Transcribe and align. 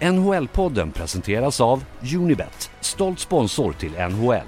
NHL-podden 0.00 0.92
presenteras 0.92 1.60
av 1.60 1.84
Unibet, 2.16 2.70
stolt 2.80 3.18
sponsor 3.18 3.72
till 3.72 3.92
NHL. 3.92 4.46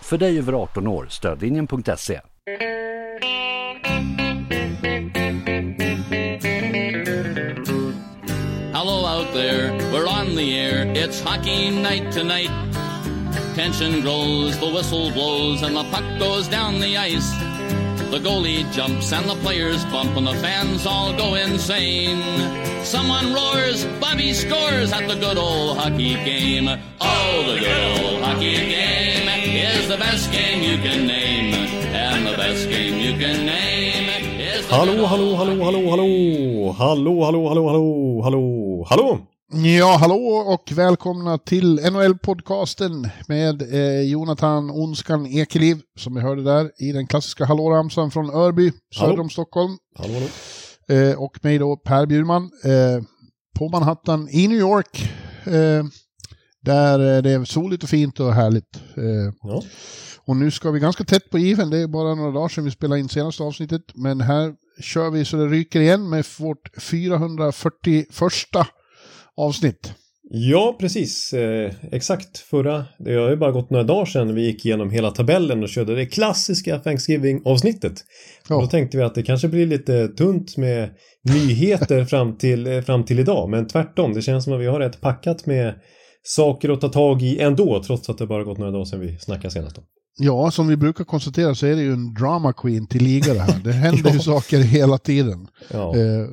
För 0.00 0.18
dig 0.18 0.38
över 0.38 0.52
18 0.52 0.86
år, 0.86 1.06
stödlinjen.se. 1.10 2.20
Hello 8.72 9.04
out 9.04 9.32
there, 9.32 9.72
we're 9.92 10.06
on 10.06 10.36
the 10.36 10.58
air. 10.58 10.86
It's 10.94 11.20
hockey 11.20 11.70
night 11.70 12.12
tonight. 12.12 12.50
Tension 13.54 14.00
grows, 14.00 14.58
the 14.58 14.66
whistle 14.66 15.10
blows, 15.12 15.62
and 15.62 15.76
the 15.76 15.84
puck 15.90 16.18
goes 16.18 16.48
down 16.48 16.80
the 16.80 16.96
ice. 16.96 17.49
The 18.10 18.18
goalie 18.18 18.68
jumps 18.72 19.12
and 19.12 19.28
the 19.30 19.36
players 19.36 19.84
bump 19.84 20.16
and 20.16 20.26
the 20.26 20.34
fans 20.34 20.84
all 20.84 21.16
go 21.16 21.34
insane. 21.34 22.18
Someone 22.84 23.32
roars, 23.32 23.84
Bobby 24.00 24.32
scores 24.32 24.92
at 24.92 25.06
the 25.06 25.14
good 25.14 25.38
old 25.38 25.78
hockey 25.78 26.14
game. 26.14 26.68
Oh, 27.00 27.44
the 27.46 27.60
good 27.60 28.04
old 28.04 28.22
hockey 28.24 28.56
game 28.56 29.28
is 29.28 29.86
the 29.86 29.96
best 29.96 30.32
game 30.32 30.60
you 30.60 30.76
can 30.82 31.06
name. 31.06 31.54
And 31.94 32.26
the 32.26 32.36
best 32.36 32.68
game 32.68 32.98
you 32.98 33.12
can 33.16 33.46
name 33.46 34.08
is 34.40 34.66
the 34.66 34.74
hello, 34.74 35.06
hello, 35.06 35.36
hello, 35.36 35.56
hello, 35.66 35.82
hallå! 35.90 36.72
Hallå, 36.72 37.24
hallå, 37.24 37.48
hallå, 37.48 38.84
hallå! 38.90 39.26
Ja, 39.52 39.96
hallå 40.00 40.14
och 40.46 40.72
välkomna 40.74 41.38
till 41.38 41.78
NHL-podcasten 41.80 43.08
med 43.28 43.62
eh, 43.74 44.00
Jonathan 44.00 44.70
Onskan 44.70 45.26
Ekeliv 45.26 45.80
som 45.98 46.14
vi 46.14 46.20
hörde 46.20 46.42
där 46.42 46.70
i 46.78 46.92
den 46.92 47.06
klassiska 47.06 47.44
hallåramsan 47.44 48.10
från 48.10 48.30
Örby, 48.34 48.72
Hallå. 48.96 49.10
söder 49.10 49.20
om 49.22 49.30
Stockholm. 49.30 49.76
Hallå, 49.98 50.14
hallå. 50.14 51.00
Eh, 51.00 51.18
och 51.22 51.44
mig 51.44 51.58
då 51.58 51.76
Per 51.76 52.06
Bjurman 52.06 52.42
eh, 52.64 53.04
på 53.58 53.68
Manhattan 53.68 54.28
i 54.30 54.48
New 54.48 54.58
York. 54.58 55.10
Eh, 55.44 55.84
där 56.62 57.16
eh, 57.16 57.22
det 57.22 57.30
är 57.30 57.44
soligt 57.44 57.82
och 57.82 57.88
fint 57.88 58.20
och 58.20 58.34
härligt. 58.34 58.76
Eh, 58.96 59.34
Ja. 59.42 59.62
och 60.26 60.36
nu 60.36 60.50
ska 60.50 60.70
vi 60.70 60.80
ganska 60.80 61.04
tätt 61.04 61.30
på 61.30 61.38
given, 61.38 61.70
det 61.70 61.78
är 61.78 61.86
bara 61.86 62.14
några 62.14 62.30
dagar 62.32 62.48
sedan 62.48 62.64
vi 62.64 62.70
spelade 62.70 63.00
in 63.00 63.08
senaste 63.08 63.42
avsnittet. 63.42 63.82
Men 63.94 64.20
här 64.20 64.54
kör 64.82 65.10
vi 65.10 65.24
så 65.24 65.36
det 65.36 65.46
ryker 65.46 65.80
igen 65.80 66.08
med 66.08 66.24
vårt 66.38 66.82
441 66.82 68.06
avsnitt. 69.40 69.92
ja, 70.30 70.76
precis. 70.80 71.32
Eh, 71.32 71.72
exakt. 71.92 72.38
Förra, 72.38 72.84
det 72.98 73.14
har 73.14 73.30
ju 73.30 73.36
bara 73.36 73.50
gått 73.50 73.70
några 73.70 73.84
dagar 73.84 74.04
sedan 74.04 74.34
vi 74.34 74.46
gick 74.46 74.66
igenom 74.66 74.90
hela 74.90 75.10
tabellen 75.10 75.62
och 75.62 75.68
körde 75.68 75.94
det 75.94 76.06
klassiska 76.06 76.78
Thanksgiving-avsnittet. 76.78 78.04
Ja. 78.48 78.60
Då 78.60 78.66
tänkte 78.66 78.96
vi 78.96 79.02
att 79.02 79.14
det 79.14 79.22
kanske 79.22 79.48
blir 79.48 79.66
lite 79.66 80.08
tunt 80.08 80.56
med 80.56 80.90
nyheter 81.24 82.04
fram 82.10 82.38
till, 82.38 82.66
eh, 82.66 82.80
fram 82.80 83.04
till 83.04 83.18
idag. 83.18 83.50
Men 83.50 83.66
tvärtom, 83.66 84.14
det 84.14 84.22
känns 84.22 84.44
som 84.44 84.52
att 84.52 84.60
vi 84.60 84.66
har 84.66 84.80
rätt 84.80 85.00
packat 85.00 85.46
med 85.46 85.74
saker 86.22 86.68
att 86.68 86.80
ta 86.80 86.88
tag 86.88 87.22
i 87.22 87.40
ändå, 87.40 87.82
trots 87.86 88.10
att 88.10 88.18
det 88.18 88.26
bara 88.26 88.44
gått 88.44 88.58
några 88.58 88.72
dagar 88.72 88.84
sedan 88.84 89.00
vi 89.00 89.18
snackade 89.18 89.50
senast. 89.50 89.76
Då. 89.76 89.82
Ja, 90.18 90.50
som 90.50 90.68
vi 90.68 90.76
brukar 90.76 91.04
konstatera 91.04 91.54
så 91.54 91.66
är 91.66 91.76
det 91.76 91.82
ju 91.82 91.92
en 91.92 92.14
drama 92.14 92.52
queen 92.52 92.86
till 92.86 93.02
liga 93.04 93.34
det 93.34 93.40
här. 93.40 93.60
Det 93.64 93.72
händer 93.72 94.10
ju 94.10 94.18
saker 94.20 94.58
hela 94.58 94.98
tiden. 94.98 95.48
Ja. 95.70 95.96
Eh, 95.96 96.26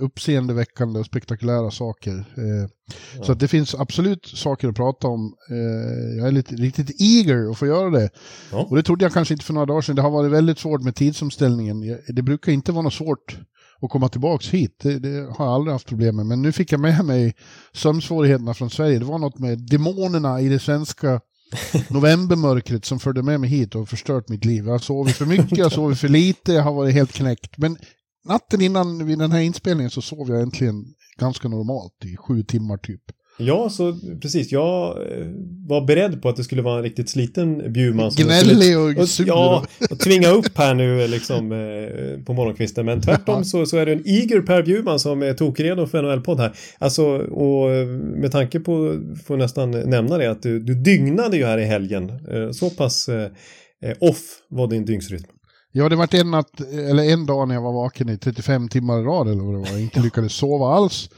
uppseendeväckande 0.00 1.00
och 1.00 1.06
spektakulära 1.06 1.70
saker. 1.70 2.12
Eh, 2.18 3.22
Så 3.24 3.32
att 3.32 3.40
det 3.40 3.48
finns 3.48 3.74
absolut 3.74 4.26
saker 4.26 4.68
att 4.68 4.74
prata 4.76 5.08
om. 5.08 5.34
Eh, 5.50 6.18
jag 6.18 6.28
är 6.28 6.32
lite, 6.32 6.54
riktigt 6.54 7.00
eager 7.00 7.50
att 7.50 7.58
få 7.58 7.66
göra 7.66 7.90
det. 7.90 8.10
Ja. 8.52 8.66
Och 8.70 8.76
det 8.76 8.82
trodde 8.82 9.04
jag 9.04 9.12
kanske 9.12 9.34
inte 9.34 9.44
för 9.44 9.54
några 9.54 9.66
dagar 9.66 9.80
sedan. 9.80 9.96
Det 9.96 10.02
har 10.02 10.10
varit 10.10 10.32
väldigt 10.32 10.58
svårt 10.58 10.82
med 10.82 10.94
tidsomställningen. 10.94 11.98
Det 12.08 12.22
brukar 12.22 12.52
inte 12.52 12.72
vara 12.72 12.82
något 12.82 12.94
svårt 12.94 13.38
att 13.82 13.90
komma 13.90 14.08
tillbaks 14.08 14.48
hit. 14.48 14.76
Det, 14.82 14.98
det 14.98 15.08
har 15.36 15.44
jag 15.44 15.54
aldrig 15.54 15.72
haft 15.72 15.88
problem 15.88 16.16
med. 16.16 16.26
Men 16.26 16.42
nu 16.42 16.52
fick 16.52 16.72
jag 16.72 16.80
med 16.80 17.04
mig 17.04 17.34
sömnsvårigheterna 17.74 18.54
från 18.54 18.70
Sverige. 18.70 18.98
Det 18.98 19.04
var 19.04 19.18
något 19.18 19.38
med 19.38 19.58
demonerna 19.58 20.40
i 20.40 20.48
det 20.48 20.58
svenska 20.58 21.20
novembermörkret 21.90 22.84
som 22.84 23.00
förde 23.00 23.22
med 23.22 23.40
mig 23.40 23.50
hit 23.50 23.74
och 23.74 23.88
förstört 23.88 24.28
mitt 24.28 24.44
liv. 24.44 24.64
Jag 24.64 24.72
har 24.72 24.78
sovit 24.78 25.16
för 25.16 25.26
mycket, 25.26 25.58
jag 25.58 25.64
har 25.64 25.70
sovit 25.70 25.98
för 25.98 26.08
lite, 26.08 26.52
jag 26.52 26.62
har 26.62 26.72
varit 26.72 26.94
helt 26.94 27.12
knäckt. 27.12 27.58
Men 27.58 27.76
natten 28.24 28.60
innan 28.60 29.06
vid 29.06 29.18
den 29.18 29.32
här 29.32 29.40
inspelningen 29.40 29.90
så 29.90 30.02
sov 30.02 30.28
jag 30.28 30.42
äntligen 30.42 30.84
ganska 31.18 31.48
normalt 31.48 32.04
i 32.04 32.16
sju 32.16 32.42
timmar 32.42 32.76
typ. 32.76 33.02
Ja, 33.38 33.70
så 33.70 33.98
precis. 34.22 34.52
Jag 34.52 34.88
eh, 34.88 35.26
var 35.68 35.86
beredd 35.86 36.22
på 36.22 36.28
att 36.28 36.36
det 36.36 36.44
skulle 36.44 36.62
vara 36.62 36.76
en 36.76 36.82
riktigt 36.82 37.10
sliten 37.10 37.72
Bjurman. 37.72 38.12
som 38.12 38.24
Gnällig 38.24 38.98
och 38.98 39.08
sur. 39.08 39.26
Ja, 39.26 39.66
och 39.90 39.98
tvinga 39.98 40.28
upp 40.28 40.58
här 40.58 40.74
nu 40.74 41.08
liksom 41.08 41.52
eh, 41.52 42.24
på 42.24 42.32
morgonkvisten. 42.32 42.86
Men 42.86 43.00
tvärtom 43.00 43.44
så, 43.44 43.66
så 43.66 43.76
är 43.76 43.86
det 43.86 43.92
en 43.92 44.02
eager 44.06 44.40
Per 44.40 44.62
Bjurman 44.62 44.98
som 44.98 45.22
är 45.22 45.34
tokredo 45.34 45.86
för 45.86 46.02
NHL-podd 46.02 46.38
här. 46.38 46.52
Alltså, 46.78 47.04
och 47.18 47.70
eh, 47.70 47.86
med 47.96 48.32
tanke 48.32 48.60
på, 48.60 48.98
får 49.24 49.36
nästan 49.36 49.70
nämna 49.70 50.18
det, 50.18 50.30
att 50.30 50.42
du, 50.42 50.60
du 50.60 50.74
dygnade 50.74 51.36
ju 51.36 51.44
här 51.44 51.58
i 51.58 51.64
helgen. 51.64 52.10
Eh, 52.32 52.50
Så 52.50 52.70
pass 52.70 53.08
eh, 53.08 53.30
eh, 53.84 53.96
off 54.00 54.20
var 54.48 54.66
din 54.66 54.84
dygnsrytm. 54.84 55.24
Ja, 55.74 55.88
det 55.88 55.96
var 55.96 56.14
en, 56.14 56.30
natt, 56.30 56.60
eller 56.60 57.02
en 57.02 57.26
dag 57.26 57.48
när 57.48 57.54
jag 57.54 57.62
var 57.62 57.72
vaken 57.72 58.08
i 58.08 58.18
35 58.18 58.68
timmar 58.68 59.00
i 59.00 59.02
rad 59.02 59.28
eller 59.28 59.42
vad 59.42 59.54
det 59.54 59.58
var. 59.58 59.68
Jag 59.68 59.80
inte 59.80 60.00
lyckades 60.00 60.32
sova 60.32 60.66
alls. 60.66 61.08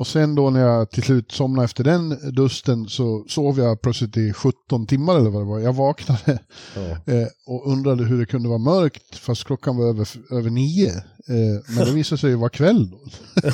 Och 0.00 0.06
sen 0.06 0.34
då 0.34 0.50
när 0.50 0.60
jag 0.60 0.90
till 0.90 1.02
slut 1.02 1.32
somnade 1.32 1.64
efter 1.64 1.84
den 1.84 2.34
dusten 2.34 2.88
så 2.88 3.24
sov 3.28 3.58
jag 3.58 3.80
plötsligt 3.80 4.16
i 4.16 4.32
17 4.32 4.86
timmar 4.86 5.16
eller 5.16 5.30
vad 5.30 5.42
det 5.42 5.46
var. 5.46 5.58
Jag 5.58 5.72
vaknade 5.72 6.38
Ja. 6.74 6.80
eh, 7.12 7.26
och 7.46 7.72
undrade 7.72 8.04
hur 8.04 8.18
det 8.18 8.26
kunde 8.26 8.48
vara 8.48 8.58
mörkt 8.58 9.18
fast 9.18 9.44
klockan 9.44 9.76
var 9.76 9.88
över, 9.88 10.08
över 10.30 10.50
nio. 10.50 10.88
Eh, 10.88 11.76
men 11.76 11.84
det 11.86 11.92
visade 11.92 12.18
sig 12.18 12.30
ju 12.30 12.36
vara 12.36 12.50
kväll 12.50 12.90
då. 12.90 12.98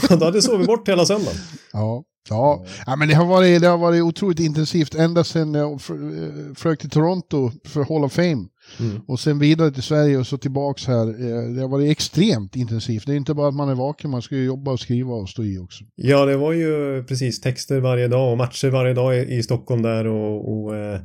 du 0.16 0.24
hade 0.24 0.42
sovit 0.42 0.66
bort 0.66 0.88
hela 0.88 1.06
söndagen. 1.06 1.36
Ja, 1.72 2.04
ja. 2.28 2.64
ja 2.86 2.96
men 2.96 3.08
det 3.08 3.14
har, 3.14 3.26
varit, 3.26 3.60
det 3.60 3.68
har 3.68 3.78
varit 3.78 4.02
otroligt 4.02 4.40
intensivt 4.40 4.94
ända 4.94 5.24
sedan 5.24 5.54
jag 5.54 5.72
eh, 5.72 6.54
flög 6.56 6.78
till 6.78 6.90
Toronto 6.90 7.50
för 7.64 7.84
Hall 7.84 8.04
of 8.04 8.12
Fame. 8.12 8.46
Mm. 8.80 9.00
Och 9.08 9.20
sen 9.20 9.38
vidare 9.38 9.70
till 9.70 9.82
Sverige 9.82 10.18
och 10.18 10.26
så 10.26 10.38
tillbaks 10.38 10.86
här. 10.86 11.06
Eh, 11.08 11.54
Det 11.54 11.60
har 11.60 11.68
varit 11.68 11.90
extremt 11.90 12.56
intensivt. 12.56 13.06
Det 13.06 13.12
är 13.12 13.16
inte 13.16 13.34
bara 13.34 13.48
att 13.48 13.54
man 13.54 13.68
är 13.68 13.74
vaken, 13.74 14.10
man 14.10 14.22
ska 14.22 14.34
ju 14.36 14.44
jobba 14.44 14.70
och 14.72 14.80
skriva 14.80 15.14
och 15.14 15.28
stå 15.28 15.44
i 15.44 15.58
också. 15.58 15.84
Ja, 15.94 16.24
det 16.24 16.36
var 16.36 16.52
ju 16.52 17.04
precis 17.04 17.40
texter 17.40 17.80
varje 17.80 18.08
dag 18.08 18.32
och 18.32 18.38
matcher 18.38 18.68
varje 18.70 18.94
dag 18.94 19.16
i, 19.18 19.34
i 19.36 19.42
Stockholm 19.42 19.82
där 19.82 20.06
och, 20.06 20.52
och, 20.64 20.76
eh, 20.76 21.00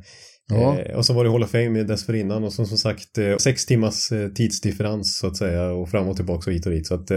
Ja. 0.48 0.78
eh, 0.78 0.96
och 0.96 1.06
så 1.06 1.12
var 1.12 1.24
det 1.24 1.30
Hall 1.30 1.42
of 1.42 1.50
Fame 1.50 1.82
dessförinnan 1.82 2.44
och 2.44 2.52
som, 2.52 2.66
som 2.66 2.78
sagt 2.78 3.18
eh, 3.18 3.36
sex 3.36 3.66
timmars 3.66 4.12
eh, 4.12 4.28
tidsdifferens 4.28 5.18
så 5.18 5.26
att 5.26 5.36
säga 5.36 5.72
och 5.72 5.88
fram 5.88 6.08
och 6.08 6.16
tillbaka 6.16 6.50
och 6.50 6.54
hit 6.54 6.66
och 6.66 6.72
dit. 6.72 6.86
Så 6.86 6.94
att, 6.94 7.10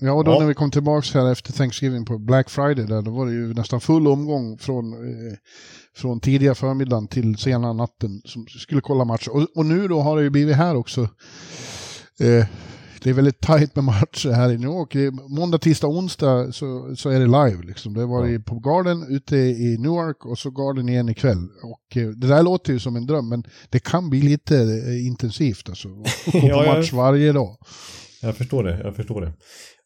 Ja, 0.00 0.12
och 0.12 0.24
då 0.24 0.30
Ja. 0.30 0.38
när 0.40 0.46
vi 0.46 0.54
kom 0.54 0.70
tillbaks 0.70 1.14
här 1.14 1.32
efter 1.32 1.52
Thanksgiving 1.52 2.04
på 2.04 2.18
Black 2.18 2.50
Friday 2.50 2.86
där, 2.86 3.02
då 3.02 3.10
var 3.10 3.26
det 3.26 3.32
ju 3.32 3.54
nästan 3.54 3.80
full 3.80 4.06
omgång 4.08 4.58
från, 4.58 4.84
från 5.96 6.20
tidiga 6.20 6.54
förmiddagen 6.54 7.08
till 7.08 7.36
sena 7.36 7.72
natten 7.72 8.20
som 8.24 8.46
skulle 8.46 8.80
kolla 8.80 9.04
matcher. 9.04 9.30
Och, 9.36 9.46
och 9.56 9.66
nu 9.66 9.88
då 9.88 10.00
har 10.00 10.16
det 10.16 10.22
ju 10.22 10.30
blivit 10.30 10.56
här 10.56 10.76
också. 10.76 11.00
Eh, 12.20 12.46
det 13.02 13.10
är 13.10 13.14
väldigt 13.14 13.40
tajt 13.40 13.74
med 13.76 13.84
matcher 13.84 14.30
här 14.30 14.50
i 14.52 14.58
New 14.58 14.70
York. 14.70 14.94
Måndag, 15.28 15.58
tisdag, 15.58 15.86
onsdag 15.88 16.52
så, 16.52 16.96
så 16.96 17.10
är 17.10 17.20
det 17.20 17.26
live. 17.26 17.62
Liksom. 17.62 17.94
Det 17.94 18.06
var 18.06 18.26
Ja. 18.26 18.40
på 18.46 18.58
Garden 18.58 19.06
ute 19.08 19.36
i 19.36 19.76
Newark 19.78 20.26
och 20.26 20.38
så 20.38 20.50
Garden 20.50 20.88
igen 20.88 21.08
ikväll. 21.08 21.48
Och 21.62 21.96
eh, 21.96 22.08
det 22.08 22.26
där 22.28 22.42
låter 22.42 22.72
ju 22.72 22.78
som 22.78 22.96
en 22.96 23.06
dröm, 23.06 23.28
men 23.28 23.44
det 23.70 23.78
kan 23.78 24.10
bli 24.10 24.22
lite 24.22 24.56
eh, 24.56 25.06
intensivt 25.06 25.68
alltså. 25.68 25.88
Gå 25.88 26.04
på 26.32 26.38
Ja, 26.46 26.74
match 26.76 26.92
varje 26.92 27.32
dag. 27.32 27.56
jag 28.22 28.36
förstår 28.36 28.64
det, 28.64 28.80
jag 28.84 28.96
förstår 28.96 29.20
det. 29.20 29.32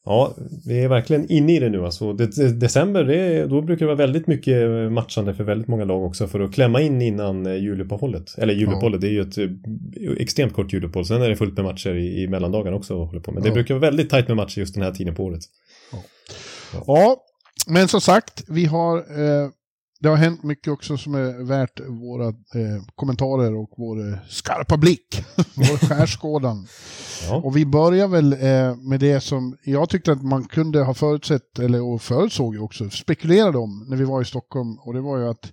Ja, 0.05 0.35
vi 0.67 0.85
är 0.85 0.89
verkligen 0.89 1.31
inne 1.33 1.57
i 1.57 1.59
det 1.59 1.69
nu 1.69 1.85
alltså. 1.85 2.13
Det, 2.13 2.37
det, 2.37 2.53
december, 2.53 3.05
det, 3.05 3.47
då 3.47 3.63
brukar 3.63 3.81
det 3.81 3.95
vara 3.95 4.07
väldigt 4.07 4.27
mycket 4.27 4.71
matchande 4.93 5.35
för 5.35 5.45
väldigt 5.45 5.69
många 5.69 5.85
lag 5.85 6.05
också 6.05 6.27
för 6.29 6.41
att 6.41 6.53
klämma 6.55 6.81
in 6.81 7.03
innan 7.03 7.47
eh, 7.47 7.55
juluppehållet. 7.55 8.35
Eller 8.39 8.55
juluppehållet, 8.55 9.01
det 9.01 9.07
är 9.09 9.11
ju 9.13 9.21
ett 9.21 9.39
eh, 9.39 9.49
extremt 10.19 10.53
kort 10.53 10.73
juluppehåll. 10.73 11.07
Sen 11.07 11.23
är 11.23 11.29
det 11.29 11.37
fullt 11.37 11.57
med 11.57 11.65
matcher 11.65 11.95
i, 11.95 12.23
i 12.23 12.29
mellandagarna 12.29 12.77
också. 12.77 12.95
och 12.97 13.07
Håller 13.07 13.21
på. 13.21 13.33
Men 13.33 13.43
det 13.43 13.49
Ja. 13.49 13.55
brukar 13.55 13.75
vara 13.75 13.81
väldigt 13.91 14.11
tajt 14.11 14.29
med 14.29 14.37
matcher 14.37 14.59
just 14.59 14.75
den 14.75 14.83
här 14.83 14.91
tiden 14.93 15.15
på 15.15 15.25
året. 15.25 15.41
Ja, 16.87 17.17
men 17.67 17.89
som 17.89 18.01
sagt, 18.01 18.45
vi 18.49 18.65
har, 18.65 18.97
eh, 18.99 19.49
det 20.01 20.09
har 20.09 20.17
hänt 20.17 20.43
mycket 20.43 20.73
också 20.73 20.97
som 20.97 21.15
är 21.15 21.45
värt 21.45 21.81
våra 21.89 22.29
eh, 22.29 22.83
kommentarer 22.95 23.55
och 23.55 23.71
vår 23.77 24.09
eh, 24.09 24.19
skarpa 24.29 24.77
blick, 24.77 25.25
vår 25.55 25.89
skärskådan. 25.89 26.67
Ja. 27.29 27.37
Och 27.37 27.57
vi 27.57 27.67
börjar 27.67 28.09
väl 28.09 28.33
eh, 28.33 28.77
med 28.77 29.01
det 29.01 29.21
som 29.21 29.57
jag 29.65 29.89
tyckte 29.89 30.13
att 30.13 30.23
man 30.23 30.45
kunde 30.45 30.83
ha 30.83 30.95
förutsett, 30.95 31.59
eller 31.59 31.83
och 31.83 32.03
förutsåg 32.03 32.63
också, 32.63 32.91
spekulerade 32.91 33.59
om 33.59 33.87
när 33.89 33.97
vi 33.97 34.05
var 34.05 34.23
i 34.23 34.25
Stockholm. 34.25 34.79
Och 34.79 34.95
det 34.95 35.01
var 35.01 35.19
ju 35.19 35.29
att 35.29 35.53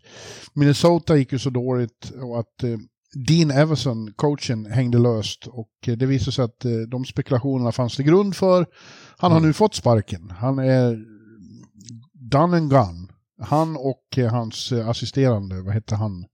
Minnesota 0.53 1.17
gick 1.17 1.31
ju 1.31 1.39
så 1.39 1.49
dåligt 1.49 2.11
och 2.21 2.39
att 2.39 2.63
eh, 2.63 2.77
Dean 3.27 3.51
Everson, 3.51 4.13
coachen, 4.15 4.65
hängde 4.65 4.97
löst. 4.97 5.47
Och 5.47 5.71
eh, 5.87 5.97
det 5.97 6.05
visade 6.05 6.31
sig 6.31 6.45
att 6.45 6.65
eh, 6.65 6.71
de 6.71 7.05
spekulationerna 7.05 7.71
fanns 7.71 7.97
det 7.97 8.03
grund 8.03 8.35
för. 8.35 8.65
Han 9.17 9.31
har 9.31 9.39
nu 9.39 9.53
fått 9.53 9.75
sparken. 9.75 10.33
Han 10.37 10.59
är 10.59 11.05
done 12.13 12.57
and 12.57 12.69
gone. 12.69 13.06
Han 13.41 13.75
och 13.77 14.17
eh, 14.17 14.27
hans 14.31 14.71
eh, 14.71 14.89
assisterande, 14.89 15.61
vad 15.61 15.73
hette 15.73 15.95
han? 15.95 16.25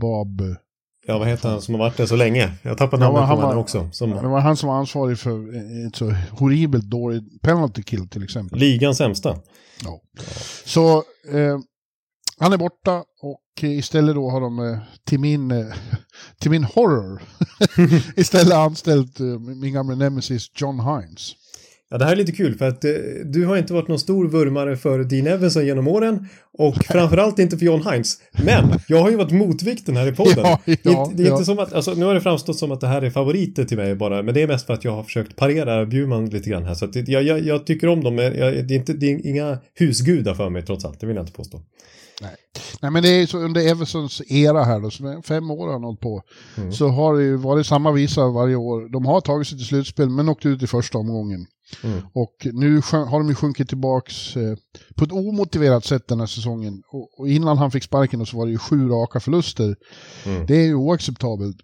Bob... 0.00 0.42
Ja, 1.06 1.18
vad 1.18 1.28
heter 1.28 1.48
han 1.48 1.62
som 1.62 1.74
har 1.74 1.78
varit 1.78 1.96
där 1.96 2.06
så 2.06 2.16
länge? 2.16 2.52
Jag 2.62 2.78
tappade 2.78 3.04
Ja, 3.04 3.08
namnet 3.12 3.28
han 3.28 3.36
på 3.36 3.40
var- 3.40 3.46
honom 3.48 3.60
också. 3.62 3.88
Som 3.92 4.10
Det 4.10 4.28
var 4.28 4.40
han 4.40 4.56
som 4.56 4.68
var 4.68 4.76
ansvarig 4.76 5.18
för 5.18 5.54
eh, 5.56 5.86
ett 5.86 5.96
så 5.96 6.10
horribelt 6.30 6.84
dåligt 6.84 7.42
penalty 7.42 7.82
kill 7.82 8.08
till 8.08 8.24
exempel. 8.24 8.58
ligans 8.58 8.98
sämsta. 8.98 9.36
Ja. 9.84 10.00
Så 10.64 10.96
eh, 11.32 11.58
han 12.38 12.52
är 12.52 12.56
borta 12.56 13.04
och 13.22 13.62
istället 13.62 14.14
då 14.14 14.30
har 14.30 14.40
de 14.40 14.58
eh, 14.58 14.78
till 15.06 15.20
min, 15.20 15.50
eh, 15.50 15.66
till 16.40 16.50
min 16.50 16.64
horror 16.64 17.22
istället 18.16 18.54
anställt 18.54 19.20
eh, 19.20 19.26
min 19.38 19.72
gamla 19.72 19.94
nemesis 19.94 20.50
John 20.54 20.80
Hines. 20.80 21.34
Ja, 21.90 21.98
det 21.98 22.04
här 22.04 22.12
är 22.12 22.16
lite 22.16 22.32
kul 22.32 22.54
för 22.54 22.68
att 22.68 22.84
eh, 22.84 22.90
du 23.24 23.46
har 23.46 23.56
inte 23.56 23.72
varit 23.72 23.88
någon 23.88 23.98
stor 23.98 24.28
vurmare 24.28 24.76
för 24.76 25.04
Dean 25.04 25.26
Evanson 25.26 25.66
genom 25.66 25.88
åren 25.88 26.28
och 26.58 26.84
framförallt 26.84 27.38
inte 27.38 27.58
för 27.58 27.66
John 27.66 27.92
Hines. 27.92 28.18
Men 28.44 28.80
jag 28.88 29.02
har 29.02 29.10
ju 29.10 29.16
varit 29.16 29.32
motvikten 29.32 29.96
här 29.96 30.06
i 30.06 30.12
podden. 30.12 30.44
Ja, 30.44 30.60
ja, 30.82 31.12
det 31.14 31.22
är 31.22 31.26
ja. 31.26 31.32
inte 31.32 31.44
som 31.44 31.58
att, 31.58 31.72
alltså, 31.72 31.94
nu 31.94 32.04
har 32.04 32.14
det 32.14 32.20
framstått 32.20 32.56
som 32.56 32.72
att 32.72 32.80
det 32.80 32.86
här 32.86 33.02
är 33.02 33.10
favoriter 33.10 33.64
till 33.64 33.76
mig 33.76 33.94
bara, 33.94 34.22
men 34.22 34.34
det 34.34 34.42
är 34.42 34.46
mest 34.46 34.66
för 34.66 34.74
att 34.74 34.84
jag 34.84 34.92
har 34.92 35.02
försökt 35.02 35.36
parera 35.36 35.86
Bjurman 35.86 36.26
lite 36.26 36.50
grann 36.50 36.64
här. 36.64 36.74
Så 36.74 36.84
att 36.84 37.08
jag, 37.08 37.22
jag, 37.22 37.40
jag 37.40 37.66
tycker 37.66 37.88
om 37.88 38.04
dem, 38.04 38.14
men 38.14 38.24
jag, 38.24 38.68
det, 38.68 38.74
är 38.74 38.78
inte, 38.78 38.92
det 38.92 39.06
är 39.06 39.26
inga 39.26 39.58
husgudar 39.74 40.34
för 40.34 40.50
mig 40.50 40.62
trots 40.62 40.84
allt, 40.84 41.00
det 41.00 41.06
vill 41.06 41.16
jag 41.16 41.22
inte 41.22 41.36
påstå. 41.36 41.60
Nej 42.80 42.90
men 42.90 43.02
det 43.02 43.08
är 43.08 43.26
så 43.26 43.38
under 43.38 43.60
Eversons 43.68 44.22
era 44.28 44.64
här 44.64 44.80
då, 44.80 44.90
som 44.90 45.06
är 45.06 45.22
fem 45.22 45.50
år 45.50 45.66
har 45.66 45.72
han 45.72 45.84
hållit 45.84 46.00
på, 46.00 46.22
Mm. 46.56 46.72
så 46.72 46.88
har 46.88 47.16
det 47.16 47.22
ju 47.22 47.36
varit 47.36 47.66
samma 47.66 47.92
visa 47.92 48.28
varje 48.28 48.56
år. 48.56 48.88
De 48.92 49.06
har 49.06 49.20
tagit 49.20 49.48
sig 49.48 49.58
till 49.58 49.66
slutspel 49.66 50.10
men 50.10 50.28
åkt 50.28 50.46
ut 50.46 50.62
i 50.62 50.66
första 50.66 50.98
omgången. 50.98 51.46
Mm. 51.84 51.98
Och 52.14 52.34
nu 52.52 52.76
har 52.92 53.18
de 53.18 53.28
ju 53.28 53.34
sjunkit 53.34 53.68
tillbaks 53.68 54.36
eh, 54.36 54.56
på 54.96 55.04
ett 55.04 55.12
omotiverat 55.12 55.84
sätt 55.84 56.08
den 56.08 56.20
här 56.20 56.26
säsongen. 56.26 56.82
Och, 56.92 57.20
och 57.20 57.28
innan 57.28 57.58
han 57.58 57.70
fick 57.70 57.84
sparken 57.84 58.26
så 58.26 58.36
var 58.38 58.46
det 58.46 58.52
ju 58.52 58.58
sju 58.58 58.88
raka 58.88 59.20
förluster. 59.20 59.76
Mm. 60.26 60.46
Det 60.46 60.56
är 60.56 60.64
ju 60.66 60.74
oacceptabelt. 60.74 61.56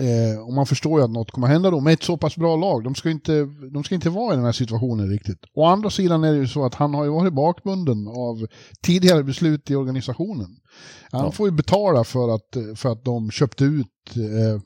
Eh, 0.00 0.40
och 0.40 0.52
man 0.52 0.66
förstår 0.66 1.00
ju 1.00 1.04
att 1.04 1.10
något 1.10 1.30
kommer 1.30 1.46
hända 1.46 1.70
då 1.70 1.80
med 1.80 1.92
ett 1.92 2.02
så 2.02 2.16
pass 2.16 2.36
bra 2.36 2.56
lag. 2.56 2.84
De 2.84 2.94
ska, 2.94 3.10
inte, 3.10 3.48
de 3.72 3.84
ska 3.84 3.94
inte 3.94 4.10
vara 4.10 4.32
i 4.32 4.36
den 4.36 4.44
här 4.44 4.52
situationen 4.52 5.08
riktigt. 5.10 5.38
Å 5.54 5.64
andra 5.64 5.90
sidan 5.90 6.24
är 6.24 6.32
det 6.32 6.38
ju 6.38 6.48
så 6.48 6.64
att 6.64 6.74
han 6.74 6.94
har 6.94 7.04
ju 7.04 7.10
varit 7.10 7.32
bakbunden 7.32 8.08
av 8.08 8.46
tidigare 8.82 9.24
beslut 9.24 9.70
i 9.70 9.74
organisationen. 9.74 10.48
Han 11.10 11.24
Ja. 11.24 11.32
får 11.32 11.48
ju 11.48 11.52
betala 11.54 12.04
för 12.04 12.34
att, 12.34 12.78
för 12.78 12.92
att 12.92 13.04
de 13.04 13.30
köpte 13.30 13.64
ut 13.64 13.86
eh, 14.16 14.60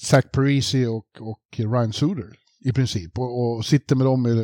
Zach 0.00 0.24
Parisi 0.32 0.86
och, 0.86 1.06
och 1.20 1.40
Ryan 1.56 1.92
Suder 1.92 2.26
i 2.64 2.72
princip. 2.72 3.18
Och, 3.18 3.56
och 3.56 3.64
sitter 3.64 3.96
med 3.96 4.06
dem 4.06 4.22
med, 4.22 4.36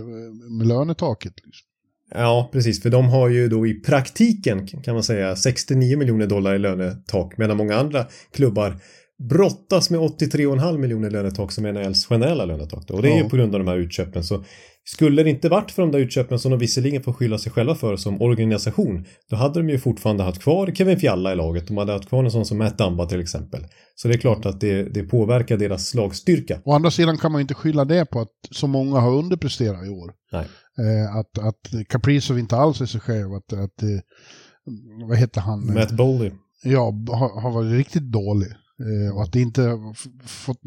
med 0.59 0.67
lönetaket. 0.67 1.33
Liksom. 1.37 1.67
Ja, 2.11 2.49
precis, 2.53 2.83
för 2.83 2.91
de 2.91 3.09
har 3.09 3.29
ju 3.29 3.49
då 3.49 3.67
i 3.67 3.75
praktiken 3.75 4.67
kan 4.67 4.95
man 4.95 5.03
säga 5.03 5.37
69 5.37 5.99
miljoner 5.99 6.27
dollar 6.27 6.55
i 6.55 6.59
lönetak 6.59 7.39
medan 7.39 7.57
många 7.57 7.77
andra 7.77 8.07
klubbar 8.31 8.81
brottas 9.19 9.91
med 9.91 10.01
83,5 10.01 10.79
miljoner 10.79 11.11
lönetak 11.11 11.53
som 11.53 11.65
är 11.65 11.73
NHLs 11.73 12.07
generella 12.07 12.45
lönetak. 12.45 12.85
Då. 12.89 12.95
Och 12.95 13.03
det 13.03 13.09
är 13.09 13.17
Ja. 13.17 13.23
ju 13.23 13.29
på 13.29 13.37
grund 13.37 13.55
av 13.55 13.59
de 13.65 13.69
här 13.69 13.77
utköpen. 13.77 14.25
Så 14.25 14.45
skulle 14.85 15.23
det 15.23 15.31
inte 15.31 15.49
varit 15.49 15.71
för 15.71 15.83
de 15.83 15.91
där 15.93 15.99
utköpen 15.99 16.39
som 16.39 16.51
de 16.51 16.61
visserligen 16.61 17.03
får 17.03 17.13
skylla 17.13 17.39
sig 17.39 17.53
själva 17.53 17.75
för 17.75 17.97
som 17.97 18.23
organisation, 18.23 19.05
då 19.31 19.37
hade 19.37 19.61
de 19.61 19.69
ju 19.71 19.79
fortfarande 19.79 20.23
haft 20.23 20.43
kvar 20.43 20.73
Kevin 20.75 20.99
Fialla 21.01 21.33
i 21.33 21.37
laget. 21.37 21.69
De 21.69 21.77
hade 21.77 21.93
haft 21.93 22.09
kvar 22.09 22.25
en 22.25 22.31
sån 22.31 22.47
som 22.47 22.59
Matt 22.59 22.79
Dumba 22.79 23.07
till 23.07 23.21
exempel. 23.21 23.61
Så 23.95 24.09
det 24.09 24.15
är 24.15 24.19
klart 24.19 24.47
att 24.47 24.61
det, 24.61 24.83
det 24.83 25.03
påverkar 25.03 25.57
deras 25.57 25.87
slagstyrka. 25.89 26.61
Å 26.65 26.73
andra 26.73 26.91
sidan 26.91 27.19
kan 27.19 27.33
man 27.33 27.39
ju 27.39 27.43
inte 27.43 27.55
skylla 27.55 27.85
det 27.85 28.05
på 28.07 28.21
att 28.21 28.29
så 28.51 28.67
många 28.67 29.01
har 29.01 29.15
underpresterat 29.15 29.87
i 29.87 29.89
år. 29.89 30.13
Nej. 30.33 30.47
Eh, 30.79 31.17
att, 31.17 31.39
att 31.39 31.89
Kaprizov 31.89 32.39
inte 32.39 32.57
alls 32.57 32.81
är 32.81 32.87
sig 32.87 33.01
själv. 33.01 33.33
Att, 33.35 33.53
att 33.53 33.83
eh, 33.83 33.89
vad 35.09 35.19
heter 35.19 35.41
han? 35.41 35.75
Matt 35.75 35.91
Bowley. 35.93 36.31
Ja, 36.63 36.95
har, 37.09 37.41
har 37.41 37.51
varit 37.51 37.73
riktigt 37.73 38.03
dålig. 38.13 38.49
Eh, 38.81 39.17
och 39.17 39.23
att 39.23 39.33
det 39.33 39.41
inte 39.41 39.79
fått 40.25 40.61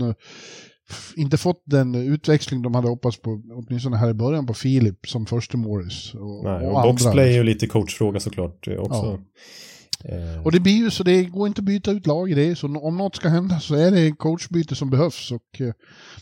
inte 1.15 1.37
fått 1.37 1.63
den 1.65 1.95
utväxling 1.95 2.61
de 2.61 2.75
hade 2.75 2.87
hoppats 2.87 3.21
på, 3.21 3.41
åtminstone 3.53 3.97
här 3.97 4.09
i 4.09 4.13
början, 4.13 4.45
på 4.45 4.53
Filip 4.53 5.07
som 5.07 5.25
första 5.25 5.57
Morris. 5.57 6.13
Och, 6.13 6.43
Nej, 6.43 6.67
och 6.67 6.77
och 6.77 6.83
boxplay 6.83 7.29
är 7.29 7.37
ju 7.37 7.43
lite 7.43 7.67
coachfråga 7.67 8.19
såklart 8.19 8.67
eh, 8.67 8.77
också. 8.77 9.19
Eh, 10.03 10.43
Och 10.43 10.51
det 10.51 10.59
blir 10.59 10.73
ju 10.73 10.91
så, 10.91 11.03
det 11.03 11.23
går 11.23 11.47
inte 11.47 11.61
att 11.61 11.65
byta 11.65 11.91
ut 11.91 12.07
lag 12.07 12.31
i 12.31 12.33
det. 12.33 12.55
Så 12.55 12.67
om 12.77 12.97
något 12.97 13.15
ska 13.15 13.29
hända 13.29 13.59
så 13.59 13.75
är 13.75 13.91
det 13.91 14.11
coachbyte 14.11 14.75
som 14.75 14.89
behövs. 14.89 15.31
Och, 15.31 15.61
eh, 15.61 15.73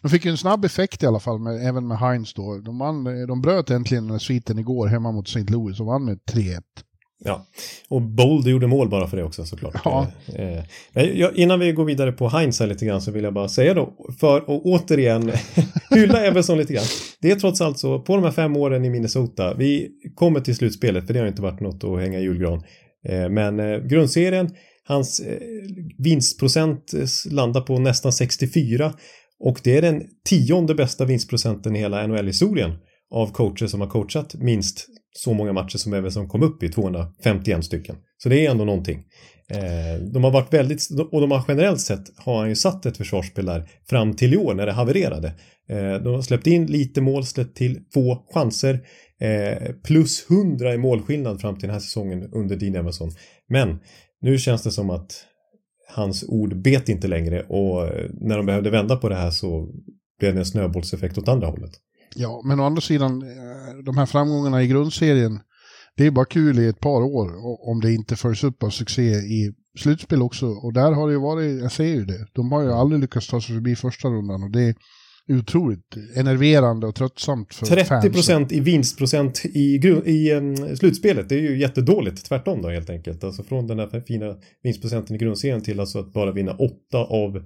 de 0.02 0.10
fick 0.10 0.26
ju 0.26 0.32
en 0.32 0.38
snabb 0.38 0.66
effekt 0.66 1.04
i 1.04 1.06
alla 1.06 1.20
fall, 1.20 1.40
med, 1.40 1.68
även 1.68 1.88
med 1.88 1.98
Heinz 1.98 2.34
då. 2.34 2.58
De, 2.58 2.80
vann, 2.80 3.28
de 3.28 3.42
bröt 3.42 3.70
äntligen 3.70 4.08
den 4.08 4.20
sviten 4.20 4.60
igår 4.60 4.88
hemma 4.88 5.12
mot 5.12 5.28
St. 5.28 5.44
Louis 5.54 5.80
och 5.80 5.86
vann 5.86 6.06
med 6.06 6.20
3-1. 6.32 6.62
Ja, 7.24 7.46
och 7.90 8.02
Bold 8.02 8.48
gjorde 8.48 8.68
mål 8.68 8.90
bara 8.90 9.08
för 9.08 9.18
det 9.18 9.24
också 9.24 9.46
såklart. 9.46 9.82
Ja. 9.86 10.08
Eh, 10.36 10.64
men 10.94 11.18
jag, 11.18 11.36
innan 11.36 11.60
vi 11.60 11.72
går 11.72 11.86
vidare 11.86 12.12
på 12.12 12.30
Heinz 12.30 12.60
här 12.60 12.68
lite 12.68 12.86
grann 12.86 13.02
så 13.02 13.12
vill 13.12 13.24
jag 13.24 13.34
bara 13.34 13.50
säga 13.50 13.74
då, 13.74 13.94
för 14.20 14.38
att 14.38 14.48
återigen 14.48 15.32
hylla 15.90 16.26
Everson 16.26 16.58
lite 16.58 16.74
grann. 16.74 16.86
Det 17.22 17.32
är 17.32 17.36
trots 17.36 17.62
allt 17.62 17.80
så, 17.80 18.00
på 18.00 18.16
de 18.16 18.24
här 18.24 18.32
fem 18.32 18.58
åren 18.58 18.86
i 18.86 18.90
Minnesota, 18.90 19.54
vi 19.54 19.90
kommer 20.16 20.40
till 20.40 20.56
slutspelet, 20.56 21.08
för 21.08 21.14
det 21.14 21.20
har 21.20 21.28
inte 21.28 21.42
varit 21.42 21.60
något 21.60 21.84
att 21.84 22.00
hänga 22.00 22.20
i 22.20 22.24
julgran. 22.24 22.64
Eh, 23.10 23.30
men 23.30 23.60
eh, 23.60 23.78
grundserien, 23.78 24.50
hans 24.84 25.20
eh, 25.20 25.38
vinstprocent 25.98 26.94
eh, 26.94 27.32
landar 27.32 27.62
på 27.62 27.80
nästan 27.80 28.14
64 28.14 28.94
och 29.40 29.60
det 29.64 29.78
är 29.78 29.82
den 29.82 30.04
tionde 30.30 30.76
bästa 30.76 31.06
vinstprocenten 31.06 31.76
i 31.76 31.80
hela 31.80 32.08
NHL-historien 32.08 32.72
av 33.12 33.32
coacher 33.32 33.68
som 33.68 33.82
har 33.82 33.88
coachat 33.88 34.36
minst 34.36 34.88
så 35.18 35.34
många 35.34 35.54
matcher 35.54 35.78
som 35.78 35.94
även 35.94 36.12
som 36.12 36.30
kom 36.30 36.44
upp 36.44 36.64
i, 36.64 36.70
251 36.70 37.66
stycken. 37.66 37.96
Så 38.18 38.30
det 38.30 38.46
är 38.46 38.52
ändå 38.52 38.66
någonting. 38.66 39.04
Eh, 39.50 40.02
de 40.14 40.24
har 40.24 40.32
varit 40.32 40.54
väldigt, 40.54 40.88
och 41.12 41.22
de 41.22 41.32
har 41.32 41.46
generellt 41.48 41.82
sett 41.82 42.04
har 42.18 42.40
han 42.40 42.50
ju 42.50 42.56
satt 42.56 42.86
ett 42.86 42.98
försvarsspel 42.98 43.46
där 43.46 43.70
fram 43.90 44.14
till 44.14 44.34
i 44.34 44.38
år 44.38 44.54
när 44.54 44.66
det 44.66 44.72
havererade. 44.72 45.28
Eh, 45.70 45.94
de 45.94 46.14
har 46.14 46.22
släppt 46.22 46.48
in 46.48 46.66
lite 46.66 47.02
mål, 47.02 47.26
släppt 47.26 47.58
till 47.58 47.80
få 47.94 48.26
chanser, 48.34 48.80
eh, 49.20 49.74
plus 49.84 50.26
100 50.30 50.74
i 50.74 50.78
målskillnad 50.78 51.42
fram 51.42 51.56
till 51.56 51.68
den 51.68 51.74
här 51.74 51.80
säsongen 51.80 52.30
under 52.34 52.56
Dean 52.56 52.76
Emerson. 52.76 53.12
Men 53.50 53.80
nu 54.22 54.38
känns 54.38 54.64
det 54.64 54.72
som 54.72 54.90
att 54.90 55.26
hans 55.90 56.26
ord 56.28 56.62
bet 56.62 56.90
inte 56.90 57.08
längre 57.08 57.42
och 57.42 57.88
eh, 57.88 58.10
när 58.14 58.38
de 58.38 58.46
behövde 58.46 58.70
vända 58.70 58.96
på 58.96 59.10
det 59.10 59.16
här 59.16 59.32
så 59.32 59.70
blev 60.20 60.34
det 60.34 60.40
en 60.40 60.46
snöbollseffekt 60.46 61.18
åt 61.18 61.28
andra 61.28 61.48
hållet. 61.48 61.72
Ja, 62.18 62.42
men 62.46 62.60
å 62.60 62.64
andra 62.64 62.82
sidan, 62.82 63.22
eh, 63.22 63.84
de 63.86 63.98
här 63.98 64.06
framgångarna 64.06 64.64
i 64.64 64.68
grundserien, 64.68 65.40
det 65.98 66.06
är 66.06 66.12
bara 66.12 66.26
kul 66.26 66.60
i 66.60 66.68
ett 66.68 66.80
par 66.80 67.02
år 67.02 67.32
om 67.70 67.82
det 67.82 67.94
inte 67.94 68.16
följs 68.16 68.44
upp 68.44 68.64
av 68.64 68.70
succé 68.70 69.12
i 69.12 69.54
slutspel 69.80 70.22
också. 70.22 70.46
Och 70.46 70.74
där 70.74 70.92
har 70.92 71.08
det 71.08 71.14
ju 71.14 71.20
varit, 71.20 71.62
jag 71.62 71.72
ser 71.72 71.86
ju 71.86 72.06
det, 72.06 72.28
de 72.34 72.52
har 72.52 72.62
ju 72.62 72.72
aldrig 72.72 73.02
lyckats 73.02 73.28
ta 73.28 73.42
sig 73.42 73.56
förbi 73.56 73.76
första 73.76 74.08
rundan 74.08 74.44
och 74.44 74.52
det 74.52 74.62
är 74.62 74.76
otroligt 75.30 75.98
enerverande 76.16 76.88
och 76.88 76.96
tröttsamt 76.96 77.54
för 77.54 77.66
30 77.66 77.86
fansen. 77.86 78.12
procent 78.12 78.52
i 78.52 78.60
vinstprocent 78.60 79.46
i, 79.46 79.80
i 80.06 80.34
um, 80.34 80.76
slutspelet. 80.76 81.30
Det 81.30 81.36
är 81.36 81.42
ju 81.42 81.60
jättedåligt. 81.60 82.26
Tvärtom 82.26 82.62
då 82.62 82.70
helt 82.70 82.90
enkelt. 82.90 83.24
Alltså 83.24 83.44
från 83.44 83.68
den 83.68 83.80
här 83.80 84.04
fina 84.08 84.36
vinstprocenten 84.64 85.16
i 85.16 85.20
grundserien 85.20 85.62
till 85.62 85.80
alltså 85.80 86.00
att 86.00 86.14
bara 86.14 86.32
vinna 86.32 86.52
8 86.52 86.98
av 86.98 87.42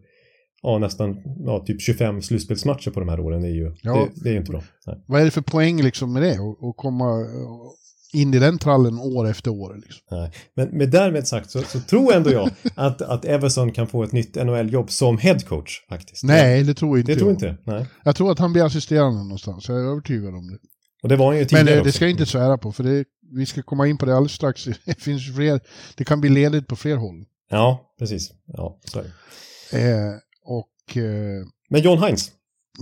ja, 0.63 0.77
nästan 0.77 1.17
ja, 1.45 1.63
typ 1.65 1.81
25 1.81 2.21
slutspelsmatcher 2.21 2.91
på 2.91 2.99
de 2.99 3.09
här 3.09 3.19
åren 3.19 3.43
är 3.43 3.49
ju, 3.49 3.75
Ja. 3.81 3.93
det, 4.15 4.23
det 4.23 4.29
är 4.29 4.33
ju 4.33 4.39
inte 4.39 4.51
bra. 4.51 4.63
Nej. 4.87 5.03
Vad 5.07 5.21
är 5.21 5.25
det 5.25 5.31
för 5.31 5.41
poäng 5.41 5.81
liksom 5.81 6.13
med 6.13 6.21
det? 6.23 6.39
Och 6.39 6.77
komma 6.77 7.21
eh, 7.21 8.19
in 8.21 8.33
i 8.33 8.39
den 8.39 8.57
trallen 8.57 8.99
år 8.99 9.27
efter 9.29 9.51
år. 9.51 9.75
Liksom. 9.75 10.01
Nej. 10.11 10.31
Men 10.55 10.67
med 10.77 10.89
därmed 10.91 11.27
sagt 11.27 11.51
så, 11.51 11.61
så 11.61 11.79
tror 11.79 12.13
ändå 12.13 12.31
jag 12.31 12.49
att, 12.75 13.01
att 13.01 13.25
Everson 13.25 13.71
kan 13.71 13.87
få 13.87 14.03
ett 14.03 14.11
nytt 14.11 14.35
NHL-jobb 14.35 14.91
som 14.91 15.17
headcoach 15.17 15.85
faktiskt. 15.89 16.23
Nej, 16.23 16.63
det 16.63 16.73
tror 16.73 16.99
inte 16.99 17.11
Det 17.13 17.19
tror 17.19 17.29
jag. 17.29 17.35
inte 17.35 17.45
det. 17.47 17.57
Nej. 17.65 17.85
Jag 18.03 18.15
tror 18.15 18.31
att 18.31 18.39
han 18.39 18.53
blir 18.53 18.65
assisterande 18.65 19.19
någonstans, 19.23 19.67
jag 19.69 19.77
är 19.77 19.83
övertygad 19.91 20.35
om 20.35 20.47
det. 20.47 20.57
Och 21.03 21.09
det 21.09 21.15
var 21.15 21.25
han 21.25 21.35
ju 21.35 21.39
Men 21.41 21.47
tidigare 21.47 21.69
eh, 21.69 21.75
det 21.75 21.81
också. 21.81 21.91
ska 21.91 22.05
jag 22.05 22.11
inte 22.11 22.25
svära 22.25 22.57
på, 22.57 22.71
för 22.71 22.83
det, 22.83 23.05
vi 23.35 23.45
ska 23.45 23.61
komma 23.61 23.87
in 23.87 23.97
på 23.97 24.05
det 24.05 24.15
alldeles 24.15 24.31
strax. 24.31 24.65
Det 24.85 25.01
finns 25.01 25.35
fler, 25.35 25.59
det 25.97 26.03
kan 26.03 26.21
bli 26.21 26.29
ledigt 26.29 26.67
på 26.67 26.75
fler 26.75 26.95
håll. 26.95 27.25
Ja, 27.49 27.93
precis. 27.99 28.31
Ja, 28.45 28.79
så 28.85 28.99
är 28.99 29.03
det. 29.03 29.91
Eh, 29.91 30.13
och 30.45 30.97
eh, 30.97 31.45
Men 31.69 31.81
John 31.81 32.03
Hines. 32.03 32.31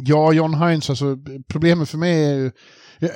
ja, 0.06 0.34
John 0.34 0.54
Hines, 0.54 0.89
alltså 0.89 1.18
problemet 1.48 1.89
för 1.89 1.98
mig 1.98 2.25
är 2.25 2.34
ju... 2.36 2.51
Jag, 3.00 3.12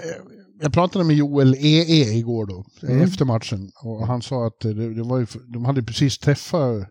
jag 0.61 0.73
pratade 0.73 1.05
med 1.05 1.15
Joel 1.15 1.53
EE 1.53 2.13
igår 2.17 2.45
då, 2.45 2.65
Mm. 2.87 3.01
efter 3.01 3.25
matchen. 3.25 3.71
Och 3.83 4.07
han 4.07 4.21
sa 4.21 4.47
att 4.47 4.59
det, 4.59 4.93
det 4.95 5.03
var 5.03 5.19
ju, 5.19 5.25
de 5.53 5.65
hade 5.65 5.83
precis 5.83 6.17
träffat, 6.19 6.87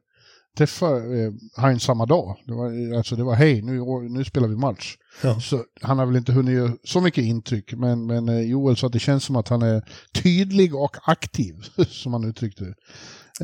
träffat 0.58 0.92
eh, 0.92 1.62
Heinz 1.62 1.82
samma 1.82 2.06
dag. 2.06 2.36
Det 2.46 2.52
var, 2.52 2.96
alltså 2.96 3.16
det 3.16 3.24
var 3.24 3.34
hej, 3.34 3.62
nu, 3.62 3.80
nu 4.10 4.24
spelar 4.24 4.48
vi 4.48 4.56
match. 4.56 4.96
Ja. 5.22 5.40
Så 5.40 5.64
han 5.80 5.98
har 5.98 6.06
väl 6.06 6.16
inte 6.16 6.32
hunnit 6.32 6.54
göra 6.54 6.72
så 6.84 7.00
mycket 7.00 7.24
intryck, 7.24 7.72
men, 7.72 8.06
men 8.06 8.28
eh, 8.28 8.40
Joel 8.40 8.76
sa 8.76 8.86
att 8.86 8.92
det 8.92 8.98
känns 8.98 9.24
som 9.24 9.36
att 9.36 9.48
han 9.48 9.62
är 9.62 9.82
tydlig 10.22 10.74
och 10.74 10.96
aktiv, 11.08 11.54
som 11.88 12.12
han 12.12 12.24
uttryckte 12.24 12.64
det. 12.64 12.74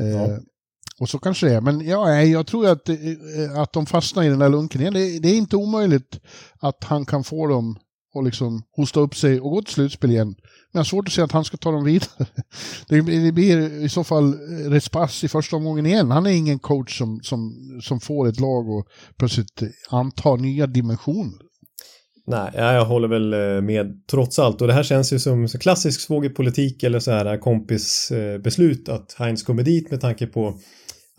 Eh, 0.01 0.07
Ja. 0.09 0.39
Och 0.99 1.09
så 1.09 1.19
kanske 1.19 1.47
det 1.47 1.55
är, 1.55 1.61
men 1.61 1.87
ja, 1.87 2.21
jag 2.23 2.47
tror 2.47 2.67
att, 2.67 2.89
eh, 2.89 2.95
eh, 2.95 3.59
att 3.59 3.73
de 3.73 3.85
fastnar 3.85 4.23
i 4.23 4.29
den 4.29 4.39
där 4.39 4.49
lunken 4.49 4.81
igen. 4.81 4.93
Det, 4.93 5.19
det 5.19 5.29
är 5.29 5.37
inte 5.37 5.55
omöjligt 5.55 6.19
att 6.59 6.83
han 6.83 7.05
kan 7.05 7.23
få 7.23 7.47
dem 7.47 7.79
att 8.15 8.25
liksom 8.25 8.63
hosta 8.71 8.99
upp 8.99 9.15
sig 9.15 9.39
och 9.39 9.51
gå 9.51 9.61
till 9.61 9.73
slutspel 9.73 10.11
igen. 10.11 10.27
Men 10.27 10.35
jag 10.71 10.79
har 10.79 10.85
svårt 10.85 11.07
att 11.07 11.13
se 11.13 11.21
att 11.21 11.31
han 11.31 11.45
ska 11.45 11.57
ta 11.57 11.71
dem 11.71 11.83
vidare. 11.83 12.27
Det, 12.87 13.01
det 13.01 13.31
blir 13.31 13.83
i 13.83 13.89
så 13.89 14.03
fall 14.03 14.33
eh, 14.33 14.69
Respass 14.69 15.23
i 15.23 15.27
första 15.27 15.55
omgången 15.55 15.85
igen. 15.85 16.11
Han 16.11 16.25
är 16.25 16.31
ingen 16.31 16.59
coach 16.59 16.97
som, 16.97 17.19
som, 17.23 17.53
som 17.81 17.99
får 17.99 18.27
ett 18.27 18.39
lag 18.39 18.69
att 18.69 18.85
plötsligt 19.17 19.63
anta 19.89 20.35
nya 20.35 20.67
dimensioner. 20.67 21.39
Nej, 22.27 22.51
jag 22.55 22.85
håller 22.85 23.07
väl 23.07 23.61
med 23.61 24.07
trots 24.11 24.39
allt. 24.39 24.61
Och 24.61 24.67
det 24.67 24.73
här 24.73 24.83
känns 24.83 25.13
ju 25.13 25.19
som 25.19 25.47
klassisk 25.47 26.01
svågerpolitik 26.01 26.83
eller 26.83 26.99
så 26.99 27.11
här 27.11 27.37
kompisbeslut 27.37 28.89
att 28.89 29.15
Heinz 29.17 29.43
kommer 29.43 29.63
dit 29.63 29.91
med 29.91 30.01
tanke 30.01 30.27
på 30.27 30.59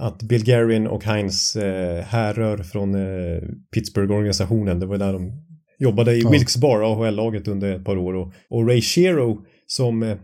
att 0.00 0.22
Bill 0.22 0.44
Guerin 0.44 0.86
och 0.86 1.04
Heinz 1.04 1.56
eh, 1.56 2.04
härrör 2.04 2.58
från 2.58 2.94
eh, 2.94 3.42
Pittsburgh-organisationen. 3.74 4.80
Det 4.80 4.86
var 4.86 4.98
där 4.98 5.12
de 5.12 5.32
jobbade 5.78 6.14
i 6.14 6.20
ja. 6.20 6.30
Wilkes-Barre, 6.30 6.84
AHL-laget 6.84 7.48
under 7.48 7.76
ett 7.76 7.84
par 7.84 7.96
år. 7.96 8.14
Och, 8.14 8.32
och 8.48 8.68
Ray 8.68 8.80
Shero 8.80 9.44
som 9.66 10.02
eh, 10.02 10.16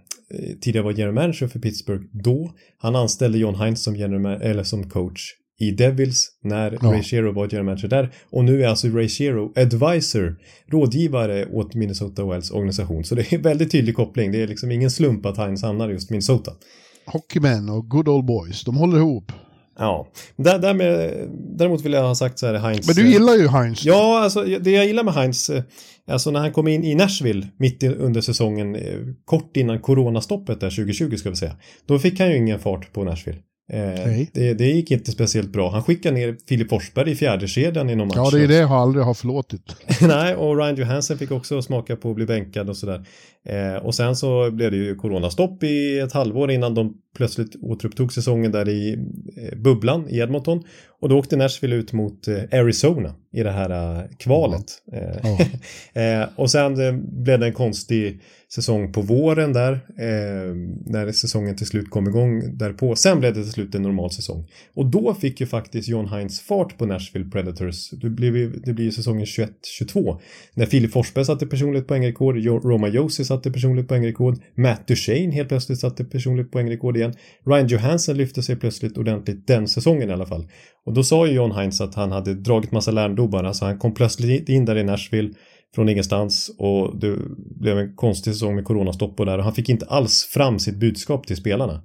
tidigare 0.61 0.85
var 0.85 0.93
general 0.93 1.15
manager 1.15 1.47
för 1.47 1.59
Pittsburgh 1.59 2.05
då, 2.13 2.53
han 2.79 2.97
anställde 2.97 3.39
John 3.39 3.55
Heinz 3.55 3.83
som, 3.83 3.97
general 3.97 4.43
eller 4.43 4.63
som 4.63 4.91
coach 4.91 5.33
i 5.59 5.71
Devils 5.71 6.29
när 6.43 6.79
ja. 6.83 6.93
Ray 6.93 7.03
Shero 7.03 7.33
var 7.33 7.47
general 7.47 7.65
manager 7.65 7.89
där. 7.89 8.13
Och 8.31 8.45
nu 8.45 8.63
är 8.63 8.69
alltså 8.69 8.89
Ray 8.89 9.09
Shero 9.09 9.53
advisor, 9.57 10.37
rådgivare 10.67 11.47
åt 11.47 11.75
Minnesota 11.75 12.25
Wells 12.25 12.51
organisation. 12.51 13.05
Så 13.05 13.15
det 13.15 13.33
är 13.33 13.39
väldigt 13.39 13.73
tydlig 13.73 13.97
koppling. 13.97 14.33
Det 14.33 14.43
är 14.43 14.47
liksom 14.47 14.71
ingen 14.71 14.91
slump 14.91 15.27
att 15.27 15.37
Heinz 15.37 15.63
hamnar 15.63 15.89
just 15.89 16.11
Minnesota. 16.11 16.53
Hockeymän 17.07 17.69
och 17.69 17.89
good 17.89 18.09
old 18.09 18.25
boys, 18.25 18.65
de 18.65 18.77
håller 18.77 18.99
ihop. 18.99 19.33
Ja, 19.79 20.09
där, 20.37 20.59
därmed, 20.59 21.13
däremot 21.59 21.85
vill 21.85 21.93
jag 21.93 22.03
ha 22.03 22.15
sagt 22.15 22.39
så 22.39 22.47
här 22.47 22.55
Heinz. 22.55 22.87
Men 22.87 22.97
du 22.97 23.11
gillar 23.11 23.35
ju 23.35 23.49
Heinz. 23.49 23.85
Ja, 23.85 24.21
alltså 24.23 24.43
det 24.43 24.71
jag 24.71 24.87
gillar 24.87 25.05
med 25.05 25.15
Heinz, 25.15 25.51
eh, 25.51 25.63
alltså 26.11 26.31
när 26.31 26.41
han 26.41 26.53
kom 26.53 26.69
in 26.69 26.85
i 26.85 26.95
Nashville 26.95 27.47
mitt 27.57 27.83
under 27.83 28.21
säsongen, 28.21 28.75
eh, 28.77 28.99
kort 29.25 29.57
innan 29.57 29.79
coronastoppet 29.79 30.61
där 30.61 30.71
2020 30.71 31.17
ska 31.17 31.31
vi 31.31 31.37
säga, 31.37 31.57
då 31.87 31.99
fick 31.99 32.21
han 32.21 32.31
ju 32.31 32.37
ingen 32.37 32.61
fart 32.61 32.93
på 32.93 33.05
Nashville. 33.05 33.39
Eh, 33.69 34.27
det, 34.33 34.55
det, 34.55 34.67
gick 34.67 34.91
inte 34.91 35.11
speciellt 35.11 35.53
bra. 35.53 35.71
Han 35.71 35.83
skickade 35.83 36.15
ner 36.15 36.37
Filip 36.49 36.69
Forsberg 36.71 37.11
i 37.11 37.15
fjärde 37.15 37.49
kedjan 37.49 37.91
i 37.91 37.95
någon 37.95 38.09
match. 38.09 38.17
Ja, 38.17 38.31
det 38.31 38.45
är 38.45 38.49
det 38.49 38.57
jag 38.57 38.73
aldrig 38.73 39.05
har 39.05 39.15
förlåtit. 39.15 39.77
Nej, 40.01 40.35
och 40.35 40.57
Ryan 40.57 40.77
Johansson 40.77 41.19
fick 41.19 41.31
också 41.31 41.63
smaka 41.63 41.97
på 41.97 42.11
att 42.11 42.17
bli 42.17 42.27
bänkad 42.27 42.69
och 42.69 42.77
sådär. 42.77 43.05
Eh, 43.45 43.77
och 43.77 43.95
sen 43.95 44.17
så 44.17 44.51
blev 44.51 44.71
det 44.71 44.77
ju 44.77 44.95
coronastopp 44.95 45.63
i 45.63 45.99
ett 45.99 46.13
halvår 46.13 46.51
innan 46.51 46.75
de 46.75 46.95
plötsligt 47.17 47.57
återupptog 47.63 48.13
säsongen 48.13 48.53
där 48.53 48.69
i 48.69 48.93
eh, 49.37 49.59
bubblan 49.59 50.09
i 50.09 50.19
Edmonton. 50.19 50.63
Och 51.01 51.09
då 51.09 51.19
åkte 51.19 51.37
Nashville 51.37 51.77
ut 51.77 51.93
mot 51.93 52.29
eh, 52.29 52.43
Arizona 52.53 53.15
i 53.33 53.43
det 53.43 53.51
här 53.51 53.99
uh, 53.99 54.09
kvalet. 54.19 54.65
Mm. 54.93 55.35
Oh. 55.35 56.29
och 56.41 56.51
sen 56.51 56.75
blev 57.25 57.41
det 57.41 57.47
en 57.47 57.53
konstig 57.53 58.21
säsong 58.55 58.93
på 58.93 59.01
våren 59.01 59.53
där. 59.53 59.73
Eh, 59.73 60.55
när 60.87 61.13
säsongen 61.13 61.57
till 61.57 61.67
slut 61.67 61.91
kom 61.91 62.09
igång 62.09 62.57
därpå. 62.59 62.97
Sen 62.97 63.21
blev 63.21 63.35
det 63.35 63.43
till 63.43 63.53
slut 63.53 63.75
en 63.75 63.83
normal 63.83 64.11
säsong. 64.11 64.49
Och 64.75 64.87
då 64.87 65.15
fick 65.15 65.41
ju 65.41 65.47
faktiskt 65.47 65.89
John 65.89 66.09
Heinz 66.09 66.41
fart 66.41 66.79
på 66.79 66.87
Nashville 66.87 67.31
Predators. 67.31 67.91
Det 67.91 68.11
blev, 68.11 68.63
det 68.65 68.73
blir 68.73 68.91
säsongen 68.91 69.25
21-22. 69.25 70.21
När 70.55 70.67
Filip 70.67 70.93
Forsberg 70.93 71.25
satte 71.25 71.47
personligt 71.47 71.89
poängrekord, 71.89 72.37
Roma 72.47 72.89
Josi 72.89 73.25
satte 73.25 73.53
personligt 73.53 73.89
poängrekord, 73.89 74.39
Matt 74.55 74.89
Duchene 74.89 75.35
helt 75.35 75.49
plötsligt 75.49 75.79
satte 75.79 76.05
personligt 76.05 76.51
poängrekord 76.51 76.97
igen. 76.97 77.15
Ryan 77.47 77.67
Johansson 77.67 78.17
lyfte 78.17 78.43
sig 78.43 78.57
plötsligt 78.57 78.99
ordentligt 78.99 79.47
den 79.47 79.69
säsongen 79.69 80.11
i 80.11 80.13
alla 80.13 80.27
fall. 80.27 80.49
Och 80.87 80.93
då 80.93 81.03
sa 81.03 81.27
ju 81.27 81.33
John 81.33 81.53
Heinz 81.53 81.81
att 81.81 81.95
han 81.95 82.13
hade 82.13 82.35
dragit 82.35 82.73
massa 82.73 82.91
lärdomar, 82.91 83.45
alltså 83.45 83.65
han 83.65 83.79
kom 83.79 83.95
plötsligt 83.95 84.49
in 84.49 84.65
där 84.65 84.77
i 84.77 84.85
Nashville 84.85 85.35
från 85.75 85.89
ingenstans 85.89 86.51
och 86.59 87.01
det 87.01 87.17
blev 87.61 87.79
en 87.79 87.97
konstig 87.97 88.33
säsong 88.33 88.55
med 88.55 88.65
coronastopp 88.65 89.21
och 89.21 89.27
där. 89.27 89.39
Och 89.39 89.45
han 89.45 89.55
fick 89.55 89.69
inte 89.69 89.87
alls 89.87 90.25
fram 90.25 90.59
sitt 90.59 90.77
budskap 90.77 91.27
till 91.27 91.37
spelarna. 91.37 91.83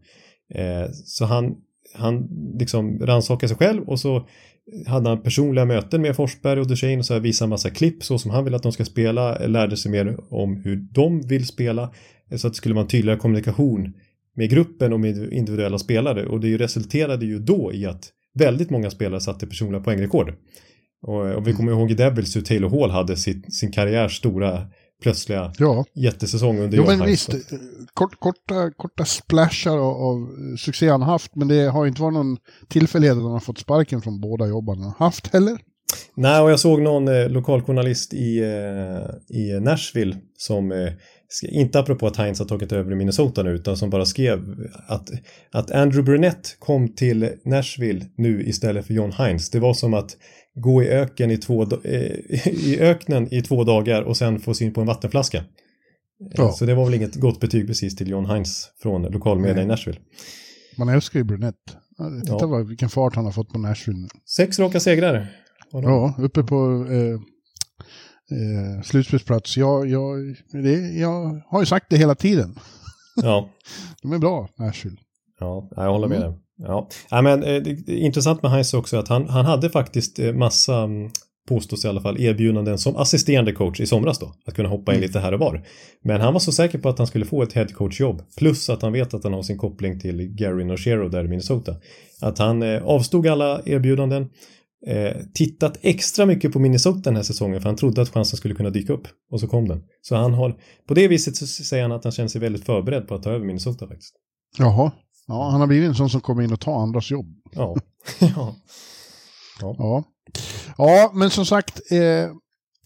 Eh, 0.54 0.92
så 0.92 1.26
han, 1.26 1.56
han 1.96 2.28
liksom 2.60 3.00
rannsakade 3.00 3.48
sig 3.48 3.58
själv 3.58 3.90
och 3.90 4.00
så 4.00 4.28
hade 4.88 5.10
han 5.10 5.24
personliga 5.24 5.66
möten 5.66 6.02
med 6.02 6.16
Forsberg 6.16 6.60
och 6.60 6.68
Duchene 6.68 6.98
och 6.98 7.06
så 7.06 7.14
här 7.14 7.22
visade 7.22 7.46
en 7.46 7.50
massa 7.50 7.70
klipp 7.70 8.04
så 8.04 8.18
som 8.18 8.32
han 8.32 8.44
vill 8.44 8.56
att 8.56 8.64
de 8.64 8.72
ska 8.72 8.86
spela, 8.86 9.38
lärde 9.48 9.78
sig 9.78 9.92
mer 9.92 10.18
om 10.30 10.56
hur 10.56 10.76
de 10.76 11.22
vill 11.22 11.48
spela. 11.48 11.94
Eh, 12.32 12.38
så 12.38 12.48
att 12.48 12.54
det 12.54 12.58
skulle 12.58 12.76
vara 12.76 12.84
en 12.84 12.90
tydligare 12.90 13.20
kommunikation 13.20 13.94
med 14.36 14.50
gruppen 14.50 14.94
och 14.94 15.00
med 15.00 15.34
individuella 15.34 15.78
spelare. 15.78 16.26
Och 16.26 16.40
det 16.40 16.58
resulterade 16.58 17.26
ju 17.26 17.40
då 17.40 17.74
i 17.74 17.86
att 17.86 18.12
väldigt 18.34 18.70
många 18.70 18.92
spelare 18.92 19.22
satte 19.22 19.48
personliga 19.48 19.82
poängrekord. 19.82 20.34
Och, 21.08 21.32
och 21.36 21.48
vi 21.48 21.54
kommer 21.54 21.72
ihåg 21.72 21.92
i 21.92 21.94
Devils 21.94 22.36
hur 22.36 22.42
Taylor 22.42 22.70
Hall 22.70 22.92
hade 22.92 23.18
sitt, 23.18 23.54
sin 23.54 23.72
karriärs 23.72 24.18
stora 24.18 24.68
plötsliga 25.02 25.54
ja. 25.58 25.86
jättesäsong 25.96 26.60
under 26.60 26.78
Jo 26.78 26.84
men 26.88 27.06
visst, 27.06 27.30
kort, 27.94 28.20
korta, 28.20 28.72
korta 28.72 29.06
splashar 29.06 29.78
av, 29.78 29.96
av 29.96 30.30
succé 30.58 30.90
han 30.90 31.02
haft, 31.02 31.36
men 31.36 31.48
det 31.48 31.70
har 31.70 31.88
inte 31.88 32.02
varit 32.02 32.14
någon 32.14 32.38
tillfällighet 32.68 33.18
att 33.18 33.24
han 33.24 33.32
har 33.32 33.40
fått 33.40 33.60
sparken 33.60 34.02
från 34.02 34.22
båda 34.22 34.48
jobben 34.48 34.80
han 34.80 34.94
haft 34.98 35.34
heller. 35.34 35.58
Nej, 36.16 36.42
och 36.42 36.52
jag 36.52 36.60
såg 36.60 36.82
någon 36.82 37.08
eh, 37.08 37.30
lokaljournalist 37.30 38.14
i, 38.14 38.40
eh, 38.40 39.38
i 39.38 39.60
Nashville 39.60 40.18
som 40.38 40.72
eh, 40.72 40.94
inte 41.44 41.80
apropå 41.80 42.08
att 42.08 42.18
Heinz 42.18 42.40
har 42.40 42.46
tagit 42.46 42.72
över 42.72 42.92
i 42.92 42.96
Minnesota 42.96 43.44
nu 43.44 43.52
utan 43.52 43.78
som 43.78 43.90
bara 43.90 44.06
skrev 44.06 44.68
att, 44.88 45.10
att 45.52 45.72
Andrew 45.72 46.04
Brunett 46.04 46.56
kom 46.60 46.96
till 46.96 47.30
Nashville 47.46 48.06
nu 48.16 48.44
istället 48.44 48.86
för 48.86 48.94
John 48.94 49.12
Heinz. 49.12 49.50
Det 49.50 49.60
var 49.60 49.74
som 49.74 49.94
att 49.94 50.18
gå 50.56 50.84
i, 50.84 50.88
öken 50.88 51.32
i, 51.32 51.38
två, 51.38 51.64
eh, 51.64 52.48
i 52.48 52.78
öknen 52.80 53.34
i 53.34 53.42
två 53.42 53.64
dagar 53.64 54.02
och 54.02 54.18
sen 54.18 54.40
få 54.40 54.54
syn 54.54 54.74
på 54.74 54.82
en 54.82 54.88
vattenflaska. 54.88 55.44
Ja. 56.34 56.52
Så 56.52 56.66
det 56.66 56.76
var 56.76 56.86
väl 56.86 56.94
inget 56.94 57.16
gott 57.16 57.40
betyg 57.40 57.68
precis 57.68 57.96
till 57.96 58.10
John 58.10 58.26
Heinz 58.26 58.70
från 58.82 59.02
lokalmedia 59.02 59.64
i 59.64 59.66
Nashville. 59.66 60.00
Man 60.78 60.90
älskar 60.90 61.20
ju 61.20 61.24
Brunett. 61.24 61.56
Titta 62.24 62.38
ja. 62.40 62.48
vad, 62.48 62.68
vilken 62.68 62.90
fart 62.90 63.16
han 63.16 63.26
har 63.26 63.32
fått 63.32 63.50
på 63.50 63.60
Nashville. 63.60 64.08
Sex 64.36 64.60
raka 64.60 64.80
segrar. 64.80 65.28
Ja, 65.72 66.16
uppe 66.20 66.44
på 66.44 66.88
eh, 66.92 67.20
eh, 68.32 68.82
slutspelsplats. 68.84 69.58
Jag, 69.58 69.88
jag, 69.88 70.36
det, 70.52 71.00
jag 71.00 71.42
har 71.48 71.60
ju 71.60 71.66
sagt 71.66 71.86
det 71.90 71.98
hela 71.98 72.16
tiden. 72.16 72.56
Ja. 73.22 73.50
De 74.02 74.14
är 74.14 74.18
bra, 74.18 74.50
Nashville. 74.60 74.98
Ja, 75.40 75.70
jag 75.76 75.92
håller 75.92 76.08
med 76.08 76.18
mm. 76.18 76.32
dig. 76.32 76.40
Ja, 76.58 76.88
ja 77.10 77.22
men 77.22 77.44
eh, 77.44 77.62
det 77.62 77.90
intressant 77.90 78.44
med 78.44 78.52
Heinz 78.52 78.74
också 78.74 78.98
att 78.98 79.08
han, 79.08 79.30
han 79.30 79.46
hade 79.46 79.70
faktiskt 79.70 80.20
eh, 80.20 80.34
massa 80.34 80.78
mm, 80.78 81.12
påstås 81.48 81.86
i 81.86 81.88
alla 81.88 82.02
fall 82.02 82.22
erbjudanden 82.22 82.78
som 82.78 82.96
assisterande 82.96 83.52
coach 83.52 83.80
i 83.80 83.86
somras 83.86 84.20
då. 84.20 84.34
Att 84.46 84.54
kunna 84.54 84.70
hoppa 84.70 84.92
in 84.92 84.98
mm. 84.98 85.08
lite 85.08 85.20
här 85.20 85.32
och 85.32 85.40
var. 85.40 85.66
Men 86.04 86.22
han 86.22 86.34
var 86.34 86.40
så 86.40 86.52
säker 86.52 86.78
på 86.78 86.90
att 86.90 86.98
han 86.98 87.08
skulle 87.08 87.26
få 87.26 87.44
ett 87.44 87.54
headcoach-jobb. 87.54 88.22
Plus 88.38 88.70
att 88.70 88.82
han 88.82 88.94
vet 88.94 89.14
att 89.14 89.24
han 89.24 89.34
har 89.34 89.44
sin 89.44 89.58
koppling 89.58 90.00
till 90.00 90.22
Gary 90.22 90.64
Nochero 90.64 91.10
där 91.10 91.26
i 91.26 91.28
Minnesota. 91.28 91.76
Att 92.22 92.38
han 92.38 92.64
eh, 92.64 92.84
avstod 92.84 93.28
alla 93.28 93.62
erbjudanden. 93.66 94.30
Eh, 94.88 95.16
tittat 95.34 95.78
extra 95.82 96.26
mycket 96.26 96.54
på 96.54 96.60
Minnesota 96.60 97.00
den 97.00 97.16
här 97.16 97.24
säsongen 97.24 97.62
för 97.62 97.70
han 97.70 97.76
trodde 97.76 98.02
att 98.02 98.10
chansen 98.10 98.38
skulle 98.38 98.56
kunna 98.56 98.70
dyka 98.70 98.94
upp. 98.94 99.08
Och 99.32 99.40
så 99.40 99.48
kom 99.48 99.68
den. 99.68 99.84
Så 100.02 100.16
han 100.16 100.34
har, 100.34 100.58
på 100.88 100.94
det 100.94 101.08
viset 101.08 101.36
så 101.36 101.48
säger 101.48 101.84
han 101.84 101.92
att 101.92 102.04
han 102.04 102.14
känner 102.14 102.30
sig 102.30 102.42
väldigt 102.42 102.66
förberedd 102.66 103.08
på 103.08 103.16
att 103.16 103.24
ta 103.24 103.30
över 103.30 103.46
Minnesota 103.46 103.88
faktiskt. 103.88 104.16
Jaha, 104.58 104.92
Ja, 105.28 105.50
han 105.50 105.60
har 105.60 105.68
blivit 105.68 105.90
en 105.90 105.96
sån 105.96 106.10
som 106.10 106.22
kommer 106.22 106.44
in 106.44 106.54
och 106.54 106.60
tar 106.60 106.82
andras 106.82 107.12
jobb. 107.12 107.28
Ja. 107.52 107.76
ja. 108.20 108.56
ja. 109.62 109.76
ja. 109.78 110.04
ja. 110.78 111.12
men 111.14 111.30
som 111.30 111.46
sagt, 111.46 111.92
eh, 111.92 112.30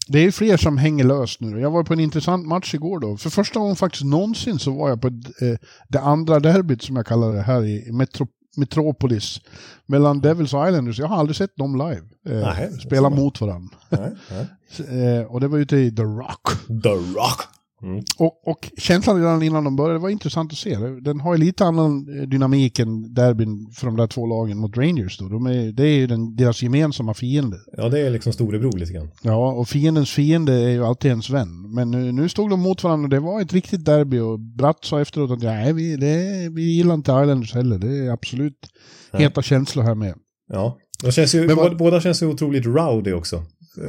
det 0.08 0.18
är 0.18 0.30
fler 0.30 0.56
som 0.56 0.78
hänger 0.78 1.04
löst 1.04 1.40
nu. 1.40 1.60
Jag 1.60 1.70
var 1.70 1.84
på 1.84 1.92
en 1.92 2.00
intressant 2.00 2.46
match 2.46 2.74
igår 2.74 3.00
då. 3.00 3.16
För 3.16 3.30
första 3.30 3.60
gången 3.60 3.76
faktiskt 3.76 4.04
någonsin 4.04 4.58
så 4.58 4.70
var 4.70 4.88
jag 4.88 5.00
på 5.00 5.08
eh, 5.08 5.58
det 5.88 6.00
andra 6.00 6.40
derbyt 6.40 6.82
som 6.82 6.96
jag 6.96 7.06
kallar 7.06 7.32
det 7.32 7.42
här 7.42 7.64
i 7.64 7.92
Metro 7.92 8.26
Metropolis. 8.56 9.40
Mellan 9.86 10.20
Devils 10.20 10.54
och 10.54 10.68
Islanders. 10.68 10.98
Jag 10.98 11.06
har 11.06 11.16
aldrig 11.16 11.36
sett 11.36 11.56
dem 11.56 11.76
live. 11.76 12.02
Eh, 12.26 12.54
nej, 12.54 12.72
spela 12.80 13.10
mot 13.10 13.40
varandra. 13.40 13.76
Nej, 13.88 14.12
nej. 14.30 15.18
eh, 15.18 15.24
och 15.24 15.40
det 15.40 15.48
var 15.48 15.58
ute 15.58 15.76
i 15.76 15.90
The 15.92 16.02
Rock. 16.02 16.42
The 16.82 16.88
Rock. 16.88 17.55
Mm. 17.82 18.04
Och, 18.18 18.48
och, 18.48 18.70
känslan 18.78 19.16
redan 19.16 19.42
innan 19.42 19.64
de 19.64 19.76
började 19.76 19.98
var 19.98 20.10
intressant 20.10 20.52
att 20.52 20.58
se. 20.58 20.76
Den 20.76 21.20
har 21.20 21.34
ju 21.34 21.40
lite 21.44 21.64
annan 21.64 22.18
eh, 22.18 22.28
dynamik 22.28 22.78
än 22.78 23.14
derbyn 23.14 23.70
för 23.74 23.86
de 23.86 23.96
där 23.96 24.06
två 24.06 24.26
lagen 24.26 24.58
mot 24.58 24.76
Rangers. 24.76 25.18
Då. 25.18 25.28
De 25.28 25.46
är, 25.46 25.72
det 25.72 25.82
är 25.82 25.96
ju 25.96 26.06
den, 26.06 26.36
deras 26.36 26.62
gemensamma 26.62 27.14
fiende. 27.14 27.56
Ja, 27.76 27.88
det 27.88 28.00
är 28.00 28.10
liksom 28.10 28.32
storebror 28.32 28.78
lite 28.78 28.92
grann. 28.92 29.10
Ja, 29.22 29.52
och 29.52 29.68
fiendens 29.68 30.10
fiende 30.10 30.52
är 30.52 30.68
ju 30.68 30.84
alltid 30.84 31.08
ens 31.08 31.30
vän. 31.30 31.74
Men 31.74 31.90
nu, 31.90 32.12
nu 32.12 32.28
stod 32.28 32.50
de 32.50 32.60
mot 32.60 32.84
varandra 32.84 33.04
och 33.04 33.10
det 33.10 33.20
var 33.20 33.40
ett 33.40 33.52
riktigt 33.52 33.84
derby. 33.84 34.18
Och 34.18 34.40
Bratt 34.40 34.84
sa 34.84 35.00
efteråt 35.00 35.30
att 35.30 35.42
nej, 35.42 35.72
vi, 35.72 35.96
det, 35.96 36.48
vi 36.52 36.62
gillar 36.62 36.94
inte 36.94 37.12
Islanders 37.12 37.54
heller. 37.54 37.78
Det 37.78 38.06
är 38.06 38.10
absolut 38.10 38.68
nej. 39.12 39.22
heta 39.22 39.42
känslor 39.42 39.82
här 39.82 39.94
med. 39.94 40.14
Ja, 40.48 40.78
de 41.02 41.12
känns 41.12 41.34
ju, 41.34 41.46
Men, 41.46 41.56
båda, 41.56 41.74
båda 41.74 42.00
känns 42.00 42.22
ju 42.22 42.26
otroligt 42.26 42.66
rowdy 42.66 43.12
också 43.12 43.42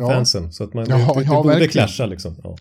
fansen. 0.07 0.43
Ja. 0.43 0.51
Så 0.51 0.63
att 0.63 0.73
man 0.73 0.85
ja, 0.89 0.97
det, 0.97 1.19
det 1.19 1.25
ja, 1.25 1.43
borde 1.43 1.67
clasha 1.67 2.05
liksom. 2.05 2.35
Ja. 2.43 2.57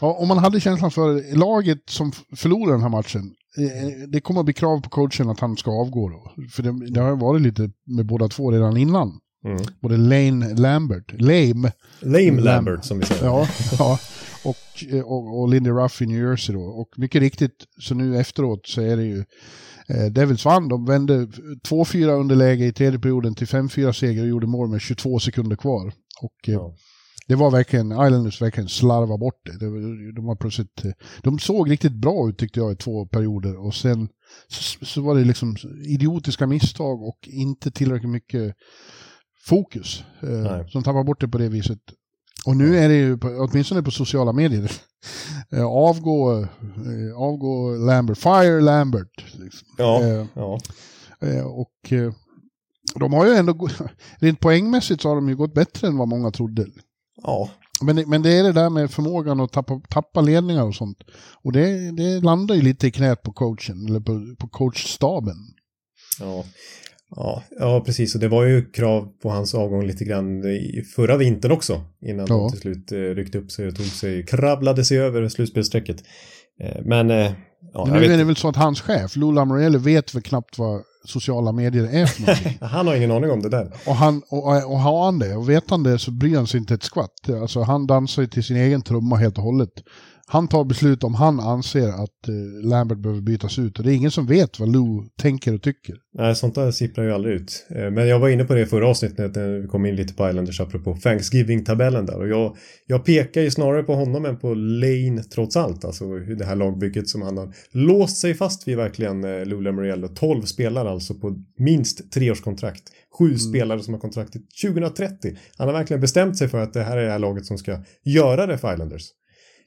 ja, 0.00 0.12
om 0.12 0.28
man 0.28 0.38
hade 0.38 0.60
känslan 0.60 0.90
för 0.90 1.36
laget 1.36 1.82
som 1.88 2.12
förlorar 2.36 2.72
den 2.72 2.82
här 2.82 2.88
matchen. 2.88 3.34
Eh, 3.58 4.08
det 4.08 4.20
kommer 4.20 4.40
att 4.40 4.46
bli 4.46 4.54
krav 4.54 4.80
på 4.80 4.88
coachen 4.88 5.28
att 5.28 5.40
han 5.40 5.56
ska 5.56 5.70
avgå 5.70 6.08
då. 6.08 6.32
För 6.50 6.62
det, 6.62 6.90
det 6.90 7.00
har 7.00 7.16
varit 7.16 7.42
lite 7.42 7.70
med 7.86 8.06
båda 8.06 8.28
två 8.28 8.50
redan 8.50 8.76
innan. 8.76 9.20
Mm. 9.44 9.62
Både 9.80 9.96
Lane 9.96 10.54
Lambert, 10.54 11.20
Lame. 11.20 11.72
Lame 12.00 12.40
Lambert 12.40 12.84
som 12.84 12.98
vi 12.98 13.06
säger. 13.06 13.24
Ja, 13.24 13.48
ja. 13.78 13.98
Och, 14.44 14.84
och, 15.04 15.40
och 15.40 15.48
Lindy 15.48 15.70
Ruff 15.70 16.02
i 16.02 16.06
New 16.06 16.28
Jersey 16.28 16.54
då. 16.54 16.62
Och 16.62 16.88
mycket 16.96 17.20
riktigt, 17.20 17.64
så 17.80 17.94
nu 17.94 18.18
efteråt 18.18 18.66
så 18.66 18.80
är 18.80 18.96
det 18.96 19.04
ju 19.04 19.24
eh, 19.88 20.06
Devils 20.10 20.44
vann. 20.44 20.68
De 20.68 20.86
vände 20.86 21.26
2-4 21.68 22.20
underläge 22.20 22.64
i 22.64 22.72
tredje 22.72 22.98
perioden 22.98 23.34
till 23.34 23.46
5-4 23.46 23.92
seger 23.92 24.22
och 24.22 24.28
gjorde 24.28 24.46
mål 24.46 24.68
med 24.68 24.80
22 24.80 25.18
sekunder 25.18 25.56
kvar. 25.56 25.92
Och 26.22 26.48
eh, 26.48 26.54
ja. 26.54 26.74
det 27.28 27.34
var 27.34 27.50
verkligen, 27.50 27.92
Islanders 27.92 28.42
verkligen 28.42 28.68
slarva 28.68 29.18
bort 29.18 29.40
det. 29.44 29.58
de, 30.14 30.26
var 30.26 30.36
plötsligt, 30.36 30.82
de 31.22 31.38
såg 31.38 31.70
riktigt 31.70 31.94
bra 31.94 32.28
ut 32.28 32.38
tyckte 32.38 32.60
jag 32.60 32.72
i 32.72 32.76
två 32.76 33.06
perioder 33.06 33.66
och 33.66 33.74
sen 33.74 34.08
så, 34.48 34.84
så 34.84 35.02
var 35.02 35.14
det 35.14 35.24
liksom 35.24 35.56
idiotiska 35.86 36.46
misstag 36.46 37.02
och 37.02 37.18
inte 37.22 37.70
tillräckligt 37.70 38.12
mycket 38.12 38.54
fokus. 39.46 40.04
Eh, 40.22 40.66
som 40.66 40.82
tappar 40.82 41.04
bort 41.04 41.20
det 41.20 41.28
på 41.28 41.38
det 41.38 41.48
viset. 41.48 41.78
Och 42.46 42.56
nu 42.56 42.76
är 42.76 42.88
det 42.88 42.94
ju, 42.94 43.18
åtminstone 43.38 43.82
på 43.82 43.90
sociala 43.90 44.32
medier, 44.32 44.72
eh, 45.52 45.64
avgå, 45.64 46.40
eh, 46.42 47.16
avgå 47.16 47.70
Lambert, 47.70 48.18
fire 48.18 48.60
Lambert. 48.60 49.38
Liksom. 49.38 49.68
Ja, 49.78 50.02
eh, 50.02 50.26
ja. 50.34 50.60
Eh, 51.20 51.46
och 51.46 51.92
eh, 51.92 52.12
de 52.94 53.12
har 53.12 53.26
ju 53.26 53.32
ändå, 53.32 53.68
rent 54.18 54.40
poängmässigt 54.40 55.02
så 55.02 55.08
har 55.08 55.16
de 55.16 55.28
ju 55.28 55.36
gått 55.36 55.54
bättre 55.54 55.88
än 55.88 55.96
vad 55.96 56.08
många 56.08 56.30
trodde. 56.30 56.66
Ja. 57.22 57.50
Men, 57.82 58.10
men 58.10 58.22
det 58.22 58.38
är 58.38 58.42
det 58.42 58.52
där 58.52 58.70
med 58.70 58.90
förmågan 58.90 59.40
att 59.40 59.52
tappa, 59.52 59.80
tappa 59.88 60.20
ledningar 60.20 60.64
och 60.64 60.74
sånt. 60.74 60.98
Och 61.42 61.52
det, 61.52 61.96
det 61.96 62.20
landar 62.20 62.54
ju 62.54 62.62
lite 62.62 62.86
i 62.86 62.90
knät 62.90 63.22
på 63.22 63.32
coachen, 63.32 63.86
eller 63.88 64.00
på, 64.00 64.36
på 64.38 64.48
coachstaben. 64.48 65.36
Ja. 66.20 66.44
Ja, 67.16 67.42
ja, 67.58 67.82
precis. 67.86 68.14
Och 68.14 68.20
det 68.20 68.28
var 68.28 68.44
ju 68.44 68.70
krav 68.70 69.08
på 69.22 69.30
hans 69.30 69.54
avgång 69.54 69.86
lite 69.86 70.04
grann 70.04 70.42
förra 70.96 71.16
vintern 71.16 71.52
också. 71.52 71.82
Innan 72.06 72.26
ja. 72.28 72.34
de 72.34 72.50
till 72.50 72.60
slut 72.60 72.92
eh, 72.92 72.98
ryckte 72.98 73.38
upp 73.38 73.50
sig 73.50 73.68
och 73.68 73.76
tog 73.76 73.86
sig, 73.86 74.26
kravlade 74.26 74.84
sig 74.84 74.98
över 74.98 75.28
slutspelsstrecket. 75.28 76.04
Eh, 76.60 76.82
men... 76.84 77.10
Eh, 77.10 77.32
ja, 77.72 77.86
Men 77.86 78.00
nu 78.00 78.12
är 78.12 78.18
det 78.18 78.24
väl 78.24 78.36
så 78.36 78.48
att 78.48 78.56
hans 78.56 78.80
chef, 78.80 79.16
Lou 79.16 79.32
Lamoriello, 79.32 79.78
vet 79.78 80.14
väl 80.14 80.22
knappt 80.22 80.58
vad 80.58 80.82
sociala 81.04 81.52
medier 81.52 81.84
är 81.84 82.06
för 82.06 82.20
någonting. 82.22 82.58
han 82.68 82.86
har 82.86 82.94
ingen 82.94 83.10
aning 83.10 83.30
om 83.30 83.42
det 83.42 83.48
där. 83.48 83.72
Och, 83.86 83.94
han, 83.94 84.22
och, 84.28 84.72
och 84.72 84.78
har 84.78 85.04
han 85.04 85.18
det, 85.18 85.36
och 85.36 85.48
vet 85.48 85.70
han 85.70 85.82
det 85.82 85.98
så 85.98 86.10
bryr 86.10 86.36
han 86.36 86.46
sig 86.46 86.60
inte 86.60 86.74
ett 86.74 86.82
skvatt. 86.82 87.30
Alltså 87.40 87.62
han 87.62 87.86
dansar 87.86 88.22
ju 88.22 88.28
till 88.28 88.44
sin 88.44 88.56
egen 88.56 88.82
trumma 88.82 89.16
helt 89.16 89.38
och 89.38 89.44
hållet 89.44 89.82
han 90.32 90.48
tar 90.48 90.64
beslut 90.64 91.04
om 91.04 91.14
han 91.14 91.40
anser 91.40 91.88
att 91.88 92.28
eh, 92.28 92.68
Lambert 92.68 92.98
behöver 92.98 93.20
bytas 93.20 93.58
ut. 93.58 93.78
Och 93.78 93.84
det 93.84 93.92
är 93.92 93.94
ingen 93.94 94.10
som 94.10 94.26
vet 94.26 94.60
vad 94.60 94.72
Lou 94.72 95.08
tänker 95.18 95.54
och 95.54 95.62
tycker. 95.62 95.94
Nej, 96.14 96.34
sånt 96.34 96.54
där 96.54 96.70
sipprar 96.70 97.04
ju 97.04 97.12
aldrig 97.12 97.34
ut. 97.34 97.66
Eh, 97.70 97.90
men 97.90 98.08
jag 98.08 98.18
var 98.18 98.28
inne 98.28 98.44
på 98.44 98.54
det 98.54 98.60
i 98.60 98.66
förra 98.66 98.88
avsnittet 98.88 99.34
när 99.34 99.58
vi 99.58 99.68
kom 99.68 99.86
in 99.86 99.96
lite 99.96 100.14
på 100.14 100.28
Islanders 100.28 100.60
apropå 100.60 100.96
Thanksgiving-tabellen 100.96 102.06
där. 102.06 102.18
Och 102.18 102.28
jag, 102.28 102.56
jag 102.86 103.04
pekar 103.04 103.40
ju 103.40 103.50
snarare 103.50 103.82
på 103.82 103.94
honom 103.94 104.24
än 104.24 104.38
på 104.38 104.54
Lane 104.54 105.22
trots 105.22 105.56
allt. 105.56 105.84
Alltså 105.84 106.04
det 106.18 106.44
här 106.44 106.56
lagbygget 106.56 107.08
som 107.08 107.22
han 107.22 107.38
har 107.38 107.54
låst 107.70 108.16
sig 108.16 108.34
fast 108.34 108.68
vid 108.68 108.76
verkligen, 108.76 109.24
eh, 109.24 109.46
Lou 109.46 109.60
Lamoriello. 109.60 110.08
12 110.08 110.42
spelare 110.42 110.90
alltså 110.90 111.14
på 111.14 111.36
minst 111.58 112.12
treårskontrakt. 112.12 112.82
Sju 113.18 113.24
mm. 113.24 113.38
spelare 113.38 113.80
som 113.80 113.94
har 113.94 114.00
kontraktet 114.00 114.42
2030. 114.62 115.36
Han 115.56 115.68
har 115.68 115.74
verkligen 115.74 116.00
bestämt 116.00 116.38
sig 116.38 116.48
för 116.48 116.58
att 116.58 116.72
det 116.72 116.82
här 116.82 116.96
är 116.96 117.04
det 117.04 117.10
här 117.10 117.18
laget 117.18 117.46
som 117.46 117.58
ska 117.58 117.78
göra 118.04 118.46
det 118.46 118.58
för 118.58 118.72
Islanders. 118.72 119.10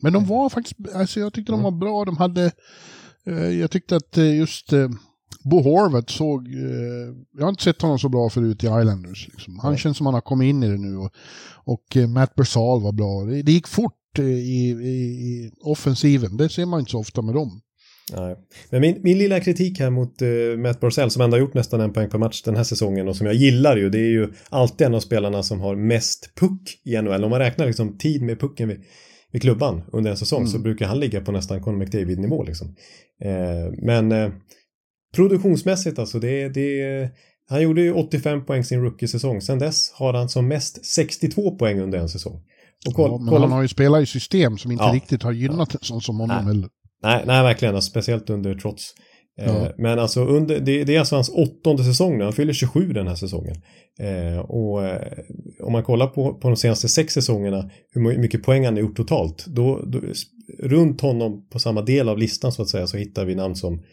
Men 0.03 0.13
de 0.13 0.25
var 0.25 0.49
faktiskt, 0.49 0.75
alltså 0.95 1.19
jag 1.19 1.33
tyckte 1.33 1.51
de 1.51 1.59
mm. 1.59 1.63
var 1.63 1.79
bra. 1.79 2.05
De 2.05 2.17
hade, 2.17 2.51
eh, 3.27 3.49
jag 3.49 3.71
tyckte 3.71 3.95
att 3.95 4.17
eh, 4.17 4.35
just 4.35 4.73
eh, 4.73 4.89
Bo 5.43 5.61
Horvath 5.61 6.13
såg, 6.13 6.47
eh, 6.47 7.15
jag 7.37 7.43
har 7.43 7.49
inte 7.49 7.63
sett 7.63 7.81
honom 7.81 7.99
så 7.99 8.09
bra 8.09 8.29
förut 8.29 8.63
i 8.63 8.67
Islanders. 8.67 9.27
Liksom. 9.27 9.59
Han 9.59 9.71
mm. 9.71 9.77
känns 9.77 9.97
som 9.97 10.05
han 10.05 10.13
har 10.13 10.21
kommit 10.21 10.49
in 10.49 10.63
i 10.63 10.69
det 10.69 10.77
nu. 10.77 10.97
Och, 10.97 11.11
och 11.65 11.97
eh, 11.97 12.07
Matt 12.07 12.35
Bersal 12.35 12.81
var 12.81 12.91
bra. 12.91 13.23
Det, 13.23 13.41
det 13.41 13.51
gick 13.51 13.67
fort 13.67 14.19
eh, 14.19 14.25
i, 14.25 14.69
i, 14.69 14.93
i, 15.29 15.51
offensiven, 15.61 16.37
det 16.37 16.49
ser 16.49 16.65
man 16.65 16.79
inte 16.79 16.91
så 16.91 16.99
ofta 16.99 17.21
med 17.21 17.35
dem. 17.35 17.61
Nej. 18.11 18.35
Men 18.69 18.81
min, 18.81 18.99
min 19.03 19.17
lilla 19.17 19.39
kritik 19.39 19.79
här 19.79 19.89
mot 19.89 20.21
uh, 20.21 20.57
Matt 20.57 20.79
Barzell 20.79 21.11
som 21.11 21.21
ändå 21.21 21.35
har 21.35 21.41
gjort 21.41 21.53
nästan 21.53 21.81
en 21.81 21.93
poäng 21.93 22.09
per 22.09 22.17
match 22.17 22.41
den 22.41 22.55
här 22.55 22.63
säsongen 22.63 23.07
och 23.07 23.15
som 23.15 23.27
jag 23.27 23.35
gillar 23.35 23.77
ju 23.77 23.89
det 23.89 23.99
är 23.99 24.11
ju 24.11 24.33
alltid 24.49 24.87
en 24.87 24.95
av 24.95 24.99
spelarna 24.99 25.43
som 25.43 25.59
har 25.59 25.75
mest 25.75 26.31
puck 26.35 26.81
i 26.83 27.01
NHL. 27.01 27.23
Om 27.23 27.29
man 27.29 27.39
räknar 27.39 27.65
liksom 27.65 27.97
tid 27.97 28.21
med 28.21 28.39
pucken 28.39 28.69
vid, 28.69 28.83
i 29.33 29.39
klubban 29.39 29.81
under 29.91 30.11
en 30.11 30.17
säsong 30.17 30.39
mm. 30.39 30.51
så 30.51 30.59
brukar 30.59 30.87
han 30.87 30.99
ligga 30.99 31.21
på 31.21 31.31
nästan 31.31 31.61
Conor 31.61 31.77
McDavid-nivå. 31.77 32.43
Liksom. 32.43 32.75
Eh, 33.21 33.73
men 33.77 34.11
eh, 34.11 34.31
produktionsmässigt 35.15 35.99
alltså, 35.99 36.19
det, 36.19 36.49
det, 36.49 37.09
han 37.49 37.61
gjorde 37.61 37.81
ju 37.81 37.93
85 37.93 38.45
poäng 38.45 38.63
sin 38.63 38.81
rookie-säsong. 38.81 39.41
Sen 39.41 39.59
dess 39.59 39.91
har 39.91 40.13
han 40.13 40.29
som 40.29 40.47
mest 40.47 40.85
62 40.85 41.51
poäng 41.51 41.79
under 41.79 41.99
en 41.99 42.09
säsong. 42.09 42.41
Och 42.87 42.93
koll, 42.93 43.11
ja, 43.11 43.17
men 43.17 43.27
kolla... 43.27 43.41
han 43.41 43.51
har 43.51 43.61
ju 43.61 43.67
spelat 43.67 44.03
i 44.03 44.05
system 44.05 44.57
som 44.57 44.71
inte 44.71 44.83
ja. 44.83 44.93
riktigt 44.93 45.23
har 45.23 45.31
gynnat 45.31 45.69
ja. 45.73 45.79
en 45.81 45.85
sån 45.85 46.01
som 46.01 46.19
honom 46.19 46.47
heller. 46.47 46.69
Nej, 47.03 47.23
nej, 47.25 47.43
verkligen. 47.43 47.75
Alltså, 47.75 47.89
speciellt 47.89 48.29
under 48.29 48.55
trots. 48.55 48.93
Ja. 49.35 49.43
Eh, 49.43 49.71
men 49.77 49.99
alltså 49.99 50.25
under, 50.25 50.59
det, 50.59 50.83
det, 50.83 50.95
är 50.95 50.99
alltså 50.99 51.15
hans 51.15 51.29
åttonde 51.29 51.83
säsong 51.83 52.17
nu. 52.17 52.23
Han 52.23 52.33
fyller 52.33 52.53
27 52.53 52.93
den 52.93 53.07
här 53.07 53.15
säsongen. 53.15 53.55
Eh, 53.99 54.39
och 54.39 54.85
eh, 54.85 55.19
om 55.63 55.71
man 55.71 55.83
kollar 55.83 56.07
på, 56.07 56.33
på 56.33 56.47
de 56.47 56.57
senaste 56.57 56.89
sex 56.89 57.13
säsongerna 57.13 57.69
hur 57.91 58.17
mycket 58.17 58.43
poäng 58.43 58.65
han 58.65 58.73
har 58.73 58.81
gjort 58.81 58.97
totalt. 58.97 59.45
Då, 59.47 59.81
då, 59.85 60.01
runt 60.59 61.01
honom 61.01 61.47
på 61.49 61.59
samma 61.59 61.81
del 61.81 62.09
av 62.09 62.17
listan 62.17 62.51
så 62.51 62.61
att 62.61 62.69
säga 62.69 62.87
så 62.87 62.97
hittar 62.97 63.25
vi 63.25 63.35
namn 63.35 63.55
som 63.55 63.83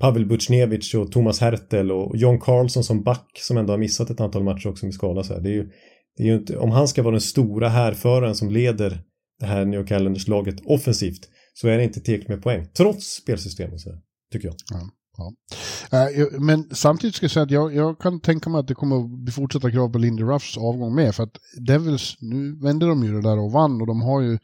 Pavel 0.00 0.26
Butjnevitj 0.26 0.96
och 0.96 1.12
Thomas 1.12 1.40
Hertel 1.40 1.92
och 1.92 2.16
John 2.16 2.40
Carlson 2.40 2.84
som 2.84 3.02
back 3.02 3.30
som 3.40 3.56
ändå 3.56 3.72
har 3.72 3.78
missat 3.78 4.10
ett 4.10 4.20
antal 4.20 4.44
matcher 4.44 4.68
också 4.68 4.86
med 4.86 4.94
skada. 4.94 5.22
Så 5.22 5.34
här. 5.34 5.40
Det 5.40 5.48
är 5.48 5.54
ju, 5.54 5.68
det 6.16 6.22
är 6.22 6.26
ju 6.26 6.34
inte, 6.34 6.56
om 6.56 6.70
han 6.70 6.88
ska 6.88 7.02
vara 7.02 7.12
den 7.12 7.20
stora 7.20 7.68
härföraren 7.68 8.34
som 8.34 8.50
leder 8.50 9.00
det 9.40 9.46
här 9.46 9.64
New 9.64 9.86
Calendars 9.86 10.28
laget 10.28 10.56
offensivt 10.64 11.28
så 11.54 11.68
är 11.68 11.78
det 11.78 11.84
inte 11.84 12.00
tillräckligt 12.00 12.28
med 12.28 12.42
poäng 12.42 12.66
trots 12.76 13.06
spelsystemet. 13.06 13.80
Så 13.80 13.90
här 13.90 13.98
tycker 14.32 14.48
jag. 14.48 14.56
Ja. 14.70 14.90
Ja. 15.18 15.32
Uh, 15.92 16.40
men 16.40 16.68
samtidigt 16.72 17.14
ska 17.14 17.24
jag 17.24 17.30
säga 17.30 17.42
att 17.42 17.50
jag, 17.50 17.74
jag, 17.74 17.98
kan 17.98 18.20
tänka 18.20 18.50
mig 18.50 18.58
att 18.58 18.68
det 18.68 18.74
kommer 18.74 19.00
att 19.00 19.10
bli 19.10 19.32
fortsatta 19.32 19.70
krav 19.70 19.88
på 19.88 19.98
Lindy 19.98 20.22
Ruffs 20.22 20.58
avgång 20.58 20.94
med. 20.94 21.14
För 21.14 21.22
att 21.22 21.36
Devils, 21.66 22.16
nu 22.20 22.58
vände 22.62 22.86
de 22.86 23.04
ju 23.04 23.12
det 23.12 23.22
där 23.22 23.38
och 23.38 23.52
vann 23.52 23.80
och 23.80 23.86
de 23.86 24.02
har 24.02 24.20
ju 24.20 24.38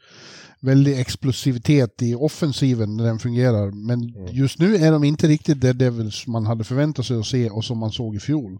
väldig 0.61 0.99
explosivitet 0.99 2.01
i 2.01 2.15
offensiven 2.15 2.97
när 2.97 3.03
den 3.03 3.19
fungerar. 3.19 3.71
Men 3.71 4.15
mm. 4.15 4.35
just 4.35 4.59
nu 4.59 4.75
är 4.75 4.91
de 4.91 5.03
inte 5.03 5.27
riktigt 5.27 5.61
det 5.61 5.73
Devils 5.73 6.27
man 6.27 6.45
hade 6.45 6.63
förväntat 6.63 7.05
sig 7.05 7.19
att 7.19 7.25
se 7.25 7.49
och 7.49 7.65
som 7.65 7.77
man 7.77 7.91
såg 7.91 8.15
i 8.15 8.19
fjol. 8.19 8.59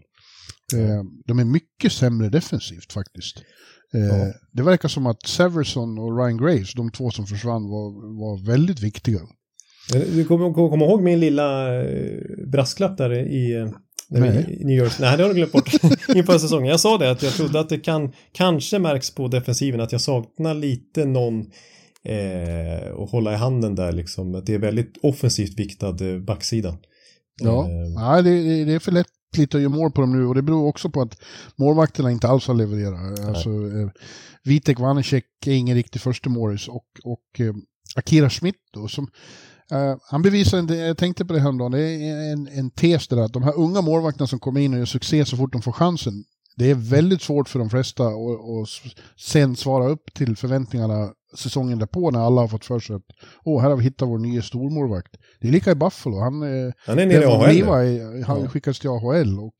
Uh, 0.74 1.02
de 1.26 1.38
är 1.38 1.44
mycket 1.44 1.92
sämre 1.92 2.28
defensivt 2.28 2.92
faktiskt. 2.92 3.42
Uh, 3.94 4.00
ja. 4.00 4.32
Det 4.52 4.62
verkar 4.62 4.88
som 4.88 5.06
att 5.06 5.26
Severson 5.26 5.98
och 5.98 6.18
Ryan 6.18 6.36
Graves, 6.36 6.74
de 6.74 6.90
två 6.90 7.10
som 7.10 7.26
försvann, 7.26 7.62
var, 7.62 8.18
var 8.18 8.46
väldigt 8.46 8.80
viktiga. 8.80 9.20
Du 9.88 10.24
kommer, 10.24 10.52
kommer 10.52 10.86
ihåg 10.86 11.02
min 11.02 11.20
lilla 11.20 11.80
eh, 11.82 12.18
brasklapp 12.46 12.96
där 12.96 13.12
i 13.12 13.54
eh, 13.54 13.68
Nej. 14.10 14.58
New 14.64 14.78
York. 14.78 14.92
Nej, 15.00 15.16
det 15.16 15.22
har 15.22 15.28
du 15.28 15.34
glömt 15.34 15.52
bort 15.52 15.72
inför 16.14 16.38
säsongen. 16.38 16.70
Jag 16.70 16.80
sa 16.80 16.98
det 16.98 17.10
att 17.10 17.22
jag 17.22 17.32
trodde 17.32 17.60
att 17.60 17.68
det 17.68 17.78
kan 17.78 18.12
kanske 18.32 18.78
märks 18.78 19.14
på 19.14 19.28
defensiven 19.28 19.80
att 19.80 19.92
jag 19.92 20.00
saknar 20.00 20.54
lite 20.54 21.04
någon 21.04 21.40
eh, 22.04 23.02
att 23.02 23.10
hålla 23.10 23.32
i 23.32 23.36
handen 23.36 23.74
där 23.74 23.92
liksom. 23.92 24.34
Att 24.34 24.46
det 24.46 24.54
är 24.54 24.58
väldigt 24.58 24.98
offensivt 25.02 25.58
viktad 25.58 25.96
eh, 26.00 26.18
backsida. 26.18 26.76
Ja, 27.40 27.64
eh. 27.64 28.02
Nej, 28.02 28.22
det, 28.22 28.64
det, 28.64 28.72
är 28.72 28.78
för 28.78 28.92
lätt 28.92 29.06
lite 29.36 29.56
att 29.56 29.62
göra 29.62 29.72
mål 29.72 29.90
på 29.90 30.00
dem 30.00 30.18
nu 30.18 30.26
och 30.26 30.34
det 30.34 30.42
beror 30.42 30.68
också 30.68 30.90
på 30.90 31.02
att 31.02 31.22
målvakterna 31.56 32.10
inte 32.10 32.28
alls 32.28 32.46
har 32.46 32.54
levererat. 32.54 33.20
Alltså, 33.20 33.48
eh, 33.48 33.88
Vitek 34.44 34.78
Vanecek 34.78 35.24
är 35.46 35.52
ingen 35.52 35.76
riktig 35.76 36.00
första 36.00 36.30
målis 36.30 36.68
och, 36.68 36.86
och 37.04 37.40
eh, 37.40 37.54
Akira 37.96 38.30
Schmidt 38.30 38.56
då, 38.72 38.88
som 38.88 39.08
Uh, 39.72 39.96
han 40.02 40.22
bevisar 40.22 40.58
inte, 40.58 40.74
jag 40.74 40.98
tänkte 40.98 41.24
på 41.24 41.32
det 41.32 41.40
häromdagen, 41.40 41.72
det 41.72 41.80
är 41.80 42.32
en, 42.32 42.48
en 42.48 42.70
tes 42.70 43.08
där 43.08 43.16
att 43.16 43.32
de 43.32 43.42
här 43.42 43.58
unga 43.58 43.80
målvakterna 43.80 44.26
som 44.26 44.38
kommer 44.38 44.60
in 44.60 44.72
och 44.72 44.78
gör 44.78 44.86
succé 44.86 45.24
så 45.24 45.36
fort 45.36 45.52
de 45.52 45.62
får 45.62 45.72
chansen, 45.72 46.24
det 46.56 46.70
är 46.70 46.74
väldigt 46.74 47.22
svårt 47.22 47.48
för 47.48 47.58
de 47.58 47.70
flesta 47.70 48.04
att 48.06 48.94
sen 49.16 49.56
svara 49.56 49.88
upp 49.88 50.14
till 50.14 50.36
förväntningarna 50.36 51.12
säsongen 51.36 51.78
därpå 51.78 52.10
när 52.10 52.20
alla 52.20 52.40
har 52.40 52.48
fått 52.48 52.64
för 52.64 52.80
sig 52.80 52.96
att 52.96 53.02
åh, 53.44 53.62
här 53.62 53.70
har 53.70 53.76
vi 53.76 53.84
hittat 53.84 54.08
vår 54.08 54.18
nya 54.18 54.42
stormålvakt. 54.42 55.16
Det 55.40 55.48
är 55.48 55.52
lika 55.52 55.70
i 55.70 55.74
Buffalo. 55.74 56.18
Han, 56.18 56.42
eh, 56.42 56.72
han 56.86 56.98
är 56.98 57.06
nere 57.06 57.22
i 57.22 57.26
AHL. 57.26 57.46
Levi, 57.46 58.22
han 58.22 58.48
ja. 58.54 58.72
till 58.72 58.90
AHL 58.90 59.38
och 59.38 59.54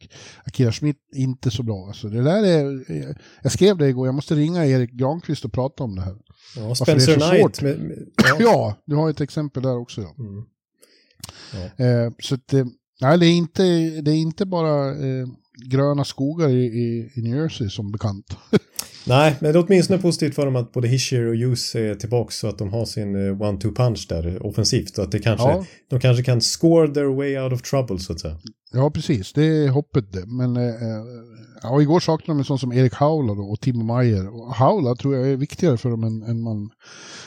Akira 0.45 0.73
Schmidt 0.73 0.97
inte 1.15 1.51
så 1.51 1.63
bra. 1.63 1.87
Alltså, 1.87 2.09
det 2.09 2.23
där 2.23 2.43
är, 2.45 2.85
jag 3.43 3.53
skrev 3.53 3.79
det 3.79 3.89
igår, 3.89 4.07
jag 4.07 4.15
måste 4.15 4.35
ringa 4.35 4.67
Erik 4.67 4.91
Granqvist 4.91 5.45
och 5.45 5.53
prata 5.53 5.85
om 5.85 5.97
det 5.97 6.03
här. 6.03 6.17
Ja, 6.57 6.75
Spencer 6.75 7.15
Knight. 7.15 7.63
Med, 7.63 7.81
med, 7.81 8.09
ja. 8.17 8.37
ja. 8.41 8.77
du 8.87 8.97
har 8.97 9.11
ett 9.11 9.21
exempel 9.21 9.63
där 9.63 9.77
också. 9.77 10.01
Ja. 10.01 10.15
Mm. 10.19 10.45
ja. 11.53 11.85
Eh, 11.85 12.13
så 12.19 12.35
att, 12.35 12.53
eh, 12.53 12.65
nej, 13.01 13.19
det, 13.19 13.27
är 13.27 13.33
inte, 13.33 13.63
det 14.01 14.11
är 14.11 14.17
inte 14.17 14.47
bara 14.47 14.91
eh, 14.91 15.27
gröna 15.67 16.05
skogar 16.05 16.49
i, 16.49 16.65
i, 16.65 17.13
i 17.15 17.23
New 17.23 17.37
Jersey 17.37 17.69
som 17.69 17.93
bekant. 17.93 18.37
Nej, 19.07 19.37
men 19.41 19.53
det 19.53 19.59
är 19.59 19.65
åtminstone 19.67 19.99
positivt 19.99 20.35
för 20.35 20.45
dem 20.45 20.57
att 20.57 20.73
både 20.73 20.89
Hischer 20.89 21.27
och 21.27 21.37
Hughes 21.37 21.75
är 21.75 21.95
tillbaka 21.95 22.31
så 22.31 22.49
att 22.49 22.59
de 22.59 22.73
har 22.73 22.85
sin 22.85 23.15
eh, 23.15 23.37
one-two 23.37 23.75
punch 23.75 24.07
där 24.09 24.47
offensivt. 24.47 24.95
Så 24.95 25.03
att 25.03 25.13
det 25.13 25.19
kanske, 25.19 25.49
ja. 25.49 25.65
de 25.91 26.01
kanske 26.01 26.23
kan 26.23 26.41
score 26.41 26.95
their 26.95 27.17
way 27.17 27.39
out 27.39 27.53
of 27.53 27.63
trouble 27.63 27.99
så 27.99 28.13
att 28.13 28.21
säga. 28.21 28.39
Ja, 28.73 28.91
precis. 28.91 29.33
Det 29.33 29.45
är 29.45 29.69
hoppet 29.69 30.13
det. 30.13 30.27
Men 30.27 30.57
äh, 30.57 30.75
ja, 31.63 31.83
igår 31.83 32.01
saknade 32.01 32.37
de 32.37 32.39
en 32.39 32.45
sån 32.45 32.59
som 32.59 32.73
Erik 32.73 32.95
Haula 32.95 33.35
då, 33.35 33.43
och 33.43 33.61
Timo 33.61 33.97
Meyer. 33.97 34.29
Och 34.29 34.55
Haula 34.55 34.95
tror 34.95 35.17
jag 35.17 35.29
är 35.29 35.37
viktigare 35.37 35.77
för 35.77 35.91
dem 35.91 36.05
än, 36.05 36.23
än, 36.23 36.43
man, 36.43 36.71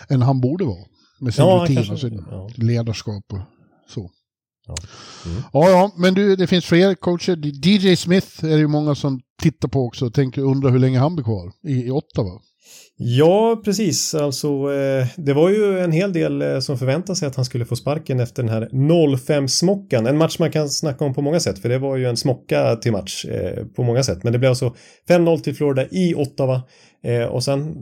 än 0.10 0.22
han 0.22 0.42
borde 0.42 0.66
vara. 0.66 0.86
Med 1.20 1.34
sin 1.34 1.46
ja, 1.46 1.66
rutin 1.70 1.92
och 1.92 2.00
sin 2.00 2.26
ja. 2.32 2.50
ledarskap 2.56 3.24
och 3.32 3.40
så. 3.90 4.10
Ja. 4.68 4.76
Mm. 5.26 5.44
ja, 5.54 5.70
ja, 5.70 5.92
men 5.98 6.14
du, 6.14 6.36
det 6.36 6.48
finns 6.48 6.66
fler 6.66 6.96
coacher. 6.96 7.38
DJ 7.68 7.96
Smith 7.96 8.46
är 8.46 8.50
det 8.50 8.58
ju 8.58 8.68
många 8.68 8.96
som 8.96 9.22
tittar 9.42 9.68
på 9.68 9.86
också 9.86 10.06
och 10.06 10.14
tänker 10.14 10.42
undra 10.42 10.70
hur 10.70 10.80
länge 10.80 11.00
han 11.00 11.16
blir 11.16 11.24
kvar 11.24 11.52
i, 11.68 11.88
i 11.88 11.92
Ottawa. 11.92 12.42
Ja, 12.98 13.62
precis. 13.66 14.16
Alltså, 14.16 14.48
eh, 14.48 15.08
det 15.18 15.34
var 15.34 15.50
ju 15.50 15.80
en 15.80 15.92
hel 15.92 16.14
del 16.14 16.42
eh, 16.42 16.60
som 16.60 16.78
förväntade 16.78 17.16
sig 17.16 17.28
att 17.28 17.36
han 17.36 17.46
skulle 17.46 17.66
få 17.66 17.76
sparken 17.76 18.20
efter 18.20 18.44
den 18.44 18.52
här 18.52 18.70
0-5-smockan. 18.72 20.08
En 20.08 20.18
match 20.18 20.40
man 20.40 20.52
kan 20.52 20.70
snacka 20.70 21.06
om 21.06 21.14
på 21.14 21.22
många 21.22 21.40
sätt, 21.40 21.60
för 21.60 21.70
det 21.70 21.78
var 21.78 21.98
ju 21.98 22.06
en 22.06 22.18
smocka 22.18 22.76
till 22.76 22.92
match 22.92 23.26
eh, 23.26 23.66
på 23.66 23.84
många 23.84 24.04
sätt. 24.04 24.24
Men 24.24 24.34
det 24.34 24.40
blev 24.40 24.50
alltså 24.50 24.76
5-0 25.10 25.40
till 25.40 25.56
Florida 25.56 25.86
i 25.92 26.16
Ottawa. 26.16 26.62
Och 27.30 27.44
sen 27.44 27.76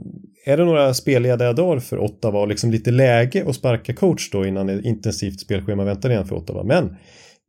är 0.46 0.56
det 0.56 0.64
några 0.64 0.94
spellediga 0.94 1.52
dagar 1.52 1.80
för 1.80 1.98
Ottawa 1.98 2.40
och 2.40 2.48
liksom 2.48 2.70
lite 2.70 2.90
läge 2.90 3.44
att 3.48 3.54
sparka 3.54 3.94
coach 3.94 4.30
då 4.30 4.46
innan 4.46 4.68
ett 4.68 4.84
intensivt 4.84 5.40
spelschema 5.40 5.84
väntar 5.84 6.10
igen 6.10 6.26
för 6.26 6.36
Ottawa. 6.36 6.62
Men 6.62 6.96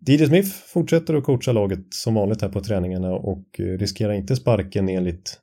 DJ 0.08 0.26
Smith 0.26 0.50
fortsätter 0.74 1.14
att 1.14 1.24
coacha 1.24 1.52
laget 1.52 1.80
som 1.90 2.14
vanligt 2.14 2.42
här 2.42 2.50
på 2.50 2.62
träningarna 2.62 3.12
och 3.12 3.46
riskerar 3.58 4.14
inte 4.14 4.36
sparken 4.36 4.90
enligt 4.90 5.40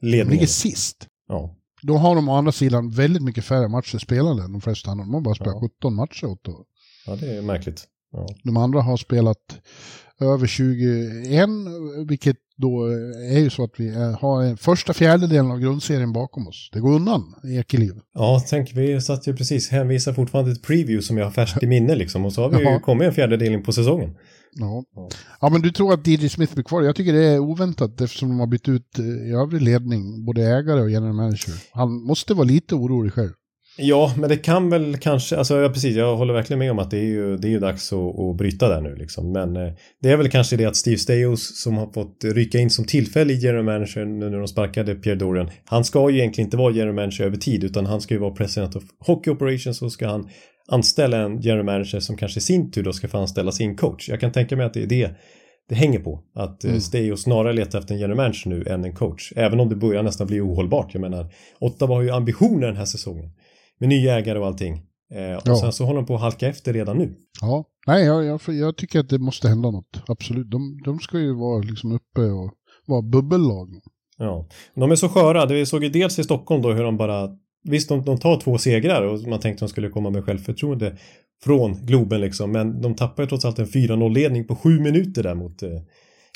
ledningen. 0.00 0.26
De 0.26 0.34
ligger 0.34 0.46
sist. 0.46 1.08
Ja. 1.28 1.56
Då 1.82 1.96
har 1.96 2.14
de 2.14 2.28
å 2.28 2.34
andra 2.34 2.52
sidan 2.52 2.90
väldigt 2.90 3.22
mycket 3.22 3.44
färre 3.44 3.68
matcher 3.68 3.98
spelade 3.98 4.42
än 4.42 4.52
de 4.52 4.60
flesta 4.60 4.90
andra. 4.90 5.04
De 5.04 5.14
har 5.14 5.20
bara 5.20 5.34
spelat 5.34 5.54
ja. 5.60 5.68
17 5.78 5.94
matcher 5.94 6.24
åt 6.24 6.44
då. 6.44 6.64
Ja, 7.06 7.16
det 7.16 7.36
är 7.36 7.42
märkligt. 7.42 7.84
Ja. 8.12 8.26
De 8.44 8.56
andra 8.56 8.80
har 8.80 8.96
spelat 8.96 9.58
över 10.20 10.46
21, 10.46 11.48
vilket 12.08 12.36
då 12.56 12.86
är 13.32 13.38
ju 13.38 13.50
så 13.50 13.64
att 13.64 13.74
vi 13.76 14.14
har 14.20 14.42
en 14.42 14.56
första 14.56 14.92
fjärdedelen 14.92 15.50
av 15.50 15.58
grundserien 15.58 16.12
bakom 16.12 16.48
oss. 16.48 16.70
Det 16.72 16.80
går 16.80 16.94
undan 16.94 17.34
i 17.44 17.58
Ekeliv. 17.58 17.92
Ja, 18.14 18.42
tänk, 18.48 18.72
vi 18.72 19.00
satt 19.00 19.26
ju 19.26 19.36
precis, 19.36 19.70
hänvisar 19.70 20.12
fortfarande 20.12 20.50
till 20.50 20.60
ett 20.60 20.66
preview 20.66 21.02
som 21.02 21.18
jag 21.18 21.24
har 21.24 21.32
färskt 21.32 21.62
i 21.62 21.66
minne 21.66 21.94
liksom 21.94 22.24
och 22.24 22.32
så 22.32 22.42
har 22.42 22.50
vi 22.50 22.70
ju 22.70 22.78
kommit 22.78 23.08
en 23.08 23.14
fjärdedel 23.14 23.52
in 23.52 23.62
på 23.62 23.72
säsongen. 23.72 24.16
Ja. 24.54 24.84
ja, 25.40 25.48
men 25.48 25.62
du 25.62 25.70
tror 25.70 25.92
att 25.92 26.06
DJ 26.06 26.28
Smith 26.28 26.54
blir 26.54 26.64
kvar? 26.64 26.82
Jag 26.82 26.96
tycker 26.96 27.12
det 27.12 27.24
är 27.24 27.38
oväntat 27.38 28.00
eftersom 28.00 28.28
de 28.28 28.40
har 28.40 28.46
bytt 28.46 28.68
ut 28.68 28.98
eh, 28.98 29.04
i 29.04 29.32
övrig 29.32 29.62
ledning, 29.62 30.24
både 30.24 30.42
ägare 30.42 30.80
och 30.80 30.90
general 30.90 31.14
manager. 31.14 31.54
Han 31.72 31.92
måste 31.92 32.34
vara 32.34 32.46
lite 32.46 32.74
orolig 32.74 33.12
själv. 33.12 33.32
Ja, 33.76 34.14
men 34.18 34.28
det 34.28 34.36
kan 34.36 34.70
väl 34.70 34.96
kanske, 34.96 35.36
alltså 35.36 35.60
ja, 35.60 35.68
precis, 35.68 35.96
jag 35.96 36.16
håller 36.16 36.34
verkligen 36.34 36.58
med 36.58 36.70
om 36.70 36.78
att 36.78 36.90
det 36.90 36.98
är 36.98 37.04
ju, 37.04 37.36
det 37.36 37.48
är 37.48 37.50
ju 37.50 37.58
dags 37.58 37.92
att, 37.92 38.18
att 38.18 38.36
bryta 38.36 38.68
där 38.68 38.80
nu 38.80 38.96
liksom. 38.96 39.32
Men 39.32 39.56
eh, 39.56 39.72
det 40.02 40.10
är 40.10 40.16
väl 40.16 40.30
kanske 40.30 40.56
det 40.56 40.64
att 40.64 40.76
Steve 40.76 40.98
Staios 40.98 41.62
som 41.62 41.76
har 41.76 41.92
fått 41.92 42.24
rycka 42.24 42.58
in 42.58 42.70
som 42.70 42.84
tillfällig 42.84 43.38
general 43.38 43.64
manager 43.64 44.04
nu 44.04 44.30
när 44.30 44.38
de 44.38 44.48
sparkade 44.48 44.94
Pierre 44.94 45.18
Dorian. 45.18 45.50
Han 45.64 45.84
ska 45.84 46.10
ju 46.10 46.18
egentligen 46.18 46.46
inte 46.46 46.56
vara 46.56 46.72
general 46.72 46.94
manager 46.94 47.24
över 47.24 47.36
tid 47.36 47.64
utan 47.64 47.86
han 47.86 48.00
ska 48.00 48.14
ju 48.14 48.20
vara 48.20 48.34
president 48.34 48.76
of 48.76 48.84
hockey 48.98 49.30
operations 49.30 49.82
och 49.82 49.92
ska 49.92 50.08
han 50.08 50.28
anställa 50.68 51.16
en 51.16 51.40
general 51.40 51.64
manager 51.64 52.00
som 52.00 52.16
kanske 52.16 52.38
i 52.38 52.40
sin 52.40 52.70
tur 52.70 52.82
då 52.82 52.92
ska 52.92 53.08
få 53.08 53.18
anställa 53.18 53.52
sin 53.52 53.76
coach. 53.76 54.08
Jag 54.08 54.20
kan 54.20 54.32
tänka 54.32 54.56
mig 54.56 54.66
att 54.66 54.74
det 54.74 54.82
är 54.82 54.86
det 54.86 55.16
det 55.68 55.74
hänger 55.74 55.98
på. 55.98 56.22
Att 56.34 56.64
eh, 56.64 56.70
mm. 56.70 56.80
Steo 56.80 57.16
snarare 57.16 57.52
letar 57.52 57.78
efter 57.78 57.94
en 57.94 58.00
general 58.00 58.16
manager 58.16 58.50
nu 58.50 58.64
än 58.64 58.84
en 58.84 58.94
coach. 58.94 59.32
Även 59.36 59.60
om 59.60 59.68
det 59.68 59.76
börjar 59.76 60.02
nästan 60.02 60.26
bli 60.26 60.40
ohållbart. 60.40 60.94
Jag 60.94 61.00
menar, 61.00 61.32
Ottawa 61.60 61.94
har 61.94 62.02
ju 62.02 62.10
ambitioner 62.10 62.66
den 62.66 62.76
här 62.76 62.84
säsongen. 62.84 63.30
Med 63.78 63.88
nya 63.88 64.18
ägare 64.18 64.38
och 64.38 64.46
allting. 64.46 64.72
Eh, 65.14 65.36
och 65.36 65.42
ja. 65.44 65.56
sen 65.56 65.72
så 65.72 65.84
håller 65.84 66.00
de 66.00 66.06
på 66.06 66.14
att 66.14 66.20
halka 66.20 66.48
efter 66.48 66.72
redan 66.72 66.98
nu. 66.98 67.14
Ja, 67.40 67.64
nej 67.86 68.04
jag, 68.04 68.24
jag, 68.24 68.40
jag 68.46 68.76
tycker 68.76 69.00
att 69.00 69.08
det 69.08 69.18
måste 69.18 69.48
hända 69.48 69.70
något. 69.70 70.02
Absolut. 70.06 70.50
De, 70.50 70.80
de 70.84 70.98
ska 70.98 71.18
ju 71.18 71.34
vara 71.34 71.58
liksom 71.58 71.92
uppe 71.92 72.20
och 72.20 72.52
vara 72.86 73.02
bubbellag. 73.02 73.68
Ja, 74.18 74.48
de 74.74 74.90
är 74.90 74.96
så 74.96 75.08
sköra. 75.08 75.46
Det 75.46 75.54
vi 75.54 75.66
såg 75.66 75.84
ju 75.84 75.90
dels 75.90 76.18
i 76.18 76.24
Stockholm 76.24 76.62
då 76.62 76.72
hur 76.72 76.82
de 76.82 76.96
bara 76.96 77.28
Visst, 77.64 77.88
de, 77.88 78.04
de 78.04 78.18
tar 78.18 78.40
två 78.40 78.58
segrar 78.58 79.02
och 79.02 79.20
man 79.20 79.40
tänkte 79.40 79.64
att 79.64 79.68
de 79.68 79.72
skulle 79.72 79.88
komma 79.88 80.10
med 80.10 80.24
självförtroende 80.24 80.96
från 81.44 81.86
Globen 81.86 82.20
liksom. 82.20 82.52
Men 82.52 82.80
de 82.80 82.94
tappar 82.94 83.22
ju 83.22 83.28
trots 83.28 83.44
allt 83.44 83.58
en 83.58 83.66
4-0-ledning 83.66 84.46
på 84.46 84.56
sju 84.56 84.80
minuter 84.80 85.22
där 85.22 85.34
mot, 85.34 85.62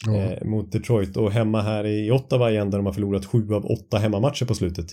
ja. 0.06 0.16
eh, 0.16 0.44
mot 0.44 0.72
Detroit. 0.72 1.16
Och 1.16 1.32
hemma 1.32 1.62
här 1.62 1.86
i 1.86 2.10
Ottawa 2.10 2.50
igen 2.50 2.70
där 2.70 2.78
de 2.78 2.86
har 2.86 2.92
förlorat 2.92 3.26
sju 3.26 3.54
av 3.54 3.66
åtta 3.66 3.98
hemmamatcher 3.98 4.44
på 4.44 4.54
slutet. 4.54 4.86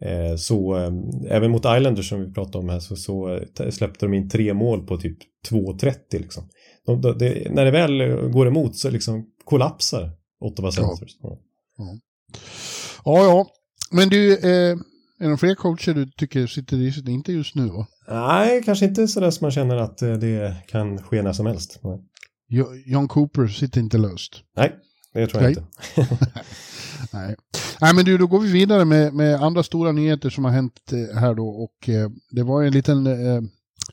Eh, 0.00 0.36
så 0.36 0.76
eh, 0.76 0.92
även 1.30 1.50
mot 1.50 1.64
Islanders 1.76 2.08
som 2.08 2.20
vi 2.20 2.32
pratade 2.32 2.58
om 2.58 2.68
här 2.68 2.80
så, 2.80 2.96
så 2.96 3.34
eh, 3.60 3.70
släppte 3.70 4.06
de 4.06 4.14
in 4.14 4.28
tre 4.28 4.54
mål 4.54 4.86
på 4.86 4.96
typ 4.96 5.18
2.30 5.50 5.94
liksom. 6.10 6.48
De, 6.86 7.00
de, 7.00 7.18
det, 7.18 7.50
när 7.50 7.64
det 7.64 7.70
väl 7.70 8.16
går 8.30 8.46
emot 8.48 8.76
så 8.76 8.90
liksom 8.90 9.26
kollapsar 9.44 10.10
Ottawa 10.40 10.72
Senators. 10.72 11.16
Ja. 11.22 11.38
Ja. 11.76 11.98
ja, 13.04 13.24
ja. 13.24 13.46
Men 13.90 14.08
du, 14.08 14.32
eh, 14.32 14.76
är 15.18 15.28
det 15.28 15.36
fler 15.36 15.54
coacher 15.54 15.94
du 15.94 16.10
tycker 16.10 16.46
sitter 16.46 16.76
i 16.76 16.86
riset? 16.86 17.08
Inte 17.08 17.32
just 17.32 17.54
nu 17.54 17.68
va? 17.68 17.86
Nej, 18.08 18.62
kanske 18.64 18.84
inte 18.84 19.08
sådär 19.08 19.30
som 19.30 19.44
man 19.44 19.50
känner 19.50 19.76
att 19.76 20.02
eh, 20.02 20.12
det 20.12 20.56
kan 20.68 21.02
ske 21.02 21.22
när 21.22 21.32
som 21.32 21.46
helst. 21.46 21.80
John 22.86 23.08
Cooper 23.08 23.46
sitter 23.46 23.80
inte 23.80 23.98
löst? 23.98 24.42
Nej, 24.56 24.74
det 25.12 25.26
tror 25.26 25.42
jag 25.42 25.50
Nej. 25.50 25.64
inte. 25.98 26.16
Nej. 27.12 27.36
Nej, 27.80 27.94
men 27.94 28.04
du, 28.04 28.18
då 28.18 28.26
går 28.26 28.40
vi 28.40 28.52
vidare 28.52 28.84
med, 28.84 29.14
med 29.14 29.42
andra 29.42 29.62
stora 29.62 29.92
nyheter 29.92 30.30
som 30.30 30.44
har 30.44 30.52
hänt 30.52 30.92
eh, 30.92 31.18
här 31.18 31.34
då. 31.34 31.48
Och 31.48 31.88
eh, 31.88 32.10
det 32.30 32.42
var 32.42 32.62
en 32.62 32.72
liten 32.72 33.06
eh, 33.06 33.42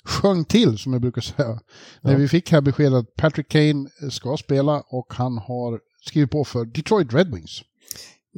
sjöng 0.03 0.45
till, 0.45 0.77
som 0.77 0.93
jag 0.93 1.01
brukar 1.01 1.21
säga. 1.21 1.49
Ja. 1.49 1.59
När 2.01 2.15
vi 2.15 2.27
fick 2.27 2.51
här 2.51 2.61
beskedet 2.61 2.93
att 2.93 3.15
Patrick 3.15 3.49
Kane 3.49 3.89
ska 4.11 4.37
spela 4.37 4.83
och 4.87 5.13
han 5.13 5.37
har 5.37 5.79
skrivit 6.05 6.31
på 6.31 6.43
för 6.43 6.65
Detroit 6.65 7.13
Red 7.13 7.33
Wings. 7.35 7.61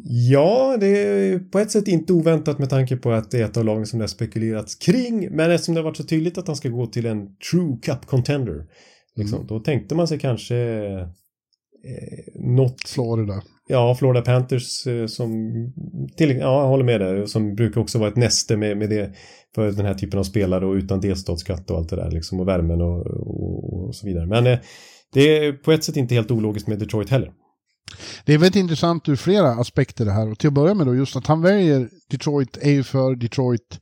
Ja, 0.03 0.77
det 0.79 0.87
är 0.87 1.39
på 1.39 1.59
ett 1.59 1.71
sätt 1.71 1.87
inte 1.87 2.13
oväntat 2.13 2.59
med 2.59 2.69
tanke 2.69 2.97
på 2.97 3.11
att 3.11 3.31
det 3.31 3.39
är 3.39 3.45
ett 3.45 3.57
av 3.57 3.65
lagen 3.65 3.85
som 3.85 3.99
det 3.99 4.03
har 4.03 4.07
spekulerats 4.07 4.75
kring. 4.75 5.27
Men 5.31 5.51
eftersom 5.51 5.75
det 5.75 5.81
har 5.81 5.85
varit 5.85 5.97
så 5.97 6.03
tydligt 6.03 6.37
att 6.37 6.47
han 6.47 6.55
ska 6.55 6.69
gå 6.69 6.85
till 6.85 7.05
en 7.05 7.35
true 7.51 7.77
cup 7.81 8.05
contender. 8.05 8.65
Liksom, 9.15 9.37
mm. 9.37 9.47
Då 9.47 9.59
tänkte 9.59 9.95
man 9.95 10.07
sig 10.07 10.19
kanske 10.19 10.57
eh, 10.57 11.07
något... 12.35 12.81
Florida. 12.87 13.41
Ja, 13.67 13.95
Florida 13.95 14.21
Panthers 14.21 14.87
eh, 14.87 15.05
som... 15.05 15.29
Till, 16.17 16.29
ja, 16.29 16.61
jag 16.61 16.67
håller 16.67 16.85
med 16.85 17.01
där. 17.01 17.25
Som 17.25 17.55
brukar 17.55 17.81
också 17.81 17.99
vara 17.99 18.09
ett 18.09 18.15
näste 18.15 18.57
med, 18.57 18.77
med 18.77 18.89
det 18.89 19.13
för 19.55 19.71
den 19.71 19.85
här 19.85 19.93
typen 19.93 20.19
av 20.19 20.23
spelare 20.23 20.65
och 20.65 20.73
utan 20.73 20.99
delstatsskatt 20.99 21.71
och 21.71 21.77
allt 21.77 21.89
det 21.89 21.95
där 21.95 22.11
liksom 22.11 22.39
och 22.39 22.47
värmen 22.47 22.81
och, 22.81 23.07
och, 23.07 23.87
och 23.87 23.95
så 23.95 24.07
vidare. 24.07 24.25
Men 24.25 24.47
eh, 24.47 24.59
det 25.13 25.37
är 25.37 25.53
på 25.53 25.71
ett 25.71 25.83
sätt 25.83 25.97
inte 25.97 26.15
helt 26.15 26.31
ologiskt 26.31 26.67
med 26.67 26.79
Detroit 26.79 27.09
heller. 27.09 27.31
Det 28.25 28.33
är 28.33 28.37
väldigt 28.37 28.59
intressant 28.59 29.09
ur 29.09 29.15
flera 29.15 29.49
aspekter 29.49 30.05
det 30.05 30.11
här. 30.11 30.31
Och 30.31 30.39
till 30.39 30.47
att 30.47 30.53
börja 30.53 30.73
med 30.73 30.87
då 30.87 30.95
just 30.95 31.15
att 31.15 31.27
han 31.27 31.41
väljer 31.41 31.89
Detroit 32.09 32.57
är 32.61 32.71
ju 32.71 32.83
för 32.83 33.15
Detroit 33.15 33.79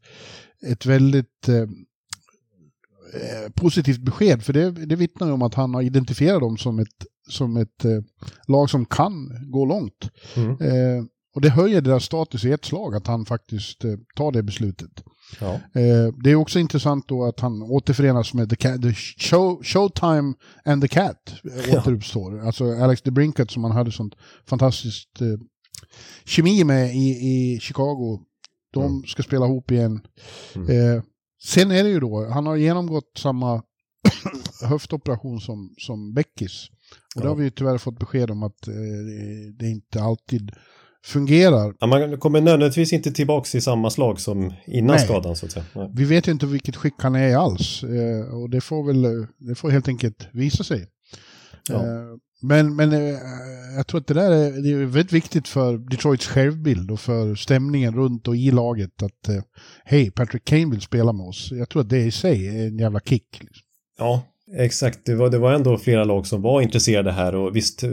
ett 0.67 0.85
väldigt 0.85 1.47
eh, 1.47 1.55
eh, 1.55 3.51
positivt 3.55 3.99
besked. 3.99 4.43
För 4.43 4.53
det, 4.53 4.71
det 4.71 4.95
vittnar 4.95 5.31
om 5.31 5.41
att 5.41 5.53
han 5.53 5.73
har 5.73 5.81
identifierat 5.81 6.41
dem 6.41 6.57
som 6.57 6.79
ett, 6.79 7.05
som 7.29 7.57
ett 7.57 7.85
eh, 7.85 8.01
lag 8.47 8.69
som 8.69 8.85
kan 8.85 9.29
gå 9.51 9.65
långt. 9.65 10.09
Mm. 10.35 10.51
Eh, 10.51 11.03
och 11.36 11.41
det 11.41 11.50
höjer 11.50 11.82
deras 11.82 12.04
status 12.04 12.45
i 12.45 12.52
ett 12.52 12.65
slag 12.65 12.95
att 12.95 13.08
han 13.08 13.26
faktiskt 13.26 13.84
eh, 13.86 13.93
tar 14.15 14.32
det 14.32 14.43
beslutet. 14.43 15.04
Ja. 15.39 15.54
Eh, 15.54 16.13
det 16.24 16.32
är 16.32 16.36
också 16.36 16.60
intressant 16.60 17.08
då 17.08 17.26
att 17.26 17.39
han 17.39 17.62
återförenas 17.62 18.34
med 18.34 18.50
The, 18.50 18.56
Cat, 18.56 18.82
the 18.82 18.93
show, 19.17 19.63
Showtime 19.63 20.34
and 20.65 20.82
the 20.82 20.88
Cat 20.88 21.36
ja. 21.43 21.80
återuppstår. 21.80 22.39
Alltså 22.39 22.71
Alex 22.71 23.02
DeBrincat 23.02 23.52
som 23.52 23.63
han 23.63 23.71
hade 23.71 23.91
sånt 23.91 24.15
fantastiskt 24.45 25.21
eh, 25.21 25.28
kemi 26.26 26.63
med 26.63 26.95
i, 26.95 27.10
i 27.10 27.60
Chicago. 27.60 28.19
De 28.74 28.86
mm. 28.86 29.04
ska 29.04 29.24
spela 29.24 29.45
ihop 29.45 29.71
igen. 29.71 30.02
Mm. 30.56 30.69
Eh, 30.69 31.04
sen 31.43 31.71
är 31.71 31.84
det 31.84 31.89
ju 31.89 32.00
då, 32.00 32.30
han 32.30 32.45
har 32.45 32.56
genomgått 32.56 33.17
samma 33.17 33.63
höftoperation 34.62 35.41
som, 35.41 35.76
som 35.78 36.13
Beckis. 36.13 36.69
Och 37.15 37.19
ja. 37.19 37.21
det 37.21 37.28
har 37.28 37.36
vi 37.36 37.43
ju 37.43 37.50
tyvärr 37.50 37.78
fått 37.78 38.00
besked 38.00 38.32
om 38.32 38.43
att 38.43 38.67
eh, 38.67 38.74
det 39.60 39.69
inte 39.69 40.02
alltid 40.02 40.52
fungerar. 41.05 41.73
Ja, 41.79 41.87
man 41.87 42.17
kommer 42.17 42.41
nödvändigtvis 42.41 42.93
inte 42.93 43.11
tillbaka 43.11 43.57
i 43.57 43.61
samma 43.61 43.89
slag 43.89 44.19
som 44.19 44.53
innan 44.67 44.95
Nej. 44.95 45.05
skadan 45.05 45.35
så 45.35 45.45
att 45.45 45.51
säga. 45.51 45.65
Nej. 45.75 45.91
Vi 45.93 46.05
vet 46.05 46.27
ju 46.27 46.31
inte 46.31 46.45
vilket 46.45 46.75
skick 46.75 46.93
han 46.97 47.15
är 47.15 47.29
i 47.29 47.33
alls. 47.33 47.83
Eh, 47.83 48.35
och 48.35 48.49
det 48.49 48.61
får 48.61 48.83
väl 48.83 49.27
det 49.37 49.55
får 49.55 49.69
helt 49.69 49.87
enkelt 49.87 50.27
visa 50.33 50.63
sig. 50.63 50.87
Ja. 51.69 51.75
Eh, 51.75 52.17
men, 52.41 52.75
men 52.75 52.93
eh, 52.93 53.15
jag 53.75 53.87
tror 53.87 54.01
att 54.01 54.07
det 54.07 54.13
där 54.13 54.31
är, 54.31 54.51
det 54.61 54.69
är 54.69 54.85
väldigt 54.85 55.13
viktigt 55.13 55.47
för 55.47 55.77
Detroits 55.77 56.27
självbild 56.27 56.91
och 56.91 56.99
för 56.99 57.35
stämningen 57.35 57.95
runt 57.95 58.27
och 58.27 58.35
i 58.35 58.51
laget 58.51 59.03
att 59.03 59.29
eh, 59.29 59.43
hej, 59.83 60.11
Patrick 60.11 60.45
Kane 60.45 60.71
vill 60.71 60.81
spela 60.81 61.13
med 61.13 61.25
oss. 61.25 61.51
Jag 61.51 61.69
tror 61.69 61.81
att 61.81 61.89
det 61.89 61.99
i 61.99 62.11
sig 62.11 62.47
är 62.47 62.67
en 62.67 62.77
jävla 62.77 62.99
kick. 62.99 63.39
Liksom. 63.41 63.63
Ja, 63.97 64.23
Exakt, 64.53 64.99
det 65.05 65.15
var, 65.15 65.29
det 65.29 65.38
var 65.38 65.53
ändå 65.53 65.77
flera 65.77 66.03
lag 66.03 66.27
som 66.27 66.41
var 66.41 66.62
intresserade 66.62 67.12
här 67.12 67.36
och 67.36 67.55
visst, 67.55 67.84
eh, 67.84 67.89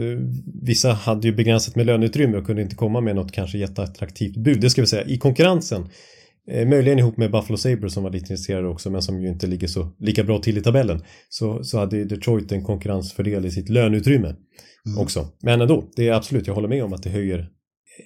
vissa 0.63 0.91
hade 0.93 1.27
ju 1.27 1.35
begränsat 1.35 1.75
med 1.75 1.85
löneutrymme 1.85 2.37
och 2.37 2.45
kunde 2.45 2.61
inte 2.61 2.75
komma 2.75 3.01
med 3.01 3.15
något 3.15 3.31
kanske 3.31 3.57
jätteattraktivt 3.57 4.37
bud. 4.37 4.61
Det 4.61 4.69
ska 4.69 4.81
vi 4.81 4.87
säga, 4.87 5.05
i 5.05 5.17
konkurrensen. 5.17 5.89
Eh, 6.51 6.67
möjligen 6.67 6.99
ihop 6.99 7.17
med 7.17 7.31
Buffalo 7.31 7.57
Sabres 7.57 7.93
som 7.93 8.03
var 8.03 8.11
lite 8.11 8.23
intresserade 8.23 8.67
också 8.67 8.89
men 8.89 9.01
som 9.01 9.21
ju 9.21 9.27
inte 9.27 9.47
ligger 9.47 9.67
så 9.67 9.91
lika 9.99 10.23
bra 10.23 10.39
till 10.39 10.57
i 10.57 10.61
tabellen. 10.61 11.03
Så, 11.29 11.63
så 11.63 11.79
hade 11.79 12.05
Detroit 12.05 12.51
en 12.51 12.63
konkurrensfördel 12.63 13.45
i 13.45 13.51
sitt 13.51 13.69
löneutrymme 13.69 14.27
mm. 14.27 14.99
också. 14.99 15.27
Men 15.41 15.61
ändå, 15.61 15.83
det 15.95 16.07
är 16.07 16.13
absolut, 16.13 16.47
jag 16.47 16.53
håller 16.53 16.67
med 16.67 16.83
om 16.83 16.93
att 16.93 17.03
det 17.03 17.09
höjer 17.09 17.49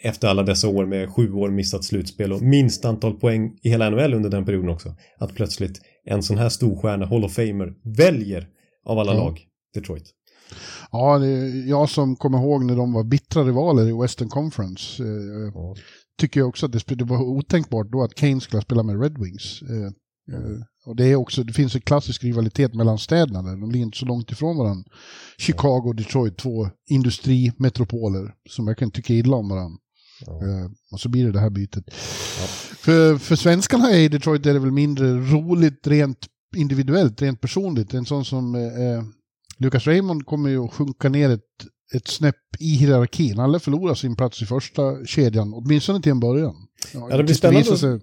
efter 0.01 0.27
alla 0.27 0.43
dessa 0.43 0.67
år 0.67 0.86
med 0.86 1.10
sju 1.10 1.33
år 1.33 1.49
missat 1.49 1.83
slutspel 1.83 2.33
och 2.33 2.41
minst 2.41 2.86
antal 2.86 3.19
poäng 3.19 3.51
i 3.63 3.69
hela 3.69 3.89
NHL 3.89 4.13
under 4.13 4.29
den 4.29 4.45
perioden 4.45 4.69
också. 4.69 4.95
Att 5.19 5.36
plötsligt 5.36 5.81
en 6.07 6.23
sån 6.23 6.37
här 6.37 6.49
storstjärna, 6.49 7.05
Hall 7.05 7.23
of 7.23 7.33
Famer, 7.33 7.73
väljer 7.83 8.47
av 8.85 8.99
alla 8.99 9.13
ja. 9.13 9.19
lag 9.19 9.39
Detroit. 9.73 10.13
Ja, 10.91 11.25
jag 11.65 11.89
som 11.89 12.15
kommer 12.15 12.37
ihåg 12.37 12.65
när 12.65 12.75
de 12.75 12.93
var 12.93 13.03
bittra 13.03 13.43
rivaler 13.43 13.87
i 13.87 14.01
Western 14.01 14.29
Conference. 14.29 15.03
Eh, 15.03 15.51
ja. 15.53 15.75
tycker 16.19 16.39
jag 16.39 16.49
också 16.49 16.65
att 16.65 16.71
det, 16.71 16.95
det 16.95 17.03
var 17.03 17.21
otänkbart 17.21 17.87
då 17.91 18.03
att 18.03 18.15
Kane 18.15 18.41
skulle 18.41 18.61
spela 18.61 18.83
med 18.83 19.01
Red 19.01 19.17
Wings. 19.17 19.61
Eh, 19.61 19.85
eh, 20.35 20.61
och 20.85 20.95
det, 20.95 21.05
är 21.05 21.15
också, 21.15 21.43
det 21.43 21.53
finns 21.53 21.75
en 21.75 21.81
klassisk 21.81 22.23
rivalitet 22.23 22.73
mellan 22.73 22.97
städerna 22.97 23.41
där, 23.41 23.57
de 23.57 23.71
ligger 23.71 23.85
inte 23.85 23.97
så 23.97 24.05
långt 24.05 24.31
ifrån 24.31 24.57
varandra. 24.57 24.91
Chicago 25.37 25.83
och 25.85 25.95
Detroit, 25.95 26.37
två 26.37 26.69
industrimetropoler 26.89 28.33
som 28.49 28.65
verkligen 28.65 28.91
tycker 28.91 29.13
illa 29.13 29.35
om 29.35 29.49
varandra. 29.49 29.77
Ja. 30.25 30.31
Uh, 30.31 30.71
och 30.91 30.99
så 30.99 31.09
blir 31.09 31.25
det 31.25 31.31
det 31.31 31.39
här 31.39 31.49
bytet. 31.49 31.83
Ja. 32.39 32.66
För, 32.88 33.17
för 33.17 33.36
svenskarna 33.36 33.91
i 33.91 34.08
Detroit 34.08 34.45
är 34.45 34.54
det 34.54 34.60
väl 34.60 34.71
mindre 34.71 35.08
roligt 35.13 35.88
rent 35.88 36.17
individuellt, 36.56 37.21
rent 37.21 37.41
personligt. 37.41 37.93
En 37.93 38.06
sån 38.06 38.26
som 38.26 38.56
uh, 38.56 39.04
Lucas 39.58 39.88
Raymond 39.88 40.26
kommer 40.26 40.50
ju 40.50 40.65
att 40.65 40.73
sjunka 40.73 41.10
ner 41.10 41.30
ett, 41.30 41.41
ett 41.93 42.08
snäpp 42.08 42.36
i 42.60 42.76
hierarkin. 42.76 43.38
Han 43.38 43.52
lär 43.52 43.60
förlora 43.60 43.95
sin 43.95 44.15
plats 44.15 44.41
i 44.41 44.45
första 44.45 45.06
kedjan, 45.06 45.54
åtminstone 45.54 46.02
till 46.02 46.12
en 46.12 46.19
början. 46.19 46.56
Ja, 46.93 47.08
ja 47.10 47.17
det 47.17 47.23
blir 47.23 47.36
spännande. 47.36 47.78
Sig... 47.78 48.00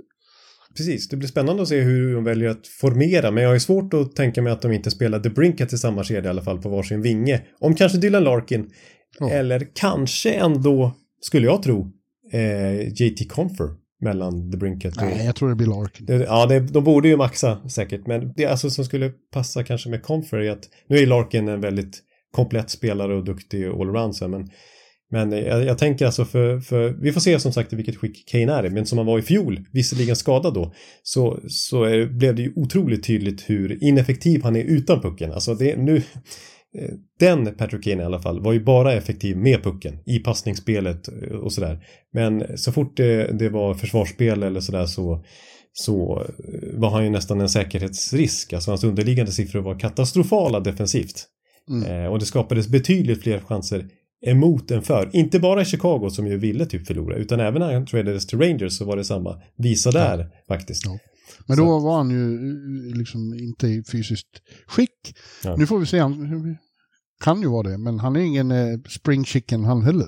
Precis, 0.77 1.09
det 1.09 1.17
blir 1.17 1.29
spännande 1.29 1.63
att 1.63 1.69
se 1.69 1.81
hur 1.81 2.15
de 2.15 2.25
väljer 2.25 2.49
att 2.49 2.67
formera, 2.67 3.31
men 3.31 3.43
jag 3.43 3.51
har 3.51 3.55
ju 3.55 3.61
svårt 3.61 3.95
att 3.95 4.17
tänka 4.17 4.43
mig 4.43 4.53
att 4.53 4.63
de 4.63 4.73
inte 4.73 4.91
spelar 4.91 5.21
The 5.21 5.31
Brinket 5.31 5.73
i 5.73 5.79
samma 5.79 6.05
kedja 6.05 6.25
i 6.25 6.29
alla 6.29 6.43
fall 6.43 6.63
på 6.63 6.69
varsin 6.69 7.03
vinge. 7.03 7.43
Om 7.61 7.75
kanske 7.75 7.99
Dylan 7.99 8.25
Larkin, 8.25 8.71
ja. 9.19 9.31
eller 9.31 9.69
kanske 9.75 10.33
ändå, 10.33 10.95
skulle 11.21 11.47
jag 11.47 11.63
tro, 11.63 11.93
eh, 12.33 12.89
JT 12.89 13.29
Confer 13.29 13.84
mellan 14.05 14.51
The 14.51 14.57
Brinket 14.57 14.97
och... 14.97 15.03
Nej, 15.03 15.27
jag 15.27 15.37
tror 15.37 15.49
det 15.49 15.55
blir 15.55 15.67
Larkin. 15.67 16.07
Det, 16.07 16.15
ja, 16.15 16.47
det, 16.47 16.61
de 16.61 16.85
borde 16.85 17.09
ju 17.09 17.17
maxa 17.17 17.69
säkert, 17.69 18.07
men 18.07 18.33
det 18.37 18.47
alltså 18.47 18.71
som 18.71 18.85
skulle 18.85 19.13
passa 19.33 19.65
kanske 19.65 19.91
med 19.91 20.03
Confer 20.03 20.39
är 20.39 20.51
att 20.51 20.69
nu 20.89 20.97
är 20.97 21.07
Larkin 21.07 21.49
en 21.49 21.61
väldigt 21.61 22.03
komplett 22.33 22.71
spelare 22.71 23.15
och 23.15 23.25
duktig 23.25 23.67
allround 23.67 24.15
men 24.29 24.49
men 25.11 25.33
jag, 25.33 25.65
jag, 25.65 25.79
tänker 25.79 26.07
alltså 26.07 26.25
för, 26.25 26.61
för, 26.61 26.89
vi 26.89 27.13
får 27.13 27.21
se 27.21 27.41
som 27.41 27.53
sagt 27.53 27.73
i 27.73 27.77
vilket 27.77 27.97
skick 27.97 28.29
Kane 28.29 28.53
är 28.53 28.71
men 28.71 28.87
som 28.87 28.99
han 28.99 29.07
var 29.07 29.19
i 29.19 29.23
fjol, 29.23 29.61
visserligen 29.73 30.17
skadad 30.17 30.55
då, 30.55 30.75
så, 31.03 31.41
så 31.49 31.85
är, 31.85 32.07
blev 32.07 32.35
det 32.35 32.43
ju 32.43 32.53
otroligt 32.57 33.05
tydligt 33.05 33.51
hur 33.51 33.85
ineffektiv 33.85 34.43
han 34.43 34.57
är 34.57 34.65
utan 34.65 35.01
pucken. 35.01 35.33
Alltså 35.33 35.55
det, 35.55 35.77
nu, 35.77 36.03
den 37.21 37.55
Patrick 37.55 37.85
Kane 37.85 38.03
i 38.03 38.05
alla 38.05 38.21
fall 38.21 38.41
var 38.41 38.53
ju 38.53 38.65
bara 38.65 38.93
effektiv 38.93 39.37
med 39.37 39.63
pucken 39.63 39.99
i 40.07 40.19
passningsspelet 40.19 41.09
eh, 41.09 41.37
och 41.37 41.53
sådär. 41.53 41.87
Men 42.13 42.59
så 42.59 42.73
fort 42.73 42.97
det, 42.97 43.39
det 43.39 43.49
var 43.49 43.75
försvarsspel 43.75 44.43
eller 44.43 44.61
sådär 44.61 44.87
så, 44.87 45.25
så 45.73 46.23
eh, 46.23 46.79
var 46.79 46.91
han 46.91 47.05
ju 47.05 47.11
nästan 47.11 47.41
en 47.41 47.49
säkerhetsrisk. 47.49 48.53
Alltså 48.53 48.71
hans 48.71 48.85
underliggande 48.85 49.33
siffror 49.33 49.61
var 49.61 49.79
katastrofala 49.79 50.61
defensivt. 50.61 51.27
Mm. 51.71 51.91
Eh, 51.91 52.13
och 52.13 52.19
det 52.19 52.27
skapades 52.27 52.69
betydligt 52.69 53.23
fler 53.23 53.41
chanser 53.41 53.89
emot 54.27 54.71
än 54.71 54.83
för. 54.83 55.11
Inte 55.13 55.41
bara 55.41 55.63
i 55.63 55.65
Chicago 55.65 56.11
som 56.11 56.27
ju 56.27 56.37
ville 56.37 56.67
typ 56.67 56.87
förlora 56.87 57.17
utan 57.17 57.41
även 57.41 57.61
när 57.61 57.75
han 57.75 57.87
tradades 57.87 58.27
till 58.27 58.39
Rangers 58.39 58.73
så 58.79 58.85
var 58.85 58.97
det 58.97 59.05
samma 59.05 59.43
visa 59.57 59.91
där 59.91 60.19
ja. 60.19 60.55
faktiskt. 60.55 60.85
Ja. 60.85 60.99
Men 61.47 61.57
då 61.57 61.79
var 61.79 61.97
han 61.97 62.11
ju 62.11 62.39
liksom 62.95 63.35
inte 63.35 63.67
i 63.67 63.83
fysiskt 63.93 64.43
skick. 64.67 65.15
Ja. 65.45 65.57
Nu 65.57 65.67
får 65.67 65.79
vi 65.79 65.87
se, 65.87 65.99
han 65.99 66.57
kan 67.25 67.43
ju 67.43 67.49
vara 67.49 67.69
det, 67.69 67.79
men 67.79 68.01
han 68.01 68.17
är 68.17 68.21
ingen 68.21 68.51
eh, 68.51 68.79
spring 68.89 69.25
chicken 69.25 69.65
han 69.65 69.83
heller. 69.83 70.07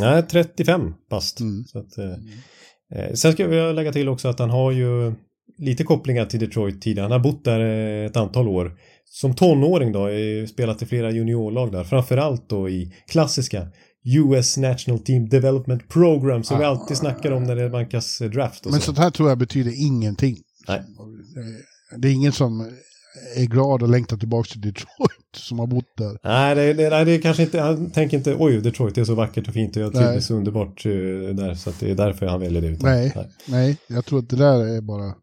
Nej, 0.00 0.22
35 0.22 0.94
bast. 1.10 1.40
Mm. 1.40 1.64
Så 1.64 1.78
att, 1.78 1.98
eh, 1.98 3.00
eh, 3.00 3.12
sen 3.14 3.32
ska 3.32 3.46
vi 3.46 3.72
lägga 3.72 3.92
till 3.92 4.08
också 4.08 4.28
att 4.28 4.38
han 4.38 4.50
har 4.50 4.72
ju 4.72 5.14
lite 5.58 5.84
kopplingar 5.84 6.26
till 6.26 6.40
Detroit 6.40 6.82
tidigare. 6.82 7.04
Han 7.04 7.12
har 7.12 7.18
bott 7.18 7.44
där 7.44 7.60
eh, 7.60 8.06
ett 8.06 8.16
antal 8.16 8.48
år. 8.48 8.72
Som 9.04 9.34
tonåring 9.34 9.92
då, 9.92 10.08
spelat 10.48 10.82
i 10.82 10.86
flera 10.86 11.10
juniorlag 11.10 11.72
där. 11.72 11.84
Framförallt 11.84 12.48
då 12.48 12.68
i 12.68 12.92
klassiska 13.08 13.68
US 14.04 14.56
National 14.56 14.98
Team 14.98 15.28
Development 15.28 15.88
Program 15.88 16.44
som 16.44 16.56
ah, 16.56 16.60
vi 16.60 16.64
alltid 16.64 16.96
snackar 16.96 17.32
om 17.32 17.44
när 17.44 17.56
det 17.56 17.68
vankas 17.68 18.18
draft. 18.18 18.64
Men 18.64 18.74
så. 18.74 18.80
sånt 18.80 18.98
här 18.98 19.10
tror 19.10 19.28
jag 19.28 19.38
betyder 19.38 19.86
ingenting. 19.86 20.36
Nej. 20.68 20.82
Det 21.96 22.08
är 22.08 22.12
ingen 22.12 22.32
som 22.32 22.60
är 23.36 23.44
glad 23.44 23.82
och 23.82 23.88
längtar 23.88 24.16
tillbaka 24.16 24.48
till 24.48 24.60
Detroit 24.60 25.23
som 25.36 25.58
har 25.58 25.66
bott 25.66 25.96
där. 25.96 26.18
Nej, 26.24 26.54
det, 26.54 26.72
det, 26.72 26.90
nej, 26.90 27.04
det 27.04 27.12
är 27.12 27.20
kanske 27.20 27.42
inte, 27.42 27.60
han 27.60 27.90
tänker 27.90 28.16
inte 28.16 28.36
oj 28.38 28.60
Detroit 28.60 28.94
det 28.94 29.00
är 29.00 29.04
så 29.04 29.14
vackert 29.14 29.48
och 29.48 29.54
fint 29.54 29.76
och 29.76 29.82
jag 29.82 29.92
trivs 29.92 30.26
så 30.26 30.34
underbart 30.34 30.86
uh, 30.86 31.34
där 31.34 31.54
så 31.54 31.70
att 31.70 31.80
det 31.80 31.90
är 31.90 31.94
därför 31.94 32.26
han 32.26 32.40
väljer 32.40 32.62
det. 32.62 32.68
Utan, 32.68 32.90
nej, 32.90 33.12
nej, 33.16 33.26
nej, 33.46 33.76
jag 33.86 34.04
tror 34.04 34.18
att 34.18 34.28
det 34.28 34.36
där 34.36 34.76
är 34.76 34.80
bara 34.80 35.14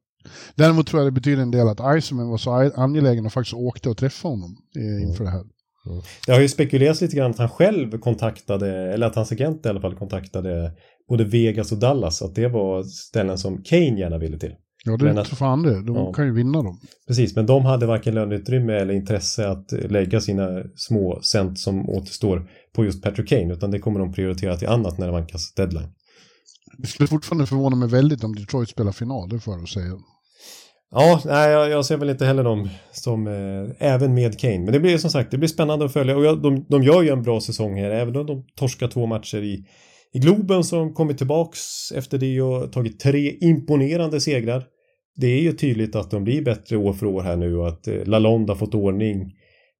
Däremot 0.55 0.87
tror 0.87 1.01
jag 1.01 1.07
det 1.07 1.11
betyder 1.11 1.41
en 1.41 1.51
del 1.51 1.67
att 1.67 1.97
Iceman 1.97 2.29
var 2.29 2.37
så 2.37 2.71
angelägen 2.75 3.25
och 3.25 3.33
faktiskt 3.33 3.53
åkte 3.53 3.89
och 3.89 3.97
träffade 3.97 4.33
honom 4.33 4.57
eh, 4.75 5.09
inför 5.09 5.23
det 5.23 5.29
här. 5.29 5.43
Mm. 5.85 6.01
Det 6.25 6.31
har 6.31 6.39
ju 6.39 6.49
spekulerats 6.49 7.01
lite 7.01 7.15
grann 7.15 7.31
att 7.31 7.37
han 7.37 7.49
själv 7.49 7.99
kontaktade, 7.99 8.93
eller 8.93 9.07
att 9.07 9.15
hans 9.15 9.31
agent 9.31 9.65
i 9.65 9.69
alla 9.69 9.81
fall 9.81 9.95
kontaktade 9.95 10.71
både 11.09 11.23
Vegas 11.23 11.71
och 11.71 11.77
Dallas, 11.77 12.21
att 12.21 12.35
det 12.35 12.47
var 12.47 12.83
ställen 12.83 13.37
som 13.37 13.63
Kane 13.63 13.99
gärna 13.99 14.17
ville 14.17 14.39
till. 14.39 14.55
Ja, 14.85 14.97
det 14.97 15.09
är 15.09 15.23
fan 15.23 15.63
det. 15.63 15.81
De 15.81 15.95
ja. 15.95 16.13
kan 16.13 16.25
ju 16.25 16.33
vinna 16.33 16.63
dem. 16.63 16.79
Precis, 17.07 17.35
men 17.35 17.45
de 17.45 17.65
hade 17.65 17.85
varken 17.85 18.15
löneutrymme 18.15 18.73
eller 18.73 18.93
intresse 18.93 19.47
att 19.47 19.71
lägga 19.71 20.21
sina 20.21 20.63
små 20.75 21.19
cent 21.21 21.59
som 21.59 21.89
återstår 21.89 22.49
på 22.75 22.85
just 22.85 23.03
Patrick 23.03 23.29
Kane, 23.29 23.53
utan 23.53 23.71
det 23.71 23.79
kommer 23.79 23.99
de 23.99 24.13
prioritera 24.13 24.57
till 24.57 24.67
annat 24.67 24.97
när 24.97 25.05
det 25.05 25.11
vankas 25.11 25.53
deadline. 25.53 25.89
Det 26.77 26.87
skulle 26.87 27.07
fortfarande 27.07 27.45
förvåna 27.45 27.75
mig 27.75 27.89
väldigt 27.89 28.23
om 28.23 28.35
Detroit 28.35 28.69
spelar 28.69 28.91
final, 28.91 29.29
det 29.29 29.39
får 29.39 29.59
jag 29.59 29.69
säga. 29.69 29.93
Ja, 30.91 31.21
nej, 31.25 31.51
jag, 31.51 31.69
jag 31.69 31.85
ser 31.85 31.97
väl 31.97 32.09
inte 32.09 32.25
heller 32.25 32.43
dem 32.43 32.69
som, 32.91 33.27
eh, 33.27 33.87
även 33.93 34.13
med 34.13 34.39
Kane. 34.39 34.59
Men 34.59 34.73
det 34.73 34.79
blir 34.79 34.97
som 34.97 35.09
sagt, 35.09 35.31
det 35.31 35.37
blir 35.37 35.49
spännande 35.49 35.85
att 35.85 35.93
följa. 35.93 36.17
Och 36.17 36.25
jag, 36.25 36.41
de, 36.41 36.65
de 36.69 36.83
gör 36.83 37.01
ju 37.01 37.09
en 37.09 37.23
bra 37.23 37.41
säsong 37.41 37.79
här, 37.79 37.89
även 37.89 38.15
om 38.15 38.25
de 38.25 38.43
torskar 38.55 38.87
två 38.87 39.05
matcher 39.05 39.37
i, 39.37 39.65
i 40.13 40.19
Globen 40.19 40.63
som 40.63 40.93
kommit 40.93 41.17
tillbaks 41.17 41.91
efter 41.95 42.17
det 42.17 42.41
och 42.41 42.71
tagit 42.71 42.99
tre 42.99 43.37
imponerande 43.41 44.21
segrar. 44.21 44.63
Det 45.15 45.27
är 45.27 45.41
ju 45.41 45.51
tydligt 45.51 45.95
att 45.95 46.11
de 46.11 46.23
blir 46.23 46.41
bättre 46.41 46.77
år 46.77 46.93
för 46.93 47.05
år 47.05 47.21
här 47.21 47.35
nu 47.35 47.57
och 47.57 47.67
att 47.67 47.87
eh, 47.87 48.05
Lalonde 48.05 48.51
har 48.51 48.57
fått 48.57 48.75
ordning 48.75 49.31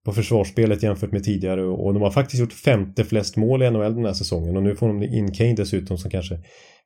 på 0.06 0.13
försvarsspelet 0.13 0.84
jämfört 0.84 1.12
med 1.12 1.24
tidigare 1.24 1.63
och 1.63 1.94
de 1.94 2.02
har 2.02 2.12
faktiskt 2.12 2.39
gjort 2.39 2.54
femte 2.54 3.04
flest 3.04 3.38
mål 3.38 3.63
i 3.63 3.72
NHL 3.72 3.96
den 3.96 4.06
här 4.06 4.13
säsongen 4.13 4.58
och 4.58 4.63
nu 4.63 4.76
får 4.76 4.88
de 4.88 5.04
in 5.04 5.34
Kane 5.34 5.54
dessutom 5.54 5.98
som 5.98 6.12
kanske 6.12 6.39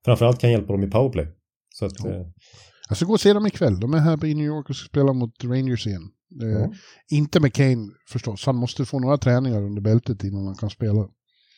framförallt 0.05 0.39
kan 0.39 0.51
hjälpa 0.51 0.73
dem 0.73 0.83
i 0.83 0.87
powerplay. 0.87 1.27
Så 1.69 1.85
att, 1.85 1.93
ja. 2.03 2.09
eh, 2.09 2.25
jag 2.89 2.97
ska 2.97 3.05
gå 3.05 3.13
och 3.13 3.21
se 3.21 3.33
dem 3.33 3.47
ikväll. 3.47 3.79
De 3.79 3.93
är 3.93 3.99
här 3.99 4.25
i 4.25 4.33
New 4.33 4.45
York 4.45 4.69
och 4.69 4.75
ska 4.75 4.87
spela 4.87 5.13
mot 5.13 5.43
Rangers 5.43 5.87
igen. 5.87 6.09
Eh, 6.43 6.69
Inte 7.11 7.39
med 7.39 7.53
Kane 7.53 7.87
förstås. 8.09 8.45
Han 8.45 8.55
måste 8.55 8.85
få 8.85 8.99
några 8.99 9.17
träningar 9.17 9.61
under 9.63 9.81
bältet 9.81 10.23
innan 10.23 10.45
han 10.45 10.55
kan 10.55 10.69
spela. 10.69 11.07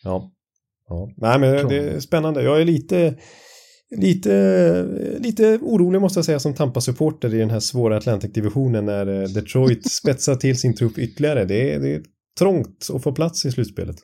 Ja. 0.04 0.32
Ja. 0.88 1.10
Nej 1.17 1.39
men 1.39 1.67
det 1.67 1.78
är 1.78 2.00
spännande. 2.00 2.43
Jag 2.43 2.62
är 2.62 2.65
lite 2.65 3.15
Lite, 3.89 5.17
lite 5.19 5.60
orolig 5.62 6.02
måste 6.02 6.17
jag 6.17 6.26
säga 6.26 6.39
som 6.39 6.54
Tampa-supporter 6.54 7.34
i 7.34 7.38
den 7.38 7.50
här 7.50 7.60
svåra 7.60 7.97
Atlantic-divisionen 7.97 8.86
när 8.86 9.21
eh, 9.21 9.28
Detroit 9.30 9.91
spetsar 9.91 10.36
till 10.36 10.60
sin 10.60 10.76
trupp 10.76 10.97
ytterligare. 10.97 11.45
Det 11.45 11.73
är, 11.73 11.80
det 11.80 11.89
är 11.89 12.04
trångt 12.39 12.88
att 12.93 13.04
få 13.04 13.12
plats 13.12 13.45
i 13.45 13.52
slutspelet. 13.52 13.95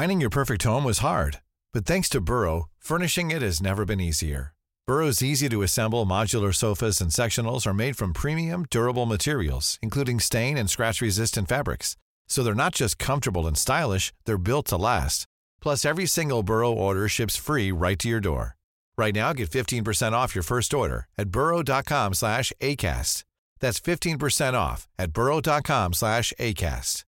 Finding 0.00 0.20
your 0.20 0.30
perfect 0.30 0.64
home 0.64 0.84
was 0.84 0.98
hard, 0.98 1.36
but 1.74 1.86
thanks 1.86 2.08
to 2.08 2.20
Burrow, 2.20 2.68
furnishing 2.84 3.30
it 3.30 3.42
has 3.42 3.62
never 3.62 3.84
been 3.84 4.00
easier. 4.00 4.52
Burrow's 4.88 5.22
easy-to-assemble 5.22 6.04
modular 6.04 6.52
sofas 6.52 7.00
and 7.00 7.10
sectionals 7.10 7.66
are 7.66 7.74
made 7.74 7.94
from 7.96 8.12
premium, 8.12 8.66
durable 8.70 9.06
materials, 9.06 9.78
including 9.82 10.20
stain 10.20 10.58
and 10.58 10.68
scratch-resistant 10.68 11.48
fabrics. 11.48 11.96
So 12.28 12.42
they're 12.42 12.54
not 12.54 12.74
just 12.74 12.98
comfortable 12.98 13.46
and 13.46 13.58
stylish, 13.58 14.12
they're 14.24 14.38
built 14.38 14.66
to 14.66 14.76
last. 14.76 15.26
Plus, 15.60 15.84
every 15.84 16.06
single 16.06 16.42
Burrow 16.42 16.72
order 16.72 17.08
ships 17.08 17.36
free 17.36 17.72
right 17.72 17.98
to 17.98 18.08
your 18.08 18.20
door. 18.20 18.56
Right 18.96 19.14
now, 19.14 19.32
get 19.32 19.50
15% 19.50 20.12
off 20.12 20.34
your 20.34 20.44
first 20.44 20.74
order 20.74 21.06
at 21.16 21.30
burrow.com 21.30 22.14
slash 22.14 22.52
ACAST. 22.60 23.24
That's 23.60 23.80
15% 23.80 24.54
off 24.54 24.86
at 24.98 25.12
burrow.com 25.12 25.92
slash 25.94 26.32
ACAST. 26.38 27.04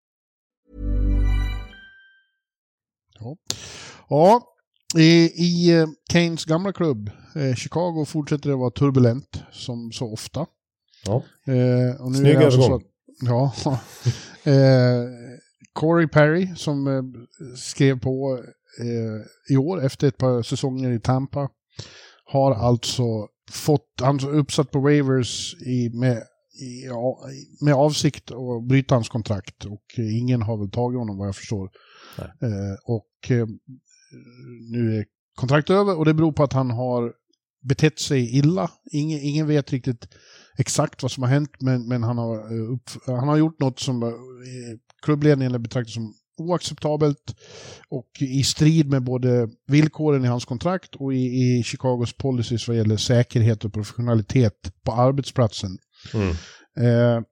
Ja, 3.19 3.35
ja 4.09 4.41
i, 4.95 5.31
i 5.35 5.71
eh, 5.71 5.87
Keynes 6.11 6.45
gamla 6.45 6.73
klubb, 6.73 7.09
eh, 7.35 7.55
Chicago, 7.55 8.05
fortsätter 8.05 8.49
det 8.49 8.55
vara 8.55 8.71
turbulent 8.71 9.43
som 9.51 9.91
så 9.91 10.13
ofta. 10.13 10.45
Ja. 11.05 11.23
Eh, 11.53 12.01
och 12.01 12.11
nu 12.11 12.17
Snygg 12.17 12.35
övergång. 12.35 12.83
ja. 13.21 13.53
eh, 14.43 15.03
Corey 15.73 16.07
Perry 16.07 16.55
som 16.55 16.87
eh, 16.87 17.03
skrev 17.55 17.99
på 17.99 18.43
eh, 18.79 19.53
i 19.53 19.57
år 19.57 19.85
efter 19.85 20.07
ett 20.07 20.17
par 20.17 20.41
säsonger 20.41 20.91
i 20.91 20.99
Tampa 20.99 21.49
har 22.25 22.55
alltså 22.55 23.27
fått, 23.51 23.87
han 24.01 24.19
uppsatt 24.29 24.71
på 24.71 24.79
waivers 24.79 25.55
i, 25.61 25.89
med, 25.89 26.17
i, 26.61 26.87
med 27.65 27.73
avsikt 27.73 28.31
att 28.31 28.67
bryta 28.67 28.95
hans 28.95 29.09
kontrakt 29.09 29.65
och 29.65 29.83
ingen 29.97 30.41
har 30.41 30.57
väl 30.57 30.71
tagit 30.71 30.99
honom 30.99 31.17
vad 31.17 31.27
jag 31.27 31.35
förstår. 31.35 31.71
Eh, 32.17 32.75
och 32.85 33.31
eh, 33.31 33.47
nu 34.71 34.97
är 34.97 35.05
kontraktet 35.35 35.73
över 35.73 35.97
och 35.97 36.05
det 36.05 36.13
beror 36.13 36.31
på 36.31 36.43
att 36.43 36.53
han 36.53 36.71
har 36.71 37.13
betett 37.61 37.99
sig 37.99 38.37
illa. 38.37 38.71
Ingen, 38.91 39.19
ingen 39.19 39.47
vet 39.47 39.71
riktigt 39.71 40.07
exakt 40.57 41.01
vad 41.01 41.11
som 41.11 41.23
har 41.23 41.29
hänt 41.29 41.51
men, 41.59 41.87
men 41.87 42.03
han, 42.03 42.17
har, 42.17 42.35
eh, 42.37 42.73
upp, 42.73 42.89
han 43.05 43.27
har 43.27 43.37
gjort 43.37 43.59
något 43.59 43.79
som 43.79 44.13
klubbledningen 45.01 45.63
betraktar 45.63 45.91
som 45.91 46.13
oacceptabelt 46.37 47.35
och 47.89 48.07
i 48.19 48.43
strid 48.43 48.89
med 48.89 49.03
både 49.03 49.49
villkoren 49.67 50.25
i 50.25 50.27
hans 50.27 50.45
kontrakt 50.45 50.95
och 50.95 51.13
i, 51.13 51.17
i 51.17 51.63
Chicagos 51.63 52.13
policies 52.13 52.67
vad 52.67 52.77
gäller 52.77 52.97
säkerhet 52.97 53.65
och 53.65 53.73
professionalitet 53.73 54.73
på 54.85 54.91
arbetsplatsen. 54.91 55.77
Mm. 56.13 56.29
Eh, 56.77 57.23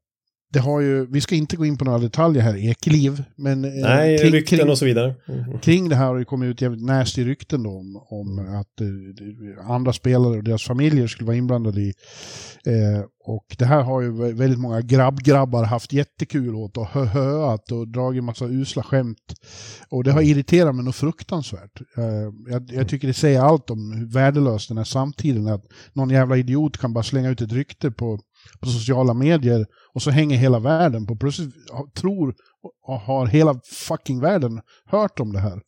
det 0.53 0.59
har 0.59 0.79
ju, 0.81 1.05
vi 1.11 1.21
ska 1.21 1.35
inte 1.35 1.55
gå 1.55 1.65
in 1.65 1.77
på 1.77 1.85
några 1.85 1.99
detaljer 1.99 2.43
här, 2.43 2.57
Ekeliv, 2.57 3.23
men... 3.35 3.65
eh, 3.65 3.71
Nej, 3.71 4.17
kring- 4.19 4.31
rykten 4.31 4.59
kring- 4.59 4.69
och 4.69 4.77
så 4.77 4.85
vidare. 4.85 5.15
Mm. 5.27 5.59
kring 5.59 5.89
det 5.89 5.95
här 5.95 6.05
har 6.05 6.17
det 6.19 6.25
kommit 6.25 6.47
ut 6.47 6.61
jävligt 6.61 6.83
nasty 6.85 7.23
rykten 7.25 7.63
då 7.63 7.69
om, 7.69 7.95
om 8.09 8.39
att 8.39 8.81
eh, 8.81 9.71
andra 9.71 9.93
spelare 9.93 10.37
och 10.37 10.43
deras 10.43 10.63
familjer 10.63 11.07
skulle 11.07 11.27
vara 11.27 11.37
inblandade 11.37 11.81
i. 11.81 11.93
Eh, 12.65 13.03
och 13.25 13.45
det 13.57 13.65
här 13.65 13.81
har 13.83 14.01
ju 14.01 14.11
vä- 14.11 14.33
väldigt 14.33 14.59
många 14.59 14.81
grabbgrabbar 14.81 15.63
haft 15.63 15.93
jättekul 15.93 16.55
åt 16.55 16.77
och 16.77 16.87
hö-höat 16.87 17.71
och 17.71 17.87
dragit 17.87 18.23
massa 18.23 18.45
usla 18.45 18.83
skämt. 18.83 19.33
Och 19.89 20.03
det 20.03 20.11
har 20.11 20.21
irriterat 20.21 20.75
mig 20.75 20.85
något 20.85 20.95
fruktansvärt. 20.95 21.81
Eh, 21.97 22.03
jag, 22.51 22.69
jag 22.71 22.89
tycker 22.89 23.07
det 23.07 23.13
säger 23.13 23.41
allt 23.41 23.69
om 23.69 23.91
hur 23.91 24.05
värdelös 24.05 24.67
den 24.67 24.77
här 24.77 24.83
samtiden 24.83 25.47
är. 25.47 25.53
Att 25.53 25.65
någon 25.93 26.09
jävla 26.09 26.37
idiot 26.37 26.77
kan 26.77 26.93
bara 26.93 27.03
slänga 27.03 27.29
ut 27.29 27.41
ett 27.41 27.51
rykte 27.51 27.91
på, 27.91 28.19
på 28.59 28.69
sociala 28.69 29.13
medier 29.13 29.65
och 29.93 30.01
så 30.01 30.11
hänger 30.11 30.37
hela 30.37 30.59
världen 30.59 31.05
på. 31.05 31.15
Plötsligt 31.15 31.53
tror 31.95 32.35
och 32.87 32.99
har 32.99 33.27
hela 33.27 33.59
fucking 33.71 34.19
världen 34.21 34.61
hört 34.85 35.19
om 35.19 35.33
det 35.33 35.39
här. 35.39 35.61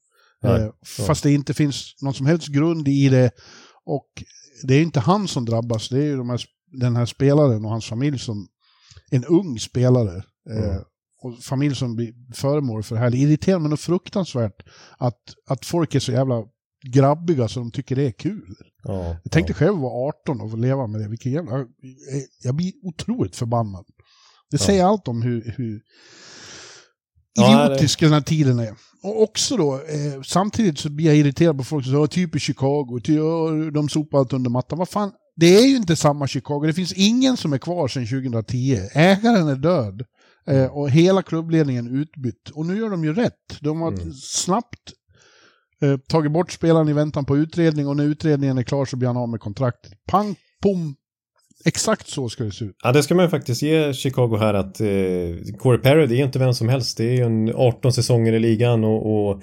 Nej, 0.44 0.62
Eh, 0.62 0.70
fast 1.08 1.24
det 1.24 1.32
inte 1.32 1.54
finns 1.54 1.96
någon 2.02 2.14
som 2.14 2.26
helst 2.26 2.48
grund 2.48 2.88
i 2.88 3.10
det. 3.10 3.32
Och 3.86 4.08
det 4.68 4.74
är 4.76 4.82
inte 4.82 5.00
han 5.00 5.28
som 5.28 5.46
drabbas, 5.46 5.90
det 5.90 5.98
är 5.98 6.04
ju 6.06 6.18
de 6.18 6.30
här, 6.30 6.42
den 6.72 6.96
här 6.96 7.06
spelaren 7.06 7.66
och 7.66 7.72
hans 7.72 7.86
familj 7.86 8.20
som 8.20 8.48
en 9.12 9.26
ung 9.26 9.60
spelare. 9.60 10.24
Eh, 10.50 10.70
Mm. 10.70 10.84
och 11.24 11.44
familj 11.44 11.76
som 11.76 11.96
blir 11.96 12.14
föremål 12.36 12.84
för 12.84 12.96
det 12.96 13.02
här. 13.02 13.10
Det 13.10 13.18
irriterar 13.18 13.60
mig 13.60 13.70
något 13.70 13.80
fruktansvärt 13.80 14.64
att, 14.98 15.20
att 15.48 15.66
folk 15.66 15.96
är 15.96 16.00
så 16.00 16.12
jävla 16.12 16.44
grabbiga 16.84 17.48
så 17.48 17.60
de 17.60 17.72
tycker 17.72 17.96
det 17.96 18.04
är 18.08 18.12
kul. 18.12 18.56
Ja, 18.84 19.16
Jag 19.24 19.32
tänkte 19.32 19.54
ja. 19.54 19.58
själv 19.58 19.78
vara 19.78 20.10
18 20.10 20.42
och 20.42 20.58
leva 20.58 20.88
med 20.88 21.02
det. 21.02 21.08
Vilken 21.08 21.32
jävla... 21.32 21.66
jag- 22.44 22.56
blir 22.56 22.72
otroligt 22.84 23.36
förbannad. 23.36 23.86
Det 24.52 24.58
Ja. 24.62 24.66
säger 24.66 24.86
allt 24.86 25.08
om 25.08 25.22
hur, 25.22 25.54
hur 25.58 25.82
Ja, 27.34 27.66
idiotisk 27.66 28.00
den 28.00 28.14
här 28.14 28.22
tiden 28.22 28.60
är. 28.60 28.76
Och 29.04 29.22
också 29.24 29.58
då, 29.58 29.74
eh, 29.76 30.22
samtidigt 30.24 30.80
så 30.80 30.90
blir 30.90 31.06
jag 31.06 31.16
irriterad 31.16 31.58
på 31.58 31.64
folk 31.64 31.86
som 31.86 31.94
säger 31.94 32.08
typ 32.08 32.36
i 32.36 32.40
Chicago, 32.40 33.00
ty, 33.04 33.16
ja, 33.16 33.50
de 33.74 33.90
sopar 33.90 34.18
allt 34.20 34.34
under 34.34 34.50
mattan. 34.50 34.78
Vad 34.80 34.90
fan, 34.90 35.12
det 35.36 35.58
är 35.58 35.66
ju 35.68 35.76
inte 35.76 35.96
samma 35.96 36.28
Chicago. 36.28 36.64
Det 36.68 36.74
finns 36.74 36.94
ingen 36.94 37.38
som 37.38 37.54
är 37.54 37.58
kvar 37.58 37.88
sedan 37.88 38.08
2010. 38.08 38.80
Ägaren 38.94 39.48
är 39.48 39.56
död. 39.56 40.04
Eh, 40.48 40.66
och 40.66 40.90
hela 40.90 41.22
klubbledningen 41.24 41.88
utbytt. 42.02 42.50
Och 42.54 42.66
nu 42.66 42.78
gör 42.78 42.90
de 42.90 43.04
ju 43.04 43.14
rätt. 43.14 43.58
De 43.62 43.82
har 43.82 43.92
Mm. 43.92 44.14
snabbt 44.14 44.94
eh, 45.82 45.98
tagit 45.98 46.32
bort 46.32 46.52
spelaren 46.52 46.90
i 46.90 46.94
väntan 46.94 47.26
på 47.26 47.38
utredning 47.38 47.88
och 47.88 47.98
när 47.98 48.04
utredningen 48.04 48.58
är 48.58 48.64
klar 48.64 48.86
så 48.86 48.98
blir 48.98 49.08
han 49.08 49.18
av 49.18 49.30
med 49.30 49.40
kontraktet. 49.40 49.92
Pang, 50.08 50.36
pom. 50.64 50.96
Exakt 51.66 52.08
så 52.08 52.30
ska 52.30 52.44
det 52.44 52.52
se 52.52 52.66
ut. 52.66 52.76
Ja, 52.84 52.92
det 52.92 53.04
ska 53.04 53.16
man 53.16 53.26
ju 53.26 53.30
faktiskt 53.30 53.62
ge 53.62 53.94
Chicago 53.94 54.38
här 54.40 54.54
att 54.54 54.82
eh, 54.82 55.58
Corey 55.58 55.82
Perry, 55.82 56.08
det 56.08 56.16
är 56.16 56.24
inte 56.24 56.40
vem 56.40 56.54
som 56.54 56.70
helst. 56.70 56.98
Det 56.98 57.04
är 57.04 57.14
ju 57.14 57.24
en 57.24 57.56
18 57.56 57.94
säsonger 57.94 58.34
i 58.34 58.40
ligan 58.40 58.84
och, 58.84 59.30
och 59.30 59.42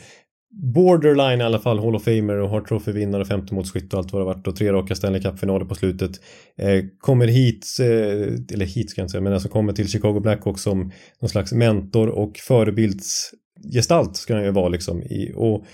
borderline 0.51 1.41
i 1.41 1.45
alla 1.45 1.59
fall 1.59 1.79
Hall 1.79 1.97
of 1.97 2.05
Famer 2.05 2.37
och 2.37 2.51
har 2.51 2.61
trofévinnare 2.61 3.23
och 3.23 3.29
femte 3.29 3.55
och 3.55 3.65
allt 3.93 4.13
vad 4.13 4.23
det 4.23 4.27
varit 4.27 4.47
och 4.47 4.57
tre 4.57 4.73
raka 4.73 4.95
Stanley 4.95 5.23
Cup-finaler 5.23 5.65
på 5.65 5.75
slutet. 5.75 6.11
Eh, 6.59 6.85
kommer 6.99 7.27
hit, 7.27 7.67
eh, 7.81 8.55
eller 8.55 8.65
hit 8.67 8.91
ska 8.91 9.01
jag 9.01 9.05
inte 9.05 9.13
säga, 9.13 9.23
men 9.23 9.33
alltså 9.33 9.49
kommer 9.49 9.73
till 9.73 9.89
Chicago 9.89 10.21
Blackhawks 10.21 10.63
som 10.63 10.93
någon 11.21 11.29
slags 11.29 11.53
mentor 11.53 12.09
och 12.09 12.37
förebildsgestalt 12.37 14.17
ska 14.17 14.35
han 14.35 14.45
ju 14.45 14.51
vara 14.51 14.69
liksom. 14.69 15.03
I, 15.03 15.33
och 15.37 15.65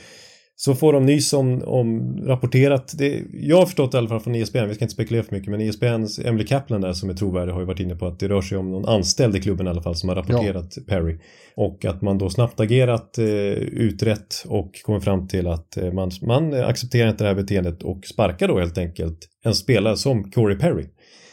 så 0.56 0.74
får 0.74 0.92
de 0.92 1.06
nys 1.06 1.32
om, 1.32 1.62
om 1.66 2.16
rapporterat, 2.26 2.94
det, 2.98 3.22
jag 3.32 3.56
har 3.56 3.66
förstått 3.66 3.94
i 3.94 3.96
alla 3.96 4.08
fall 4.08 4.20
från 4.20 4.34
ESPN, 4.34 4.68
vi 4.68 4.74
ska 4.74 4.84
inte 4.84 4.94
spekulera 4.94 5.22
för 5.22 5.34
mycket, 5.36 5.50
men 5.50 5.60
ESPNs 5.60 6.18
Emily 6.18 6.46
Kaplan 6.46 6.80
där 6.80 6.92
som 6.92 7.10
är 7.10 7.14
trovärdig 7.14 7.52
har 7.52 7.60
ju 7.60 7.66
varit 7.66 7.80
inne 7.80 7.94
på 7.94 8.06
att 8.06 8.18
det 8.18 8.28
rör 8.28 8.42
sig 8.42 8.58
om 8.58 8.70
någon 8.70 8.88
anställd 8.88 9.36
i 9.36 9.40
klubben 9.40 9.66
i 9.66 9.70
alla 9.70 9.82
fall 9.82 9.96
som 9.96 10.08
har 10.08 10.16
rapporterat 10.16 10.78
Perry. 10.88 11.18
Och 11.56 11.84
att 11.84 12.02
man 12.02 12.18
då 12.18 12.30
snabbt 12.30 12.60
agerat, 12.60 13.18
eh, 13.18 13.24
utrett 13.24 14.44
och 14.46 14.70
kommer 14.82 15.00
fram 15.00 15.28
till 15.28 15.46
att 15.46 15.76
eh, 15.76 15.92
man, 15.92 16.10
man 16.22 16.54
accepterar 16.54 17.10
inte 17.10 17.24
det 17.24 17.28
här 17.28 17.36
beteendet 17.36 17.82
och 17.82 18.04
sparkar 18.04 18.48
då 18.48 18.58
helt 18.58 18.78
enkelt 18.78 19.18
en 19.44 19.54
spelare 19.54 19.96
som 19.96 20.30
Corey 20.30 20.58
Perry. 20.58 20.86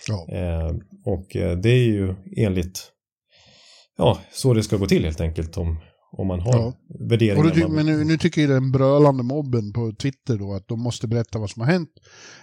Ja. 0.07 0.35
Eh, 0.35 0.71
och 1.05 1.35
eh, 1.35 1.57
det 1.57 1.69
är 1.69 1.85
ju 1.85 2.15
enligt 2.37 2.91
ja, 3.97 4.19
så 4.31 4.53
det 4.53 4.63
ska 4.63 4.77
gå 4.77 4.85
till 4.85 5.03
helt 5.03 5.21
enkelt 5.21 5.57
om, 5.57 5.77
om 6.11 6.27
man 6.27 6.39
har 6.39 6.51
Ja. 6.53 6.73
värderingar. 7.09 7.49
Ty- 7.55 7.61
man- 7.61 7.73
men 7.75 7.85
nu, 7.85 8.03
nu 8.03 8.17
tycker 8.17 8.41
ju 8.41 8.47
den 8.47 8.71
brölande 8.71 9.23
mobben 9.23 9.73
på 9.73 9.91
Twitter 9.99 10.37
då 10.37 10.53
att 10.53 10.67
de 10.67 10.79
måste 10.81 11.07
berätta 11.07 11.39
vad 11.39 11.49
som 11.49 11.61
har 11.61 11.67
hänt. 11.71 11.89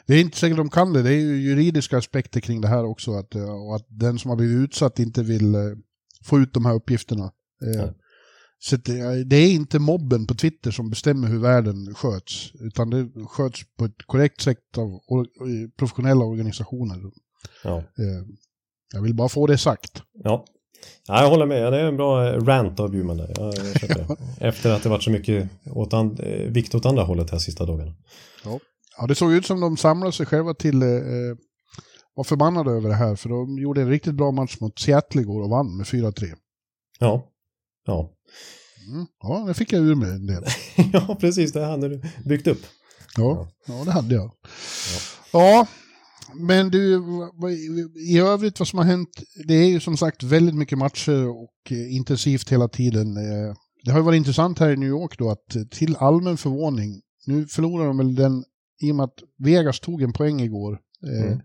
Det 0.06 0.14
är 0.14 0.20
inte 0.20 0.38
säkert 0.38 0.56
de 0.56 0.70
kan 0.70 0.92
det, 0.92 1.02
det 1.02 1.10
är 1.10 1.20
ju 1.20 1.36
juridiska 1.42 1.98
aspekter 1.98 2.40
kring 2.40 2.60
det 2.60 2.68
här 2.68 2.84
också. 2.84 3.12
Att, 3.12 3.34
eh, 3.34 3.50
och 3.66 3.76
att 3.76 3.86
den 3.88 4.18
som 4.18 4.28
har 4.28 4.36
blivit 4.36 4.64
utsatt 4.64 4.98
inte 4.98 5.22
vill 5.22 5.54
eh, 5.54 5.60
få 6.24 6.38
ut 6.38 6.54
de 6.54 6.64
här 6.66 6.74
uppgifterna. 6.74 7.24
Eh, 7.64 7.80
Ja. 7.82 7.94
Så 8.60 8.76
det, 9.26 9.36
är 9.36 9.50
inte 9.52 9.78
mobben 9.78 10.26
på 10.26 10.34
Twitter 10.34 10.70
som 10.70 10.90
bestämmer 10.90 11.28
hur 11.28 11.38
världen 11.38 11.94
sköts. 11.94 12.52
Utan 12.60 12.90
det 12.90 13.08
sköts 13.28 13.60
på 13.78 13.84
ett 13.84 14.02
korrekt 14.06 14.40
sätt 14.40 14.78
av 14.78 15.00
professionella 15.78 16.24
organisationer. 16.24 16.96
ja. 17.64 17.82
Jag 18.94 19.02
vill 19.02 19.14
bara 19.14 19.28
få 19.28 19.46
det 19.46 19.58
sagt. 19.58 20.02
Ja. 20.24 20.44
Ja, 21.06 21.22
jag 21.22 21.30
håller 21.30 21.46
med. 21.46 21.72
Det 21.72 21.80
är 21.80 21.84
en 21.84 21.96
bra 21.96 22.28
eh, 22.28 22.44
rant 22.44 22.80
av 22.80 22.90
Bjurman 22.90 23.16
där. 23.16 23.32
Jag, 23.36 23.54
jag. 23.88 24.18
Efter 24.48 24.70
att 24.70 24.82
det 24.82 24.88
varit 24.88 25.02
så 25.02 25.10
mycket 25.10 25.48
åt 25.70 25.94
and, 25.94 26.20
eh, 26.20 26.26
vikt 26.26 26.74
åt 26.74 26.86
andra 26.86 27.02
hållet 27.02 27.30
här 27.30 27.38
sista 27.38 27.66
dagarna. 27.66 27.94
Ja, 28.98 29.06
det 29.06 29.14
såg 29.14 29.32
ut 29.32 29.46
som 29.46 29.60
de 29.60 29.76
samlade 29.76 30.12
sig 30.12 30.26
själva 30.26 30.54
till, 30.54 30.82
eh, 30.82 30.88
eh, 30.88 31.36
var 32.14 32.24
förbannade 32.24 32.70
över 32.70 32.88
det 32.88 32.94
här, 32.94 33.16
för 33.16 33.28
de 33.28 33.58
gjorde 33.58 33.80
en 33.80 33.90
riktigt 33.90 34.14
bra 34.14 34.30
match 34.30 34.56
mot 34.60 34.78
Seattle 34.78 35.20
igår 35.20 35.42
och 35.42 35.50
vann 35.50 35.76
med 35.76 35.86
4-3. 35.86 36.34
Ja. 36.98 37.22
Ja. 37.86 38.10
Mm. 38.88 39.06
Ja, 39.22 39.44
det 39.48 39.54
fick 39.54 39.72
jag 39.72 39.82
ur 39.82 39.94
mig 39.94 40.10
en 40.10 40.26
del. 40.26 40.44
ja, 40.92 41.16
precis. 41.20 41.52
Det 41.52 41.64
hade 41.64 41.88
du 41.88 42.02
byggt 42.24 42.46
upp. 42.46 42.60
Ja, 43.16 43.48
ja 43.66 43.82
det 43.84 43.90
hade 43.90 44.14
jag. 44.14 44.30
Ja, 45.32 45.66
men 46.34 46.68
du, 46.70 47.02
i 48.10 48.18
övrigt 48.18 48.58
vad 48.58 48.68
som 48.68 48.78
har 48.78 48.86
hänt, 48.86 49.22
det 49.48 49.54
är 49.54 49.66
ju 49.68 49.80
som 49.80 49.96
sagt 49.96 50.22
väldigt 50.22 50.54
mycket 50.54 50.78
matcher 50.78 51.28
och 51.28 51.52
eh, 51.70 51.94
intensivt 51.96 52.52
hela 52.52 52.68
tiden. 52.68 53.16
Eh, 53.16 53.54
Det 53.84 53.90
har 53.90 53.98
ju 53.98 54.04
varit 54.04 54.16
intressant 54.16 54.58
här 54.58 54.70
i 54.70 54.76
New 54.76 54.88
York 54.88 55.18
då 55.18 55.30
att 55.30 55.56
eh, 55.56 55.62
till 55.62 55.96
allmän 55.96 56.36
förvåning, 56.36 57.00
nu 57.26 57.46
förlorar 57.46 57.86
de 57.86 57.96
väl 57.98 58.14
den, 58.14 58.44
i 58.82 58.90
och 58.92 58.96
med 58.96 59.04
att 59.04 59.18
Vegas 59.38 59.80
tog 59.80 60.02
en 60.02 60.12
poäng 60.12 60.40
igår 60.40 60.78
eh, 61.06 61.26
Mm. 61.26 61.40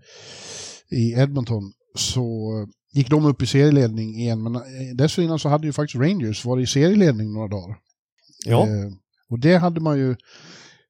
i 0.91 1.12
Edmonton, 1.13 1.72
så 1.98 2.50
gick 2.93 3.10
de 3.10 3.26
upp 3.26 3.41
i 3.41 3.46
serieledning 3.46 4.15
igen. 4.19 4.43
Men 4.43 4.56
eh, 4.56 4.62
dessförinnan 4.96 5.39
så 5.39 5.50
hade 5.50 5.67
ju 5.67 5.74
faktiskt 5.74 6.02
Rangers 6.02 6.46
varit 6.46 6.63
i 6.63 6.72
serieledning 6.72 7.34
några 7.34 7.48
dagar. 7.48 7.78
Ja. 8.46 8.62
Eh, 8.67 8.91
och 9.30 9.39
det 9.39 9.58
hade 9.58 9.80
man 9.82 9.98
ju 9.98 10.15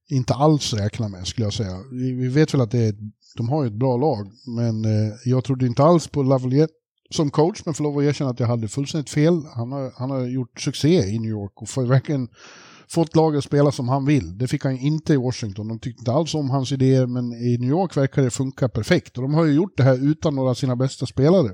inte 0.09 0.33
alls 0.33 0.73
räknat 0.73 1.11
med 1.11 1.27
skulle 1.27 1.45
jag 1.45 1.53
säga. 1.53 1.79
Vi, 1.91 2.11
vi 2.11 2.27
vet 2.27 2.53
väl 2.53 2.61
att 2.61 2.71
det 2.71 2.77
är, 2.79 2.89
ett- 2.89 2.95
de 3.37 3.49
har 3.49 3.63
ju 3.63 3.67
ett 3.67 3.79
bra 3.79 3.97
lag, 3.97 4.27
men 4.47 4.85
eh, 4.85 5.13
jag 5.25 5.43
trodde 5.43 5.67
inte 5.67 5.83
alls 5.83 6.07
på 6.07 6.23
Lavalier 6.23 6.67
som 7.09 7.31
coach, 7.31 7.61
men 7.65 7.73
får 7.73 7.83
lov 7.83 7.97
att 7.97 8.03
erkänna 8.03 8.29
att 8.29 8.39
jag 8.39 8.47
hade 8.47 8.67
fullständigt 8.67 9.09
fel. 9.09 9.41
Han 9.55 9.71
har, 9.71 9.91
han 9.95 10.11
har 10.11 10.25
gjort 10.25 10.61
succé 10.61 10.87
i 10.87 11.19
New 11.19 11.31
York 11.31 11.61
och 11.61 11.69
får 11.69 11.83
verkligen 11.83 12.27
fått 12.87 13.15
laget 13.15 13.37
att 13.37 13.43
spela 13.43 13.71
som 13.71 13.89
han 13.89 14.05
vill. 14.05 14.37
Det 14.37 14.47
fick 14.47 14.63
han 14.63 14.77
inte 14.77 15.13
i 15.13 15.17
Washington. 15.17 15.67
De 15.67 15.79
tyckte 15.79 16.01
inte 16.01 16.11
alls 16.11 16.35
om 16.35 16.49
hans 16.49 16.71
idéer, 16.71 17.07
men 17.07 17.33
i 17.33 17.57
New 17.59 17.69
York 17.69 17.97
verkar 17.97 18.21
det 18.21 18.29
funka 18.29 18.69
perfekt. 18.69 19.17
Och 19.17 19.21
de 19.23 19.33
har 19.33 19.45
ju 19.45 19.53
gjort 19.53 19.77
det 19.77 19.83
här 19.83 20.11
utan 20.11 20.35
några 20.35 20.49
av 20.49 20.53
sina 20.53 20.75
bästa 20.75 21.05
spelare. 21.05 21.49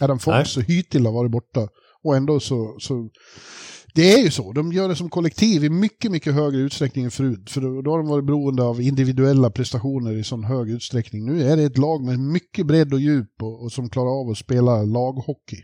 Adam 0.00 0.18
Fox 0.18 0.56
och 0.56 0.62
Hytil 0.62 1.06
har 1.06 1.12
varit 1.12 1.30
borta. 1.30 1.68
Och 2.02 2.16
ändå 2.16 2.40
så, 2.40 2.76
så... 2.78 3.08
Det 3.94 4.12
är 4.12 4.18
ju 4.24 4.30
så, 4.30 4.52
de 4.52 4.72
gör 4.72 4.88
det 4.88 4.96
som 4.96 5.10
kollektiv 5.10 5.64
i 5.64 5.70
mycket, 5.70 6.10
mycket 6.10 6.34
högre 6.34 6.58
utsträckning 6.60 7.04
än 7.04 7.10
förut. 7.10 7.50
För 7.50 7.60
då, 7.82 7.90
har 7.90 7.98
de 7.98 8.08
varit 8.08 8.26
beroende 8.26 8.62
av 8.62 8.80
individuella 8.80 9.50
prestationer 9.50 10.12
i 10.12 10.24
sån 10.24 10.44
hög 10.44 10.70
utsträckning. 10.70 11.26
Nu 11.26 11.42
är 11.42 11.56
det 11.56 11.62
ett 11.62 11.78
lag 11.78 12.04
med 12.04 12.18
mycket 12.18 12.66
bredd 12.66 12.94
och 12.94 13.00
djup 13.00 13.42
och, 13.42 13.62
och 13.62 13.72
som 13.72 13.90
klarar 13.90 14.20
av 14.20 14.30
att 14.30 14.38
spela 14.38 14.82
laghockey. 14.82 15.56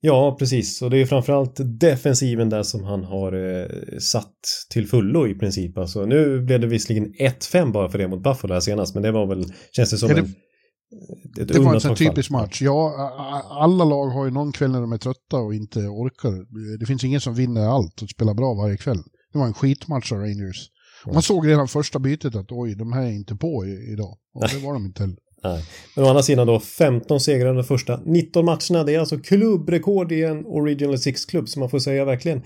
Ja, 0.00 0.36
precis. 0.38 0.82
Och 0.82 0.90
det 0.90 0.98
är 0.98 1.06
framförallt 1.06 1.60
defensiven 1.80 2.50
där 2.50 2.62
som 2.62 2.84
han 2.84 3.04
har 3.04 3.32
eh, 3.60 3.98
satt 3.98 4.32
till 4.70 4.86
fullo 4.88 5.28
i 5.28 5.34
princip. 5.34 5.78
Alltså, 5.78 6.04
nu 6.06 6.40
blev 6.40 6.60
det 6.60 6.66
visserligen 6.66 7.12
1-5 7.14 7.72
bara 7.72 7.88
för 7.88 7.98
det 7.98 8.08
mot 8.08 8.22
Buffalo 8.22 8.52
här 8.54 8.60
senast, 8.60 8.94
men 8.94 9.02
det 9.02 9.12
var 9.12 9.26
väl, 9.26 9.44
känns 9.72 9.90
det 9.90 9.98
som 9.98 10.08
Ja, 10.08 10.14
det- 10.14 10.20
en, 10.20 10.34
ett 11.40 11.48
Det 11.48 11.58
var 11.58 11.74
en 11.74 11.80
sån 11.80 11.96
typisk 11.96 12.30
match. 12.30 12.62
Ja, 12.62 13.12
alla 13.50 13.84
lag 13.84 14.06
har 14.06 14.24
ju 14.24 14.30
någon 14.30 14.52
kväll 14.52 14.70
när 14.70 14.80
de 14.80 14.92
är 14.92 14.98
trötta 14.98 15.36
och 15.36 15.54
inte 15.54 15.78
orkar. 15.78 16.78
Det 16.78 16.86
finns 16.86 17.04
ingen 17.04 17.20
som 17.20 17.34
vinner 17.34 17.66
allt 17.66 18.02
och 18.02 18.08
spelar 18.08 18.34
bra 18.34 18.54
varje 18.54 18.76
kväll. 18.76 19.02
Det 19.32 19.38
var 19.38 19.46
en 19.46 19.54
skitmatch 19.54 20.12
av 20.12 20.18
Rangers. 20.18 20.70
Man 21.06 21.22
såg 21.22 21.46
redan 21.46 21.68
första 21.68 21.98
bytet 21.98 22.34
att 22.34 22.52
oj, 22.52 22.74
de 22.74 22.92
här 22.92 23.02
är 23.02 23.10
inte 23.10 23.36
på 23.36 23.66
idag. 23.66 24.18
Och 24.34 24.48
det 24.48 24.58
var 24.66 24.74
de 24.74 24.84
inte 24.84 25.02
heller. 25.02 25.16
Nej. 25.44 25.64
Men 25.94 26.04
å 26.04 26.08
andra 26.08 26.22
sidan 26.22 26.46
då 26.46 26.60
15 26.60 27.20
segrar 27.20 27.50
under 27.50 27.62
första 27.62 28.00
19 28.04 28.44
matcherna. 28.44 28.84
Det 28.84 28.94
är 28.94 29.00
alltså 29.00 29.18
klubbrekord 29.18 30.12
i 30.12 30.24
en 30.24 30.46
Original 30.46 30.98
Six-klubb 30.98 31.48
så 31.48 31.60
man 31.60 31.70
får 31.70 31.78
säga 31.78 32.04
verkligen 32.04 32.42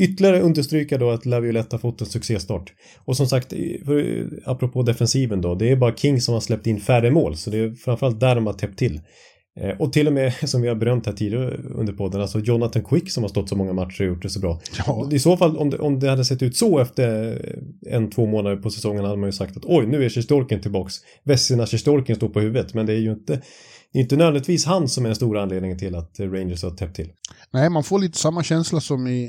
ytterligare 0.00 0.40
understryka 0.40 0.98
då 0.98 1.10
att 1.10 1.26
Laviolette 1.26 1.76
har 1.76 1.80
fått 1.80 2.00
en 2.00 2.06
succéstart. 2.06 2.72
Och 3.04 3.16
som 3.16 3.26
sagt, 3.26 3.52
för, 3.84 4.28
apropå 4.44 4.82
defensiven 4.82 5.40
då, 5.40 5.54
det 5.54 5.70
är 5.70 5.76
bara 5.76 5.96
King 5.96 6.20
som 6.20 6.34
har 6.34 6.40
släppt 6.40 6.66
in 6.66 6.80
färre 6.80 7.10
mål 7.10 7.36
så 7.36 7.50
det 7.50 7.58
är 7.58 7.70
framförallt 7.70 8.20
där 8.20 8.34
de 8.34 8.46
har 8.46 8.54
täppt 8.54 8.78
till. 8.78 9.00
Eh, 9.60 9.80
och 9.80 9.92
till 9.92 10.06
och 10.06 10.12
med, 10.12 10.34
som 10.48 10.62
vi 10.62 10.68
har 10.68 10.74
berömt 10.74 11.06
här 11.06 11.12
tidigare 11.12 11.60
under 11.74 11.92
podden, 11.92 12.20
alltså 12.20 12.38
Jonathan 12.38 12.84
Quick 12.84 13.10
som 13.10 13.22
har 13.22 13.28
stått 13.28 13.48
så 13.48 13.56
många 13.56 13.72
matcher 13.72 14.00
och 14.00 14.06
gjort 14.06 14.22
det 14.22 14.30
så 14.30 14.40
bra. 14.40 14.60
Ja. 14.86 15.08
I 15.12 15.18
så 15.18 15.36
fall, 15.36 15.56
om 15.56 15.70
det, 15.70 15.78
om 15.78 16.00
det 16.00 16.10
hade 16.10 16.24
sett 16.24 16.42
ut 16.42 16.56
så 16.56 16.78
efter 16.78 17.38
en, 17.86 18.10
två 18.10 18.26
månader 18.26 18.56
på 18.56 18.70
säsongen 18.70 19.04
hade 19.04 19.16
man 19.16 19.28
ju 19.28 19.32
sagt 19.32 19.56
att 19.56 19.64
oj, 19.64 19.86
nu 19.86 20.04
är 20.04 20.08
Sjestjorkin 20.08 20.60
tillbaks. 20.60 20.94
Vessina 21.24 21.66
Sjestjorkin 21.66 22.16
står 22.16 22.28
på 22.28 22.40
huvudet, 22.40 22.74
men 22.74 22.86
det 22.86 22.92
är 22.92 22.98
ju 22.98 23.12
inte 23.12 23.42
det 23.92 23.98
är 23.98 24.02
inte 24.02 24.16
nödvändigtvis 24.16 24.66
han 24.66 24.88
som 24.88 25.04
är 25.04 25.08
den 25.08 25.16
stora 25.16 25.42
anledningen 25.42 25.78
till 25.78 25.94
att 25.94 26.20
Rangers 26.20 26.62
har 26.62 26.70
täppt 26.70 26.96
till. 26.96 27.08
Nej, 27.50 27.70
man 27.70 27.84
får 27.84 27.98
lite 27.98 28.18
samma 28.18 28.42
känsla 28.42 28.80
som 28.80 29.06
i, 29.06 29.22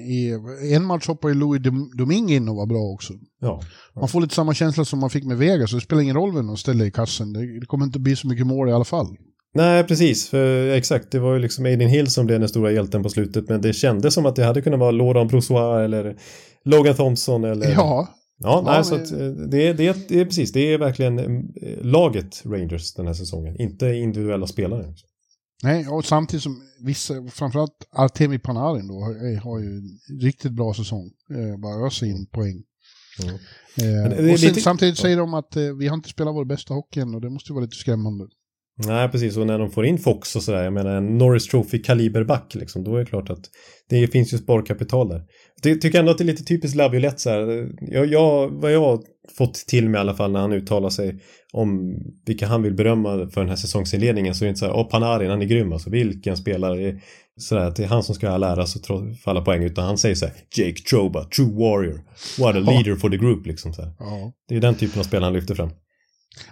i 0.64 0.74
en 0.74 0.86
match 0.86 1.08
hoppade 1.08 1.34
Louis 1.34 1.62
Domingue 1.98 2.36
in 2.36 2.50
och 2.50 2.56
var 2.56 2.66
bra 2.66 2.80
också. 2.80 3.14
Ja, 3.14 3.62
ja. 3.94 4.00
Man 4.00 4.10
får 4.10 4.22
lite 4.22 4.36
samma 4.36 4.54
känsla 4.54 4.86
som 4.86 5.00
man 5.00 5.10
fick 5.10 5.24
med 5.24 5.38
Vegas, 5.38 5.70
så 5.70 5.76
det 5.76 5.82
spelar 5.82 6.02
ingen 6.02 6.16
roll 6.16 6.36
vem 6.36 6.48
de 6.48 6.58
ställer 6.58 6.86
i 6.86 6.92
kassen. 6.92 7.34
Det, 7.34 7.60
det 7.60 7.66
kommer 7.66 7.86
inte 7.86 8.00
bli 8.00 8.16
så 8.16 8.28
mycket 8.28 8.48
mål 8.48 8.70
i 8.70 8.72
alla 8.72 8.86
fall. 8.86 9.18
Nej, 9.54 9.84
precis. 9.84 10.30
För, 10.30 10.70
exakt, 10.70 11.12
det 11.12 11.20
var 11.20 11.34
ju 11.34 11.40
liksom 11.40 11.66
Aiden 11.66 11.90
Hill 11.90 12.08
som 12.08 12.26
blev 12.26 12.40
den 12.40 12.50
stora 12.50 12.72
hjälten 12.72 13.04
på 13.04 13.10
slutet. 13.10 13.50
Men 13.50 13.62
det 13.62 13.74
kändes 13.74 14.14
som 14.14 14.26
att 14.26 14.36
det 14.36 14.44
hade 14.44 14.62
kunnat 14.62 14.80
vara 14.80 14.92
Laurent 14.92 15.32
Brossois 15.32 15.86
eller 15.86 16.18
Logan 16.66 16.96
Thompson 16.96 17.44
eller... 17.44 17.72
Ja. 17.72 18.08
Ja, 18.40 18.62
nej, 18.66 18.74
men... 18.76 18.86
så 18.86 18.96
att 18.96 19.12
eh, 19.12 19.28
det, 19.28 19.74
det, 19.74 20.08
det 20.10 20.20
är 20.20 20.26
precis, 20.26 20.52
det 20.52 20.74
är 20.74 20.78
verkligen 20.78 21.20
eh, 21.20 21.82
laget 21.82 22.42
Rangers 22.46 22.94
den 22.94 23.08
här 23.08 23.14
säsongen, 23.14 23.62
inte 23.62 23.88
individuella 23.88 24.48
spelare. 24.48 24.94
Nej, 25.64 25.88
och 25.88 26.06
samtidigt 26.06 26.44
som 26.44 26.62
vissa, 26.86 27.14
framförallt 27.32 27.88
Artemi 27.92 28.40
Panarin 28.40 28.88
då, 28.88 29.00
har 29.44 29.60
ju 29.60 29.82
riktigt 30.22 30.52
bra 30.52 30.74
säsong. 30.74 31.12
Eh, 31.30 31.60
bara 31.60 31.88
öser 31.88 32.06
in 32.06 32.26
poäng. 32.26 32.64
Mm. 33.24 33.36
Eh, 33.78 34.32
och 34.32 34.40
sen, 34.40 34.50
lite... 34.50 34.62
Samtidigt 34.62 34.98
säger 34.98 35.18
de 35.18 35.34
att 35.34 35.56
eh, 35.56 35.64
vi 35.80 35.88
har 35.88 35.96
inte 35.96 36.10
spelat 36.10 36.36
vår 36.36 36.46
bästa 36.46 36.74
hockey 36.74 37.00
än 37.00 37.16
och 37.16 37.22
det 37.22 37.30
måste 37.30 37.52
ju 37.52 37.54
vara 37.54 37.66
lite 37.66 37.78
skrämmande. 37.78 38.26
Nej, 38.78 39.10
precis. 39.10 39.38
Och 39.38 39.48
när 39.48 39.60
de 39.60 39.72
får 39.72 39.86
in 39.86 39.98
Fox 39.98 40.36
och 40.36 40.44
sådär, 40.44 40.64
jag 40.64 40.74
menar 40.74 40.96
en 40.96 41.18
Norris 41.18 41.48
Trophy-kaliberback, 41.48 42.56
liksom, 42.56 42.84
då 42.84 42.96
är 42.96 43.00
det 43.00 43.06
klart 43.06 43.30
att 43.30 43.50
det 43.90 44.08
finns 44.08 44.34
ju 44.34 44.38
sparkapital 44.38 45.10
där. 45.10 45.24
Jag 45.64 45.82
tycker 45.82 46.00
ändå 46.00 46.12
att 46.12 46.18
det 46.18 46.24
är 46.24 46.26
lite 46.26 46.44
typiskt 46.44 46.78
Laviolette 46.78 47.20
så 47.20 47.30
här. 47.30 47.70
Jag, 47.82 48.06
jag, 48.06 48.50
vad 48.50 48.74
jag 48.74 48.80
har 48.80 49.00
fått 49.38 49.54
till 49.54 49.90
mig 49.90 50.00
i 50.00 50.02
alla 50.02 50.14
fall 50.14 50.32
när 50.32 50.40
han 50.40 50.54
uttalar 50.54 50.90
sig 50.90 51.20
om 51.54 51.96
vilka 52.26 52.48
han 52.48 52.64
vill 52.64 52.74
berömma 52.74 53.30
för 53.30 53.42
den 53.42 53.50
här 53.50 53.56
säsongsinledningen 53.56 54.36
så 54.36 54.44
är 54.44 54.46
det 54.46 54.50
inte 54.50 54.60
så 54.60 54.66
här, 54.66 54.74
åh 54.74 54.90
Panarin, 54.90 55.30
han 55.30 55.42
är 55.42 55.46
grym 55.46 55.74
alltså, 55.74 55.90
vilken 55.90 56.38
spelare. 56.38 57.00
Sådär 57.40 57.66
att 57.66 57.76
det 57.76 57.84
är 57.84 57.88
han 57.88 58.04
som 58.04 58.16
ska 58.16 58.30
ha 58.30 58.38
lära 58.38 58.66
sig 58.66 58.82
för 59.24 59.32
alla 59.32 59.42
poäng 59.42 59.64
utan 59.64 59.86
han 59.86 59.98
säger 59.98 60.16
så 60.16 60.26
här, 60.26 60.36
Jake 60.58 60.82
Troba, 60.82 61.24
true 61.24 61.54
warrior, 61.54 62.02
what 62.40 62.56
a 62.56 62.60
leader 62.60 62.96
for 62.96 63.10
the 63.10 63.18
group 63.18 63.46
liksom. 63.46 63.74
Så 63.74 63.82
ja. 64.00 64.34
Det 64.50 64.56
är 64.56 64.62
den 64.62 64.76
typen 64.76 65.00
av 65.00 65.04
spel 65.04 65.24
han 65.24 65.34
lyfter 65.34 65.56
fram. 65.56 65.70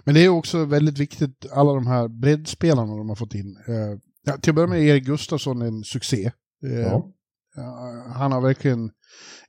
Men 0.04 0.14
det 0.14 0.24
är 0.24 0.28
också 0.28 0.64
väldigt 0.64 0.98
viktigt, 0.98 1.46
alla 1.52 1.72
de 1.72 1.86
här 1.86 2.08
breddspelarna 2.08 2.96
de 2.96 3.08
har 3.08 3.16
fått 3.16 3.34
in. 3.34 3.56
Eh, 3.68 3.98
ja, 4.24 4.36
till 4.36 4.50
att 4.50 4.54
börja 4.54 4.68
med 4.68 4.78
är 4.78 4.84
Erik 4.84 5.04
Gustafsson 5.04 5.62
en 5.62 5.84
succé. 5.84 6.32
Eh, 6.64 6.80
ja. 6.80 7.08
Han 8.14 8.32
har 8.32 8.40
verkligen 8.40 8.90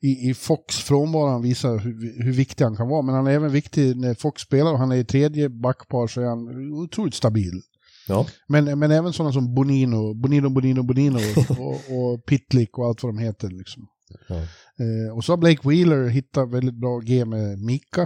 i, 0.01 0.29
i 0.29 0.33
Fox 0.33 0.77
frånvaron 0.77 1.41
visar 1.41 1.77
hur, 1.77 2.23
hur 2.23 2.31
viktig 2.31 2.63
han 2.63 2.75
kan 2.75 2.89
vara. 2.89 3.01
Men 3.01 3.15
han 3.15 3.27
är 3.27 3.31
även 3.31 3.51
viktig 3.51 3.97
när 3.97 4.13
Fox 4.13 4.41
spelar 4.41 4.71
och 4.71 4.79
han 4.79 4.91
är 4.91 4.95
i 4.95 5.05
tredje 5.05 5.49
backpar 5.49 6.07
så 6.07 6.21
är 6.21 6.25
han 6.25 6.73
otroligt 6.73 7.13
stabil. 7.13 7.61
Ja. 8.07 8.27
Men, 8.47 8.79
men 8.79 8.91
även 8.91 9.13
sådana 9.13 9.33
som 9.33 9.55
Bonino, 9.55 10.13
Bonino, 10.13 10.49
Bonino, 10.49 10.83
Bonino 10.83 11.17
och, 11.59 11.75
och 11.97 12.25
Pitlick 12.25 12.77
och 12.77 12.85
allt 12.85 13.03
vad 13.03 13.13
de 13.13 13.17
heter. 13.17 13.49
Liksom. 13.49 13.87
Ja. 14.27 14.35
Eh, 14.35 15.15
och 15.15 15.23
så 15.23 15.31
har 15.31 15.37
Blake 15.37 15.69
Wheeler 15.69 16.07
hittat 16.07 16.51
väldigt 16.51 16.75
bra 16.75 16.99
G 16.99 17.25
med 17.25 17.59
Mika. 17.59 18.01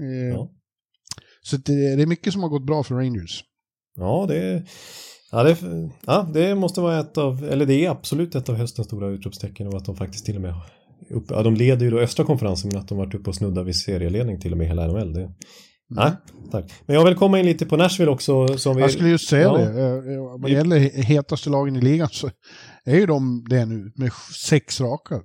Eh, 0.00 0.34
ja. 0.34 0.50
Så 1.42 1.56
det, 1.56 1.96
det, 1.96 2.02
är 2.02 2.06
mycket 2.06 2.32
som 2.32 2.42
har 2.42 2.48
gått 2.48 2.66
bra 2.66 2.82
för 2.82 2.94
Rangers. 2.94 3.44
Ja, 3.96 4.26
det, 4.28 4.64
ja, 5.32 5.42
det, 5.42 5.56
ja, 6.06 6.28
det 6.34 6.54
måste 6.54 6.80
vara 6.80 7.00
ett 7.00 7.18
av, 7.18 7.44
eller 7.44 7.66
det 7.66 7.84
är 7.84 7.90
absolut 7.90 8.34
ett 8.34 8.48
av 8.48 8.54
höstens 8.54 8.86
stora 8.86 9.08
utropstecken 9.08 9.66
och 9.66 9.76
att 9.76 9.84
de 9.84 9.96
faktiskt 9.96 10.26
till 10.26 10.36
och 10.36 10.42
med 10.42 10.54
upp, 11.10 11.24
ja, 11.28 11.42
de 11.42 11.54
leder 11.54 11.84
ju 11.84 11.90
då 11.90 11.98
östra 12.00 12.24
konferensen 12.24 12.70
men 12.72 12.80
att 12.80 12.88
de 12.88 12.98
varit 12.98 13.14
uppe 13.14 13.30
och 13.30 13.36
snuddar 13.36 13.64
vid 13.64 13.76
serieledning 13.76 14.40
till 14.40 14.52
och 14.52 14.58
med 14.58 14.66
hela 14.66 14.86
NHL. 14.86 15.12
Det, 15.12 15.20
mm. 15.20 15.32
Nej, 15.88 16.12
tack. 16.50 16.72
Men 16.86 16.96
jag 16.96 17.04
vill 17.04 17.14
komma 17.14 17.38
in 17.38 17.46
lite 17.46 17.66
på 17.66 17.76
Nashville 17.76 18.10
också. 18.10 18.58
Som 18.58 18.76
vi, 18.76 18.82
jag 18.82 18.90
skulle 18.90 19.08
just 19.08 19.28
säga 19.28 19.42
ja. 19.42 19.58
det. 19.58 19.80
Eh, 19.80 20.14
eh, 20.14 20.40
vad 20.40 20.50
gäller 20.50 20.78
hetaste 21.02 21.50
lagen 21.50 21.76
i 21.76 21.80
ligan 21.80 22.08
så 22.12 22.30
är 22.84 22.96
ju 22.96 23.06
de 23.06 23.44
det 23.48 23.66
nu 23.66 23.92
med 23.96 24.12
sex 24.48 24.80
raka. 24.80 25.20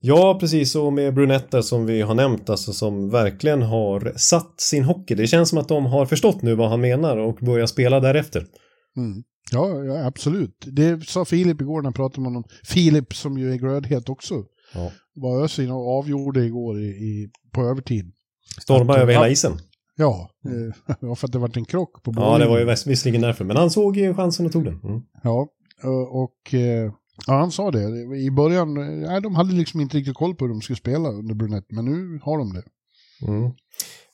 Ja, 0.00 0.38
precis. 0.40 0.74
Och 0.74 0.92
med 0.92 1.14
Brunetta 1.14 1.62
som 1.62 1.86
vi 1.86 2.00
har 2.00 2.14
nämnt, 2.14 2.50
alltså 2.50 2.72
som 2.72 3.10
verkligen 3.10 3.62
har 3.62 4.12
satt 4.16 4.60
sin 4.60 4.84
hockey. 4.84 5.14
Det 5.14 5.26
känns 5.26 5.48
som 5.48 5.58
att 5.58 5.68
de 5.68 5.86
har 5.86 6.06
förstått 6.06 6.42
nu 6.42 6.54
vad 6.54 6.68
han 6.70 6.80
menar 6.80 7.16
och 7.16 7.34
börjar 7.34 7.66
spela 7.66 8.00
därefter. 8.00 8.46
Mm. 8.96 9.22
Ja, 9.52 9.84
ja, 9.84 10.06
absolut. 10.06 10.64
Det 10.66 11.08
sa 11.08 11.24
Filip 11.24 11.60
igår 11.60 11.76
när 11.76 11.86
han 11.86 11.92
pratade 11.92 12.20
med 12.20 12.30
honom. 12.30 12.44
Filip 12.64 13.14
som 13.14 13.38
ju 13.38 13.52
är 13.52 13.56
glödhet 13.56 14.08
också. 14.08 14.34
Ja. 14.74 14.92
Var 15.14 15.44
ösig 15.44 15.72
och 15.72 15.98
avgjorde 15.98 16.44
igår 16.44 16.80
i, 16.80 16.86
i, 16.86 17.30
på 17.52 17.62
övertid. 17.62 18.12
Stormade 18.62 19.00
över 19.00 19.12
hela 19.12 19.28
isen. 19.28 19.52
Ja, 19.96 20.30
mm. 20.44 20.72
för 21.16 21.26
att 21.26 21.32
det 21.32 21.38
var 21.38 21.58
en 21.58 21.64
krock 21.64 22.02
på 22.02 22.12
bollen. 22.12 22.30
Ja, 22.32 22.38
det 22.38 22.46
var 22.46 22.58
ju 22.58 22.64
visserligen 22.64 23.22
därför. 23.22 23.44
Men 23.44 23.56
han 23.56 23.70
såg 23.70 23.96
ju 23.96 24.14
chansen 24.14 24.46
och 24.46 24.52
tog 24.52 24.64
den. 24.64 24.80
Mm. 24.84 25.02
Ja, 25.22 25.48
och 26.10 26.54
eh, 26.54 26.92
Ja, 27.26 27.38
han 27.38 27.50
sa 27.50 27.70
det. 27.70 28.16
I 28.16 28.30
början, 28.30 28.74
nej, 29.00 29.20
de 29.20 29.34
hade 29.34 29.52
liksom 29.52 29.80
inte 29.80 29.96
riktigt 29.96 30.14
koll 30.16 30.34
på 30.34 30.44
hur 30.44 30.52
de 30.52 30.60
skulle 30.60 30.76
spela 30.76 31.08
under 31.08 31.34
Brunett, 31.34 31.66
men 31.70 31.84
nu 31.84 32.20
har 32.22 32.38
de 32.38 32.52
det. 32.52 32.62
Mm. 33.26 33.52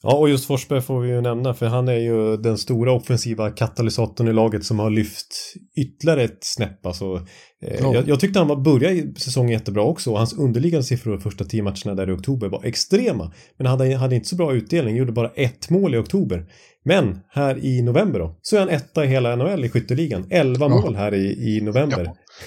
Ja, 0.06 0.16
och 0.16 0.28
just 0.28 0.46
Forsberg 0.46 0.80
får 0.80 1.00
vi 1.00 1.08
ju 1.08 1.20
nämna, 1.20 1.54
för 1.54 1.66
han 1.66 1.88
är 1.88 1.98
ju 1.98 2.36
den 2.36 2.58
stora 2.58 2.92
offensiva 2.92 3.50
katalysatorn 3.50 4.28
i 4.28 4.32
laget 4.32 4.64
som 4.64 4.78
har 4.78 4.90
lyft 4.90 5.54
ytterligare 5.76 6.22
ett 6.22 6.38
snäpp. 6.40 6.86
Alltså, 6.86 7.14
eh, 7.62 7.80
ja. 7.80 7.94
jag, 7.94 8.08
jag, 8.08 8.20
tyckte 8.20 8.38
han 8.38 8.48
var, 8.48 8.56
började 8.56 9.20
säsongen 9.20 9.52
jättebra 9.52 9.82
också 9.82 10.10
och 10.10 10.18
hans 10.18 10.32
underliggande 10.32 10.84
siffror 10.84 11.18
första 11.18 11.44
tio 11.44 11.62
matcherna 11.62 11.94
där 11.94 12.10
i 12.10 12.12
oktober 12.12 12.48
var 12.48 12.64
extrema. 12.64 13.32
Men 13.56 13.66
han 13.66 13.80
hade, 13.80 13.96
hade 13.96 14.14
inte 14.14 14.28
så 14.28 14.36
bra 14.36 14.52
utdelning, 14.54 14.96
gjorde 14.96 15.12
bara 15.12 15.30
ett 15.30 15.70
mål 15.70 15.94
i 15.94 15.98
oktober. 15.98 16.46
Men 16.84 17.18
här 17.28 17.64
i 17.64 17.82
november 17.82 18.18
då, 18.18 18.38
så 18.42 18.56
är 18.56 18.60
han 18.60 18.68
etta 18.68 19.04
i 19.04 19.08
hela 19.08 19.36
NHL 19.36 19.64
i 19.64 19.68
skytteligan. 19.68 20.26
Elva 20.30 20.66
ja. 20.66 20.68
mål 20.68 20.96
här 20.96 21.14
i, 21.14 21.56
i 21.56 21.60
november. 21.60 22.04
Ja. 22.04 22.16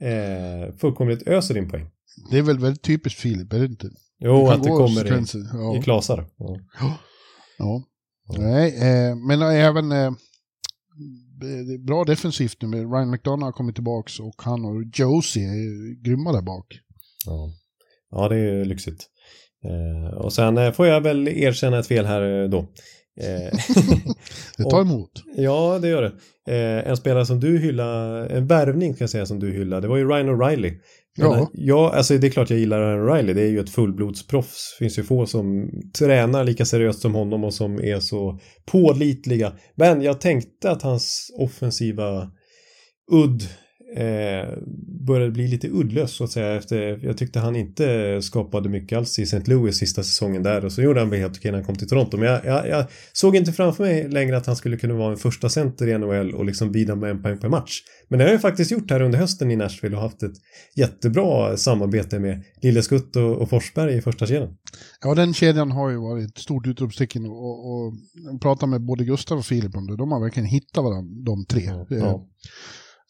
eh, 0.00 0.74
fullkomligt 0.76 1.28
öser 1.28 1.56
in 1.56 1.70
poäng. 1.70 1.90
Det 2.30 2.38
är 2.38 2.42
väl 2.42 2.58
väldigt 2.58 2.82
typiskt 2.82 3.20
Filip, 3.20 3.52
är 3.52 3.58
det 3.58 3.64
inte? 3.64 3.90
Jo, 4.18 4.46
det 4.46 4.54
att 4.54 4.62
det 4.62 4.68
kommer 4.68 5.06
i, 5.06 5.44
ja. 5.52 5.78
i 5.78 5.82
klasar. 5.82 6.26
Ja. 6.36 6.58
ja. 7.58 7.84
Nej, 8.38 8.76
eh, 8.76 9.16
men 9.16 9.42
även 9.42 9.92
eh, 9.92 10.10
bra 11.86 12.04
defensivt 12.04 12.62
nu 12.62 12.68
med 12.68 12.92
Ryan 12.92 13.10
McDonough 13.10 13.44
har 13.44 13.52
kommit 13.52 13.74
tillbaka 13.74 14.22
och 14.22 14.42
han 14.42 14.64
och 14.64 14.82
Josie 14.94 15.42
är 15.42 16.02
grymma 16.04 16.32
där 16.32 16.42
bak. 16.42 16.66
Ja, 17.26 17.52
ja 18.10 18.28
det 18.28 18.36
är 18.36 18.64
lyxigt. 18.64 19.08
Eh, 19.64 20.14
och 20.14 20.32
sen 20.32 20.58
eh, 20.58 20.72
får 20.72 20.86
jag 20.86 21.00
väl 21.00 21.28
erkänna 21.28 21.78
ett 21.78 21.86
fel 21.86 22.06
här 22.06 22.42
eh, 22.42 22.48
då. 22.48 22.66
Eh, 23.20 23.58
det 24.56 24.70
tar 24.70 24.80
emot. 24.80 25.10
ja, 25.36 25.78
det 25.82 25.88
gör 25.88 26.02
det. 26.02 26.12
Eh, 26.54 26.90
en 26.90 26.96
spelare 26.96 27.26
som 27.26 27.40
du 27.40 27.58
hyllar, 27.58 28.26
en 28.26 28.46
värvning 28.46 28.92
kan 28.92 28.98
jag 29.00 29.10
säga 29.10 29.26
som 29.26 29.40
du 29.40 29.52
hyllar, 29.52 29.80
det 29.80 29.88
var 29.88 29.96
ju 29.96 30.08
Ryan 30.08 30.28
O'Reilly. 30.28 30.72
Ja. 31.16 31.50
ja, 31.52 31.92
alltså 31.94 32.18
det 32.18 32.26
är 32.26 32.30
klart 32.30 32.50
jag 32.50 32.58
gillar 32.58 32.80
Ryan 32.80 33.08
O'Reilly, 33.08 33.34
det 33.34 33.42
är 33.42 33.50
ju 33.50 33.60
ett 33.60 33.70
fullblodsproffs. 33.70 34.76
Finns 34.78 34.98
ju 34.98 35.02
få 35.02 35.26
som 35.26 35.70
tränar 35.98 36.44
lika 36.44 36.64
seriöst 36.64 37.00
som 37.00 37.14
honom 37.14 37.44
och 37.44 37.54
som 37.54 37.78
är 37.78 38.00
så 38.00 38.38
pålitliga. 38.66 39.52
Men 39.74 40.02
jag 40.02 40.20
tänkte 40.20 40.70
att 40.70 40.82
hans 40.82 41.30
offensiva 41.38 42.30
udd 43.12 43.42
eh, 43.96 44.48
började 45.06 45.30
bli 45.30 45.48
lite 45.48 45.68
uddlös 45.68 46.12
så 46.16 46.24
att 46.24 46.30
säga. 46.30 46.54
Efter, 46.54 47.00
jag 47.02 47.18
tyckte 47.18 47.38
han 47.38 47.56
inte 47.56 48.22
skapade 48.22 48.68
mycket 48.68 48.98
alls 48.98 49.18
i 49.18 49.22
St. 49.22 49.42
Louis 49.46 49.76
sista 49.76 50.02
säsongen 50.02 50.42
där 50.42 50.64
och 50.64 50.72
så 50.72 50.82
gjorde 50.82 51.00
han 51.00 51.10
väl 51.10 51.20
helt 51.20 51.36
okej 51.36 51.50
när 51.50 51.58
han 51.58 51.66
kom 51.66 51.76
till 51.76 51.88
Toronto. 51.88 52.16
Men 52.16 52.28
jag, 52.28 52.44
jag, 52.44 52.68
jag, 52.68 52.84
såg 53.12 53.36
inte 53.36 53.52
framför 53.52 53.84
mig 53.84 54.08
längre 54.08 54.36
att 54.36 54.46
han 54.46 54.56
skulle 54.56 54.76
kunna 54.76 54.94
vara 54.94 55.12
en 55.12 55.16
första 55.16 55.48
center 55.48 55.88
i 55.88 55.98
NHL 55.98 56.34
och 56.34 56.44
liksom 56.44 56.72
bidra 56.72 56.94
med 56.94 57.10
en 57.10 57.22
poäng 57.22 57.38
per 57.38 57.48
match. 57.48 57.80
Men 58.08 58.18
det 58.18 58.24
har 58.24 58.32
jag 58.32 58.40
faktiskt 58.40 58.70
gjort 58.70 58.90
här 58.90 59.02
under 59.02 59.18
hösten 59.18 59.50
i 59.50 59.56
Nashville 59.56 59.96
och 59.96 60.02
haft 60.02 60.22
ett 60.22 60.36
jättebra 60.76 61.56
samarbete 61.56 62.18
med 62.18 62.42
Lilleskutt 62.62 63.16
och, 63.16 63.36
och 63.36 63.50
Forsberg 63.50 63.96
i 63.96 64.02
första 64.02 64.26
kedjan. 64.26 64.56
Ja, 65.00 65.14
den 65.14 65.34
kedjan 65.34 65.70
har 65.70 65.90
ju 65.90 65.96
varit 65.96 66.28
ett 66.28 66.38
stort 66.38 66.66
utropstecken 66.66 67.26
och, 67.26 67.32
och, 67.32 67.86
och 67.86 67.92
prata 68.40 68.66
med 68.66 68.80
både 68.80 69.04
Gustav 69.04 69.38
och 69.38 69.44
Filip 69.44 69.76
om 69.76 69.86
det. 69.86 69.96
De 69.96 70.12
har 70.12 70.20
verkligen 70.20 70.48
hittat 70.48 70.84
varandra, 70.84 71.22
de 71.24 71.44
tre. 71.46 71.62
Ja, 71.64 71.86
ja 71.88 72.26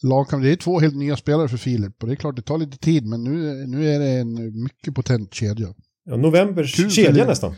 lagkamp. 0.02 0.42
Det 0.42 0.52
är 0.52 0.56
två 0.56 0.80
helt 0.80 0.96
nya 0.96 1.16
spelare 1.16 1.48
för 1.48 1.56
Filip 1.56 2.02
och 2.02 2.08
det 2.08 2.14
är 2.14 2.16
klart 2.16 2.36
det 2.36 2.42
tar 2.42 2.58
lite 2.58 2.78
tid 2.78 3.06
men 3.06 3.24
nu, 3.24 3.66
nu 3.66 3.88
är 3.90 3.98
det 3.98 4.10
en 4.10 4.62
mycket 4.62 4.94
potent 4.94 5.34
kedja. 5.34 5.74
Ja, 6.04 6.16
novembers 6.16 6.76
Kul, 6.76 6.90
kedja 6.90 7.26
nästan. 7.26 7.54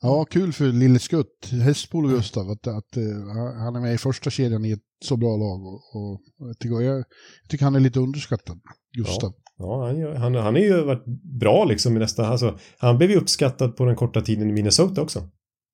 Ja, 0.00 0.24
kul 0.24 0.52
för 0.52 0.64
Lille 0.64 0.98
Skutt, 0.98 1.50
Hästpolo 1.64 2.08
Gustav, 2.08 2.50
att, 2.50 2.66
att 2.66 2.96
uh, 2.96 3.04
han 3.58 3.76
är 3.76 3.80
med 3.80 3.94
i 3.94 3.98
första 3.98 4.30
kedjan 4.30 4.64
i 4.64 4.70
ett 4.70 4.82
så 5.04 5.16
bra 5.16 5.36
lag. 5.36 5.66
Och, 5.66 5.74
och 5.94 6.20
jag, 6.38 6.58
tycker, 6.58 6.80
jag, 6.80 6.98
jag, 6.98 7.04
tycker 7.48 7.64
han 7.64 7.74
är 7.74 7.80
lite 7.80 8.00
underskattad, 8.00 8.60
Gustav. 8.96 9.32
Ja. 9.36 9.48
Ja, 9.58 9.86
han, 9.86 10.16
han, 10.16 10.34
han 10.34 10.54
har 10.54 10.60
ju 10.60 10.84
varit 10.84 11.04
bra 11.40 11.64
liksom 11.64 11.96
i 11.96 11.98
nästa... 11.98 12.26
Alltså, 12.26 12.58
han 12.78 12.98
blev 12.98 13.10
ju 13.10 13.16
uppskattad 13.16 13.76
på 13.76 13.84
den 13.84 13.96
korta 13.96 14.20
tiden 14.20 14.50
i 14.50 14.52
Minnesota 14.52 15.02
också. 15.02 15.28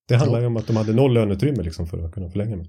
Det 0.09 0.16
handlar 0.16 0.40
ju 0.40 0.47
om 0.47 0.57
att 0.57 0.66
de 0.66 0.76
hade 0.76 0.92
noll 0.92 1.14
löneutrymme 1.14 1.62
liksom 1.62 1.86
för 1.86 2.05
att 2.05 2.12
kunna 2.12 2.30
förlänga 2.30 2.57
med. 2.57 2.66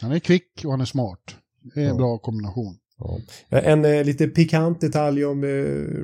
Han 0.00 0.12
är 0.12 0.18
kvick 0.18 0.62
och 0.64 0.70
han 0.70 0.80
är 0.80 0.84
smart. 0.84 1.36
Det 1.74 1.82
är 1.82 1.88
en 1.88 1.96
bra 1.96 2.18
kombination. 2.18 2.76
Ja. 2.98 3.20
En 3.58 3.84
eh, 3.84 4.04
lite 4.04 4.28
pikant 4.28 4.80
detalj 4.80 5.24
om 5.24 5.44
eh, 5.44 5.48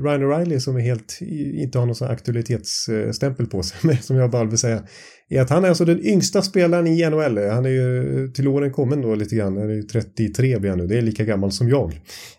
Ryan 0.03 0.23
O'Reilly 0.23 0.59
som 0.59 0.77
är 0.77 0.81
helt, 0.81 1.19
inte 1.55 1.79
har 1.79 1.87
någon 1.87 1.95
sån 1.95 2.09
aktualitetsstämpel 2.09 3.47
på 3.47 3.63
sig, 3.63 3.97
som 4.03 4.17
jag 4.17 4.31
bara 4.31 4.45
vill 4.45 4.59
säga, 4.59 4.83
är 5.29 5.41
att 5.41 5.51
han 5.51 5.65
är 5.65 5.69
alltså 5.69 5.85
den 5.85 6.07
yngsta 6.07 6.43
spelaren 6.43 6.87
i 6.87 7.11
NHL. 7.11 7.51
Han 7.51 7.65
är 7.65 7.71
ju 7.71 8.29
till 8.33 8.49
åren 8.49 8.73
kommen 8.73 9.03
då 9.03 9.15
lite 9.15 9.37
grann, 9.37 9.57
han 9.57 9.71
är 9.71 9.75
ju 9.75 9.83
33 9.83 10.59
blir 10.59 10.71
han 10.71 10.79
nu, 10.79 10.87
det 10.87 10.99
är 10.99 11.03
lika 11.03 11.25
gammal 11.25 11.53
som 11.53 11.69
jag. 11.69 11.93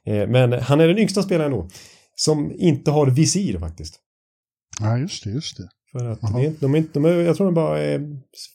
Eh, 0.06 0.28
men 0.28 0.54
han 0.54 0.80
är 0.80 0.88
den 0.88 1.00
yngsta 1.00 1.24
spelaren 1.24 1.52
då, 1.52 1.70
som 2.16 2.52
inte 2.58 2.92
har 2.92 3.08
visir 3.08 3.60
faktiskt. 3.60 3.96
Ja, 4.82 4.98
just 4.98 5.24
det, 5.24 5.30
just 5.30 5.58
det. 5.58 5.70
För 5.92 6.06
att 6.06 6.24
är, 6.24 6.54
de 6.60 6.74
är 6.74 6.78
inte, 6.78 6.94
de 6.94 7.06
är, 7.06 7.14
jag 7.14 7.36
tror 7.36 7.46
de 7.46 7.54
bara 7.54 7.80
är 7.80 8.02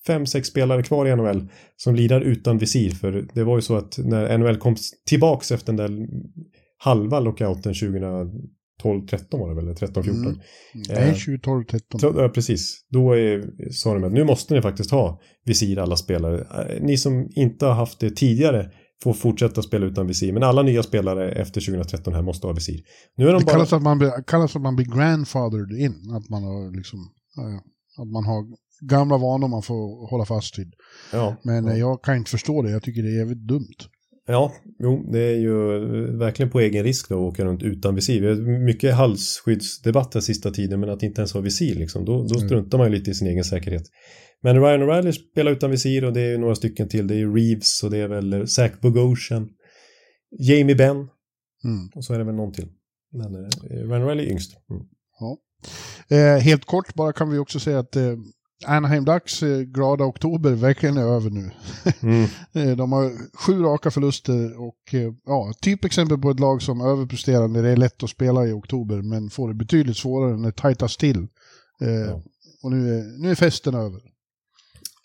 fem, 0.07 0.26
sex 0.26 0.49
spelare 0.49 0.82
kvar 0.82 1.07
i 1.07 1.16
NHL 1.16 1.49
som 1.76 1.95
lirar 1.95 2.20
utan 2.20 2.59
visir. 2.59 2.91
För 2.91 3.28
det 3.35 3.45
var 3.45 3.57
ju 3.57 3.62
så 3.62 3.76
att 3.76 3.99
när 3.99 4.39
NHL 4.39 4.57
kom 4.57 4.76
tillbaks 5.07 5.53
efter 5.53 5.72
den 5.72 5.76
där 5.76 6.09
halva 6.78 7.20
lockouten 7.20 7.74
2012, 7.74 9.07
13 9.11 9.41
var 9.41 9.49
det 9.49 9.55
väl, 9.55 9.76
13, 9.76 10.05
14. 10.05 10.22
Mm. 10.22 10.39
Nej, 10.89 11.14
2012, 11.14 11.64
13. 11.64 12.01
ja, 12.16 12.28
precis. 12.28 12.87
Då 12.89 13.12
är, 13.12 13.45
sa 13.70 13.95
de 13.95 14.05
att 14.05 14.12
nu 14.12 14.24
måste 14.24 14.55
ni 14.55 14.62
faktiskt 14.62 14.91
ha 14.91 15.20
visir 15.45 15.78
alla 15.78 15.97
spelare. 15.97 16.41
Eh, 16.41 16.82
ni 16.82 16.97
som 16.97 17.28
inte 17.35 17.66
har 17.66 17.74
haft 17.74 18.01
det 18.01 18.11
tidigare 18.11 18.70
får 19.03 19.12
fortsätta 19.12 19.62
spela 19.62 19.87
utan 19.87 20.07
visir. 20.07 20.32
Men 20.32 20.43
alla 20.43 20.62
nya 20.62 20.82
spelare 20.82 21.32
efter 21.32 21.61
2013 21.61 22.14
här 22.14 22.22
måste 22.22 22.47
ha 22.47 22.55
visir. 22.55 22.80
Nu 23.16 23.28
är 23.28 23.32
de 23.32 23.39
det 23.39 23.45
bara... 23.45 23.53
kallas, 23.53 23.72
att 23.72 23.82
man 23.82 23.99
blir, 23.99 24.24
kallas 24.26 24.57
att 24.57 24.62
man 24.62 24.76
blir 24.76 24.87
grandfathered 24.87 25.72
in. 25.78 26.11
Att 26.16 26.28
man 26.28 26.43
har 26.43 26.76
liksom 26.76 26.99
att 27.99 28.09
man 28.09 28.24
har 28.24 28.45
gamla 28.80 29.18
vanor 29.18 29.49
man 29.49 29.62
får 29.62 30.11
hålla 30.11 30.24
fast 30.24 30.59
vid. 30.59 30.74
Ja, 31.12 31.37
Men 31.43 31.66
ja. 31.66 31.76
jag 31.76 32.03
kan 32.03 32.16
inte 32.16 32.30
förstå 32.30 32.62
det, 32.62 32.70
jag 32.70 32.82
tycker 32.82 33.03
det 33.03 33.09
är 33.09 33.18
jävligt 33.18 33.49
dumt. 33.49 33.76
Ja, 34.26 34.53
jo, 34.78 35.09
det 35.12 35.18
är 35.18 35.37
ju 35.37 35.57
verkligen 36.16 36.51
på 36.51 36.61
egen 36.61 36.85
risk 36.85 37.09
då 37.09 37.14
att 37.14 37.32
åka 37.32 37.45
runt 37.45 37.62
utan 37.62 37.95
visir. 37.95 38.20
Vi 38.20 38.26
har 38.26 38.64
mycket 38.64 38.95
halsskyddsdebatter 38.95 40.20
sista 40.20 40.51
tiden, 40.51 40.80
men 40.80 40.91
att 40.91 41.03
inte 41.03 41.20
ens 41.20 41.32
ha 41.32 41.41
visir, 41.41 41.74
liksom, 41.74 42.05
då, 42.05 42.12
då 42.12 42.35
mm. 42.35 42.49
struntar 42.49 42.78
man 42.78 42.87
ju 42.87 42.99
lite 42.99 43.11
i 43.11 43.14
sin 43.14 43.28
egen 43.28 43.45
säkerhet. 43.45 43.82
Men 44.43 44.61
Ryan 44.61 44.82
O'Reilly 44.82 45.12
spelar 45.12 45.53
utan 45.53 45.70
visir 45.70 46.05
och 46.05 46.12
det 46.12 46.20
är 46.20 46.39
några 46.39 46.55
stycken 46.55 46.89
till. 46.89 47.07
Det 47.07 47.14
är 47.14 47.35
Reeves 47.35 47.82
och 47.82 47.91
det 47.91 47.99
är 47.99 48.09
väl 48.09 48.49
Zach 48.49 48.72
Bogosian, 48.80 49.49
Jamie 50.39 50.74
Benn 50.74 50.97
mm. 51.64 51.89
och 51.95 52.05
så 52.05 52.14
är 52.14 52.18
det 52.18 52.24
väl 52.24 52.35
någon 52.35 52.53
till. 52.53 52.68
Men 53.12 53.35
eh, 53.35 53.49
Ryan 53.70 54.03
O'Reilly 54.03 54.22
är 54.22 54.30
yngst. 54.30 54.57
Mm. 54.70 54.82
Ja. 55.20 55.39
Eh, 56.09 56.43
helt 56.43 56.65
kort 56.65 56.95
bara 56.95 57.12
kan 57.12 57.31
vi 57.31 57.39
också 57.39 57.61
säga 57.61 57.79
att 57.79 57.97
eh, 57.97 58.17
Anaheim 58.67 59.05
Ducks 59.05 59.43
eh, 59.43 59.61
glada 59.61 60.05
oktober 60.05 60.51
verkligen 60.51 60.97
är 60.97 61.03
över 61.03 61.31
nu. 61.31 61.51
Mm. 62.03 62.27
Eh, 62.53 62.77
de 62.77 62.93
har 62.93 63.12
sju 63.37 63.62
raka 63.62 63.91
förluster 63.91 64.61
och 64.61 64.95
eh, 64.95 65.12
ja, 65.27 65.53
typexempel 65.61 66.19
på 66.19 66.31
ett 66.31 66.41
lag 66.41 66.62
som 66.62 66.81
överpresterar 66.81 67.49
när 67.49 67.62
det 67.62 67.69
är 67.69 67.77
lätt 67.77 68.03
att 68.03 68.11
spela 68.11 68.47
i 68.47 68.53
oktober 68.53 69.03
men 69.03 69.31
får 69.31 69.49
det 69.49 69.55
betydligt 69.55 69.97
svårare 69.97 70.37
när 70.37 70.47
det 70.47 70.57
tajtas 70.57 70.97
till. 70.97 71.27
Eh, 71.81 71.89
ja. 71.89 72.23
Och 72.62 72.71
nu 72.71 72.99
är, 72.99 73.23
nu 73.23 73.31
är 73.31 73.35
festen 73.35 73.75
över. 73.75 74.01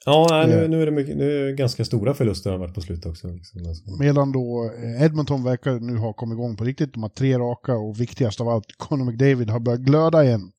Ja, 0.06 0.46
nu, 0.48 0.68
nu, 0.68 0.82
är 0.82 0.86
det 0.86 0.92
mycket, 0.92 1.18
nu 1.18 1.42
är 1.42 1.46
det 1.46 1.54
ganska 1.54 1.86
stora 1.86 2.14
förluster 2.14 2.52
har 2.52 2.58
varit 2.58 2.74
på 2.74 2.82
slutet 2.82 3.06
också. 3.06 3.28
Liksom. 3.28 3.68
Alltså. 3.68 3.84
Medan 4.00 4.32
då 4.32 4.72
Edmonton 5.00 5.44
verkar 5.44 5.80
nu 5.80 5.98
ha 5.98 6.14
kommit 6.14 6.36
igång 6.36 6.56
på 6.56 6.64
riktigt. 6.64 6.94
De 6.94 7.04
har 7.04 7.10
tre 7.10 7.38
raka 7.38 7.76
och 7.76 8.02
viktigast 8.02 8.42
av 8.42 8.50
allt, 8.50 8.66
Conor 8.78 9.06
McDavid 9.06 9.50
har 9.50 9.60
börjat 9.60 9.82
glöda 9.82 10.24
igen. 10.24 10.52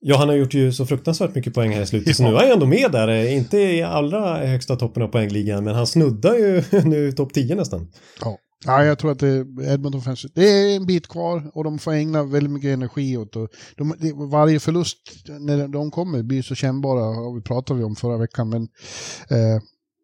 Ja, 0.00 0.16
han 0.16 0.28
har 0.28 0.36
gjort 0.36 0.54
ju 0.54 0.72
så 0.72 0.86
fruktansvärt 0.86 1.34
mycket 1.34 1.54
poäng 1.54 1.72
här 1.72 1.82
i 1.82 1.86
slutet, 1.86 2.08
ja. 2.08 2.14
så 2.14 2.22
nu 2.22 2.28
är 2.28 2.40
han 2.40 2.52
ändå 2.52 2.66
med 2.66 2.92
där. 2.92 3.28
Inte 3.28 3.58
i 3.58 3.82
allra 3.82 4.46
högsta 4.46 4.76
toppen 4.76 5.02
av 5.02 5.08
poängligan, 5.08 5.64
men 5.64 5.74
han 5.74 5.86
snuddar 5.86 6.34
ju 6.34 6.62
nu 6.84 7.12
topp 7.12 7.34
10 7.34 7.54
nästan. 7.54 7.88
Ja. 8.20 8.38
Ja, 8.64 8.84
jag 8.84 8.98
tror 8.98 9.12
att 9.12 9.18
det 9.18 9.28
är 9.28 9.72
Edmonton 9.72 10.02
Fans. 10.02 10.26
Det 10.34 10.48
är 10.48 10.76
en 10.76 10.86
bit 10.86 11.08
kvar 11.08 11.50
och 11.54 11.64
de 11.64 11.78
får 11.78 11.92
ägna 11.92 12.24
väldigt 12.24 12.52
mycket 12.52 12.68
energi 12.68 13.16
åt 13.16 13.32
det. 13.32 13.48
De, 13.76 13.94
varje 14.30 14.60
förlust 14.60 14.98
när 15.40 15.68
de 15.68 15.90
kommer 15.90 16.22
blir 16.22 16.42
så 16.42 16.54
kännbara, 16.54 17.20
och 17.20 17.36
vi 17.36 17.42
pratade 17.42 17.84
om 17.84 17.96
förra 17.96 18.18
veckan, 18.18 18.48
men 18.48 18.62
eh, 19.30 19.60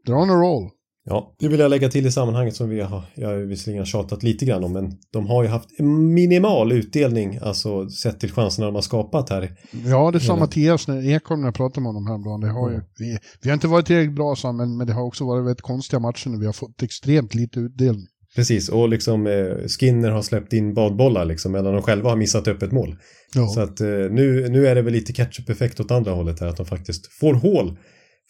they're 0.06 0.22
on 0.22 0.30
a 0.30 0.34
roll. 0.34 0.70
Ja, 1.06 1.34
det 1.38 1.48
vill 1.48 1.60
jag 1.60 1.70
lägga 1.70 1.88
till 1.88 2.06
i 2.06 2.10
sammanhanget 2.10 2.56
som 2.56 2.68
vi 2.68 2.80
har, 2.80 3.02
jag 3.14 3.28
har 3.28 3.36
visserligen 3.36 3.86
tjatat 3.86 4.22
lite 4.22 4.44
grann 4.44 4.64
om, 4.64 4.72
men 4.72 4.92
de 5.12 5.26
har 5.26 5.42
ju 5.42 5.48
haft 5.48 5.80
minimal 6.14 6.72
utdelning, 6.72 7.38
alltså 7.42 7.88
sett 7.88 8.20
till 8.20 8.32
chanserna 8.32 8.66
de 8.66 8.74
har 8.74 8.82
skapat 8.82 9.30
här. 9.30 9.56
Ja, 9.86 10.10
det 10.10 10.20
sa 10.20 10.36
Mattias 10.36 10.88
när 10.88 11.08
Ekholm 11.08 11.40
när 11.40 11.48
jag 11.48 11.54
pratade 11.54 11.80
med 11.80 11.88
honom 11.88 12.06
häromdagen. 12.06 12.40
Det 12.40 12.50
har 12.50 12.70
ju, 12.70 12.80
vi, 12.98 13.18
vi 13.42 13.50
har 13.50 13.54
inte 13.54 13.68
varit 13.68 13.86
tillräckligt 13.86 14.16
bra, 14.16 14.34
men, 14.52 14.76
men 14.76 14.86
det 14.86 14.92
har 14.92 15.02
också 15.02 15.26
varit 15.26 15.44
väldigt 15.44 15.62
konstiga 15.62 16.00
matcher 16.00 16.30
när 16.30 16.38
vi 16.38 16.46
har 16.46 16.52
fått 16.52 16.82
extremt 16.82 17.34
lite 17.34 17.60
utdelning. 17.60 18.06
Precis, 18.34 18.68
och 18.68 18.88
liksom 18.88 19.26
eh, 19.26 19.68
Skinner 19.68 20.10
har 20.10 20.22
släppt 20.22 20.52
in 20.52 20.74
badbollar 20.74 21.24
liksom 21.24 21.52
medan 21.52 21.72
de 21.72 21.82
själva 21.82 22.10
har 22.10 22.16
missat 22.16 22.48
öppet 22.48 22.72
mål. 22.72 22.96
Ja. 23.34 23.48
Så 23.48 23.60
att 23.60 23.80
eh, 23.80 23.88
nu, 23.88 24.48
nu 24.48 24.66
är 24.66 24.74
det 24.74 24.82
väl 24.82 24.92
lite 24.92 25.12
catch-up-effekt 25.12 25.80
åt 25.80 25.90
andra 25.90 26.12
hållet 26.12 26.40
här, 26.40 26.46
att 26.46 26.56
de 26.56 26.66
faktiskt 26.66 27.06
får 27.06 27.34
hål 27.34 27.78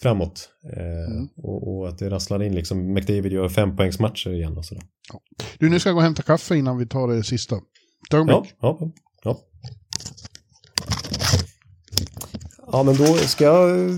framåt. 0.03 0.49
Eh, 0.77 1.13
mm. 1.15 1.29
och, 1.37 1.77
och, 1.77 1.89
att 1.89 1.99
det 1.99 2.11
rasslar 2.11 2.43
in 2.43 2.55
liksom. 2.55 2.93
McDavid 2.93 3.33
gör 3.33 3.49
fempoängsmatcher 3.49 4.33
igen 4.33 4.57
och 4.57 4.65
sådär. 4.65 4.83
Ja. 5.13 5.21
Du, 5.59 5.71
nu 5.71 5.81
ska 5.81 5.89
jag 5.89 5.95
gå 5.95 5.99
och 5.99 6.05
hämta 6.05 6.23
kaffe 6.23 6.57
innan 6.57 6.79
vi 6.79 6.87
tar 6.87 7.09
det 7.09 7.25
sista. 7.25 7.57
Ja, 8.11 8.47
ja, 8.61 8.79
ja. 9.25 9.41
Ja, 12.73 12.83
men 12.83 12.97
då 12.97 13.07
ska 13.07 13.45
jag 13.45 13.91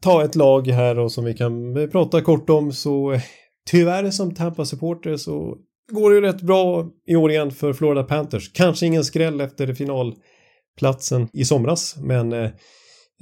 ta 0.00 0.24
ett 0.24 0.34
lag 0.34 0.68
här 0.68 0.98
och 0.98 1.12
som 1.12 1.24
vi 1.24 1.34
kan 1.34 1.74
prata 1.92 2.20
kort 2.20 2.50
om 2.50 2.72
så 2.72 3.20
tyvärr 3.66 4.10
som 4.10 4.34
Tampa-supporter 4.34 5.16
så 5.16 5.56
går 5.92 6.10
det 6.10 6.16
ju 6.16 6.22
rätt 6.22 6.42
bra 6.42 6.86
i 7.06 7.16
år 7.16 7.30
igen 7.30 7.50
för 7.50 7.72
Florida 7.72 8.02
Panthers. 8.02 8.52
Kanske 8.52 8.86
ingen 8.86 9.04
skräll 9.04 9.40
efter 9.40 9.74
finalplatsen 9.74 11.28
i 11.32 11.44
somras, 11.44 11.96
men 12.00 12.32
eh, 12.32 12.50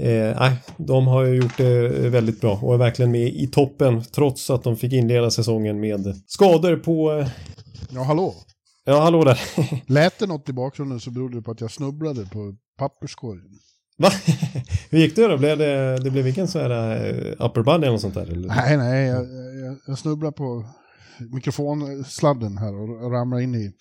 Eh, 0.01 0.53
de 0.77 1.07
har 1.07 1.25
ju 1.25 1.35
gjort 1.35 1.57
det 1.57 1.89
väldigt 2.09 2.41
bra 2.41 2.59
och 2.63 2.75
är 2.75 2.79
verkligen 2.79 3.11
med 3.11 3.29
i 3.29 3.47
toppen 3.47 4.03
trots 4.03 4.51
att 4.51 4.63
de 4.63 4.77
fick 4.77 4.93
inleda 4.93 5.31
säsongen 5.31 5.81
med 5.81 6.23
skador 6.27 6.77
på... 6.77 7.13
Eh... 7.13 7.29
Ja, 7.91 8.03
hallå? 8.03 8.35
Ja, 8.85 9.01
hallå 9.01 9.25
där. 9.25 9.41
Lät 9.87 10.19
det 10.19 10.27
något 10.27 10.49
i 10.49 10.53
bakgrunden 10.53 11.01
så 11.01 11.11
berodde 11.11 11.37
det 11.37 11.43
på 11.43 11.51
att 11.51 11.61
jag 11.61 11.71
snubblade 11.71 12.27
på 12.27 12.55
papperskorgen. 12.79 13.51
Va? 14.01 14.11
Hur 14.91 14.99
gick 14.99 15.17
det 15.17 15.29
då? 15.29 15.39
Blev 15.39 15.59
det, 15.59 15.99
det 15.99 16.11
blev 16.11 16.25
vilken 16.25 16.49
sån 16.49 16.63
här 16.63 17.05
uh, 17.13 17.33
upper 17.39 17.63
body 17.63 17.83
eller 17.83 17.91
något 17.91 18.01
sånt 18.01 18.15
där? 18.15 18.33
Eller? 18.33 18.49
Nej, 18.49 18.77
nej, 18.77 19.07
jag, 19.07 19.27
jag, 19.67 19.77
jag 19.87 19.99
snubblade 19.99 20.33
på 20.33 20.65
mikrofonsladden 21.33 22.59
här 22.59 22.75
och 22.75 23.13
ramlade 23.13 23.43
in 23.43 23.55
i... 23.55 23.73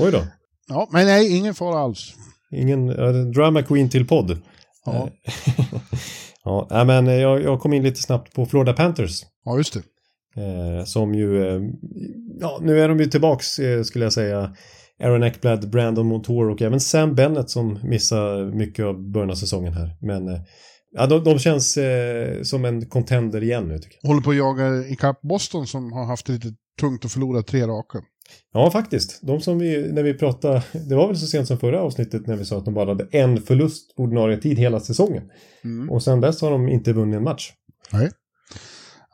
Oj 0.00 0.12
då. 0.12 0.22
Ja, 0.68 0.88
men 0.90 1.06
nej, 1.06 1.36
ingen 1.36 1.54
fara 1.54 1.78
alls. 1.78 2.14
Ingen 2.50 2.86
drama 3.32 3.62
queen 3.62 3.88
till 3.88 4.06
podd. 4.06 4.38
Ja. 4.84 5.08
ja, 6.70 6.84
men 6.84 7.06
jag, 7.06 7.42
jag 7.42 7.60
kom 7.60 7.72
in 7.72 7.82
lite 7.82 8.02
snabbt 8.02 8.34
på 8.34 8.46
Florida 8.46 8.72
Panthers. 8.72 9.22
Ja, 9.44 9.56
just 9.56 9.74
det. 9.74 9.82
Eh, 10.42 10.84
som 10.84 11.14
ju, 11.14 11.48
eh, 11.48 11.60
ja 12.40 12.58
nu 12.62 12.80
är 12.80 12.88
de 12.88 13.00
ju 13.00 13.06
tillbaks 13.06 13.58
eh, 13.58 13.82
skulle 13.82 14.04
jag 14.04 14.12
säga. 14.12 14.56
Aaron 15.02 15.22
Eckblad, 15.22 15.70
Brandon 15.70 16.06
Montour 16.06 16.50
och 16.50 16.62
även 16.62 16.80
Sam 16.80 17.14
Bennett 17.14 17.50
som 17.50 17.78
missar 17.82 18.44
mycket 18.56 18.84
av 18.84 19.10
början 19.10 19.30
av 19.30 19.34
säsongen 19.34 19.72
här. 19.72 19.96
Men 20.00 20.28
eh, 20.28 20.40
ja, 20.92 21.06
de, 21.06 21.24
de 21.24 21.38
känns 21.38 21.76
eh, 21.76 22.42
som 22.42 22.64
en 22.64 22.86
contender 22.86 23.42
igen 23.42 23.68
nu 23.68 23.78
tycker 23.78 23.98
jag. 24.02 24.08
Håller 24.08 24.22
på 24.22 24.30
att 24.30 24.36
jaga 24.36 24.86
ikapp 24.86 25.20
Boston 25.22 25.66
som 25.66 25.92
har 25.92 26.04
haft 26.04 26.26
det 26.26 26.32
lite 26.32 26.48
tungt 26.80 27.04
att 27.04 27.12
förlora 27.12 27.42
tre 27.42 27.66
raka. 27.66 27.98
Ja, 28.52 28.70
faktiskt. 28.70 29.20
De 29.22 29.40
som 29.40 29.58
vi, 29.58 29.92
när 29.92 30.02
vi 30.02 30.14
pratade, 30.14 30.62
det 30.88 30.94
var 30.94 31.06
väl 31.06 31.16
så 31.16 31.26
sent 31.26 31.48
som 31.48 31.58
förra 31.58 31.80
avsnittet 31.80 32.26
när 32.26 32.36
vi 32.36 32.44
sa 32.44 32.58
att 32.58 32.64
de 32.64 32.74
bara 32.74 32.88
hade 32.88 33.06
en 33.10 33.42
förlust 33.42 33.94
ordinarie 33.96 34.36
tid 34.36 34.58
hela 34.58 34.80
säsongen. 34.80 35.22
Mm. 35.64 35.90
Och 35.90 36.02
sen 36.02 36.20
dess 36.20 36.40
har 36.40 36.50
de 36.50 36.68
inte 36.68 36.92
vunnit 36.92 37.16
en 37.16 37.24
match. 37.24 37.52
Nej. 37.92 38.10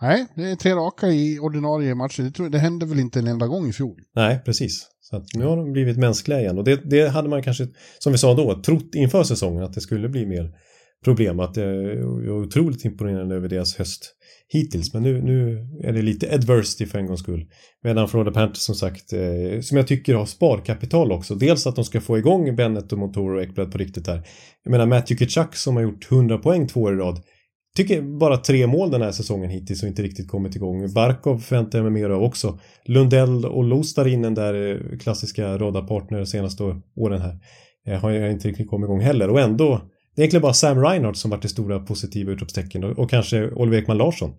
Nej, 0.01 0.26
det 0.34 0.42
är 0.42 0.57
tre 0.57 0.72
raka 0.72 1.07
i 1.07 1.38
ordinarie 1.38 1.94
matcher. 1.94 2.22
Det, 2.22 2.30
tror, 2.30 2.49
det 2.49 2.59
hände 2.59 2.86
väl 2.86 3.01
inte 3.01 3.18
en 3.18 3.26
enda 3.26 3.46
gång 3.46 3.68
i 3.68 3.72
fjol. 3.72 4.01
Nej, 4.14 4.40
precis. 4.44 4.86
Så 5.01 5.16
att 5.16 5.24
nu 5.34 5.44
har 5.44 5.57
de 5.57 5.72
blivit 5.72 5.99
mänskliga 5.99 6.40
igen. 6.40 6.59
Och 6.59 6.64
det, 6.64 6.90
det 6.90 7.09
hade 7.09 7.28
man 7.28 7.42
kanske, 7.42 7.66
som 7.99 8.12
vi 8.12 8.18
sa 8.18 8.34
då, 8.34 8.62
trott 8.62 8.94
inför 8.94 9.22
säsongen 9.22 9.62
att 9.62 9.72
det 9.72 9.80
skulle 9.80 10.09
bli 10.09 10.26
mer 10.26 10.51
problem. 11.05 11.40
Att 11.40 11.57
eh, 11.57 11.64
jag 11.64 12.26
är 12.26 12.42
otroligt 12.42 12.84
imponerande 12.84 13.34
över 13.34 13.49
deras 13.49 13.76
höst 13.76 14.14
hittills. 14.49 14.94
Men 14.94 15.03
nu, 15.03 15.22
nu 15.22 15.66
är 15.84 15.92
det 15.92 16.03
lite 16.03 16.34
adversity 16.34 16.86
för 16.86 16.99
en 16.99 17.07
gångs 17.07 17.20
skull. 17.20 17.46
Medan 17.84 18.09
Florida 18.09 18.30
Panthers 18.30 18.59
som 18.59 18.74
sagt, 18.74 19.12
eh, 19.12 19.61
som 19.61 19.76
jag 19.76 19.86
tycker 19.86 20.14
har 20.14 20.26
sparkapital 20.26 21.12
också. 21.12 21.34
Dels 21.34 21.66
att 21.66 21.76
de 21.76 21.84
ska 21.84 22.01
få 22.01 22.18
igång 22.18 22.57
Bennett 22.57 22.92
och 22.92 22.99
Motor 22.99 23.34
och 23.34 23.42
Ekblad 23.42 23.72
på 23.72 23.78
riktigt 23.78 24.05
där. 24.05 24.22
Jag 24.64 24.70
menar 24.70 24.86
Matthew 24.86 25.26
Kitchuck 25.26 25.57
som 25.57 25.76
har 25.76 25.82
gjort 25.82 26.12
100 26.12 26.38
poäng 26.38 26.68
två 26.68 26.80
år 26.80 26.94
i 26.94 26.96
rad 26.96 27.20
tycker 27.77 28.03
bara 28.03 28.37
tre 28.37 28.66
mål 28.66 28.91
den 28.91 29.03
här 29.03 29.12
säsongen 29.12 29.51
hittills 29.51 29.83
och 29.83 29.89
inte 29.89 30.03
riktigt 30.03 30.29
kommit 30.29 30.57
igång. 30.57 30.93
Barkov 30.93 31.39
förväntar 31.39 31.79
jag 31.79 31.93
mig 31.93 32.03
mer 32.03 32.11
av 32.11 32.23
också. 32.23 32.59
Lundell 32.85 33.45
och 33.45 33.64
Lostarinen 33.64 34.35
där 34.35 34.55
eh, 34.55 34.99
klassiska 34.99 35.59
radarpartner 35.59 36.25
senaste 36.25 36.62
åren 36.97 37.23
här 37.23 37.39
eh, 37.87 38.01
har 38.01 38.11
jag 38.11 38.33
inte 38.33 38.49
riktigt 38.49 38.71
kommit 38.71 38.87
igång 38.87 39.01
heller 39.01 39.31
och 39.31 39.41
ändå 39.41 39.81
det 40.19 40.23
är 40.23 40.25
egentligen 40.25 40.43
bara 40.43 40.53
Sam 40.53 40.81
Reinhardt 40.81 41.19
som 41.19 41.31
varit 41.31 41.43
det 41.43 41.49
stora 41.49 41.81
positiva 41.81 42.33
utropstecken 42.33 42.85
och, 42.85 42.99
och 42.99 43.11
kanske 43.11 43.51
Oliver 43.51 43.79
Ekman 43.79 43.99
Larsson. 43.99 44.31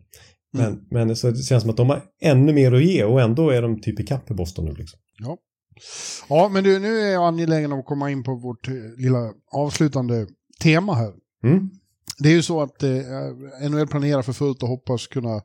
Men, 0.53 0.65
mm. 0.65 0.85
men 0.91 1.15
så 1.15 1.31
det 1.31 1.43
känns 1.43 1.63
som 1.63 1.69
att 1.69 1.77
de 1.77 1.89
har 1.89 2.01
ännu 2.21 2.53
mer 2.53 2.71
att 2.71 2.83
ge 2.83 3.03
och 3.03 3.21
ändå 3.21 3.49
är 3.49 3.61
de 3.61 3.81
typ 3.81 3.99
i 3.99 4.03
kapp 4.03 4.31
i 4.31 4.33
Boston 4.33 4.65
nu. 4.65 4.71
Liksom. 4.71 4.99
Ja. 5.17 5.37
ja, 6.29 6.49
men 6.49 6.63
du, 6.63 6.79
nu 6.79 6.99
är 6.99 7.13
jag 7.13 7.27
angelägen 7.27 7.71
om 7.71 7.79
att 7.79 7.85
komma 7.85 8.11
in 8.11 8.23
på 8.23 8.35
vårt 8.35 8.67
eh, 8.67 8.73
lilla 8.97 9.31
avslutande 9.51 10.27
tema 10.63 10.95
här. 10.95 11.13
Mm. 11.43 11.69
Det 12.19 12.29
är 12.29 12.33
ju 12.33 12.43
så 12.43 12.61
att 12.61 12.83
eh, 12.83 13.69
NHL 13.69 13.87
planerar 13.87 14.21
för 14.21 14.33
fullt 14.33 14.63
och 14.63 14.69
hoppas 14.69 15.07
kunna 15.07 15.35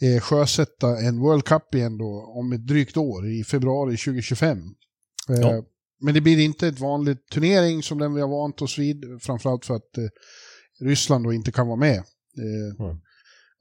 eh, 0.00 0.20
sjösätta 0.20 0.98
en 0.98 1.18
World 1.18 1.44
Cup 1.44 1.74
igen 1.74 1.98
då 1.98 2.32
om 2.36 2.52
ett 2.52 2.66
drygt 2.66 2.96
år 2.96 3.28
i 3.28 3.44
februari 3.44 3.96
2025. 3.96 4.58
Eh, 4.58 5.40
ja. 5.40 5.64
Men 6.02 6.14
det 6.14 6.20
blir 6.20 6.38
inte 6.38 6.68
ett 6.68 6.80
vanligt 6.80 7.28
turnering 7.32 7.82
som 7.82 7.98
den 7.98 8.14
vi 8.14 8.20
har 8.20 8.28
vant 8.28 8.62
oss 8.62 8.78
vid, 8.78 9.04
framförallt 9.22 9.64
för 9.66 9.74
att 9.74 9.98
eh, 9.98 10.04
Ryssland 10.80 11.24
då 11.24 11.32
inte 11.32 11.52
kan 11.52 11.66
vara 11.66 11.76
med. 11.76 12.02
Mm. 12.80 13.00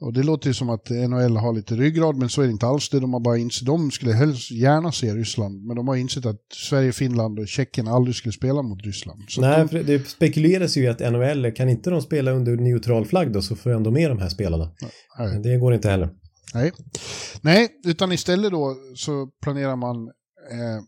Och 0.01 0.13
det 0.13 0.23
låter 0.23 0.47
ju 0.47 0.53
som 0.53 0.69
att 0.69 0.89
NHL 0.89 1.37
har 1.37 1.53
lite 1.53 1.75
ryggrad, 1.75 2.15
men 2.15 2.29
så 2.29 2.41
är 2.41 2.45
det 2.45 2.51
inte 2.51 2.67
alls 2.67 2.89
det. 2.89 2.99
De 2.99 3.13
har 3.13 3.19
bara 3.19 3.37
insett, 3.37 3.65
de 3.65 3.91
skulle 3.91 4.13
helst 4.13 4.51
gärna 4.51 4.91
se 4.91 5.13
Ryssland, 5.13 5.65
men 5.65 5.75
de 5.75 5.87
har 5.87 5.95
insett 5.95 6.25
att 6.25 6.41
Sverige, 6.53 6.91
Finland 6.91 7.39
och 7.39 7.47
Tjeckien 7.47 7.87
aldrig 7.87 8.15
skulle 8.15 8.33
spela 8.33 8.61
mot 8.61 8.85
Ryssland. 8.85 9.23
Så 9.27 9.41
Nej, 9.41 9.67
de... 9.71 9.83
det 9.83 10.07
spekuleras 10.07 10.77
ju 10.77 10.87
att 10.87 10.99
NHL, 10.99 11.51
kan 11.51 11.69
inte 11.69 11.89
de 11.89 12.01
spela 12.01 12.31
under 12.31 12.55
neutral 12.55 13.05
flagg 13.05 13.31
då 13.31 13.41
så 13.41 13.55
får 13.55 13.71
ändå 13.71 13.91
med 13.91 14.11
de 14.11 14.19
här 14.19 14.29
spelarna. 14.29 14.71
Nej. 15.19 15.39
Det 15.43 15.57
går 15.57 15.73
inte 15.73 15.89
heller. 15.89 16.09
Nej. 16.53 16.71
Nej, 17.41 17.67
utan 17.85 18.11
istället 18.11 18.51
då 18.51 18.75
så 18.95 19.27
planerar 19.41 19.75
man 19.75 19.95
eh, 20.51 20.83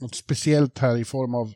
något 0.00 0.14
speciellt 0.14 0.78
här 0.78 0.96
i 0.96 1.04
form 1.04 1.34
av 1.34 1.52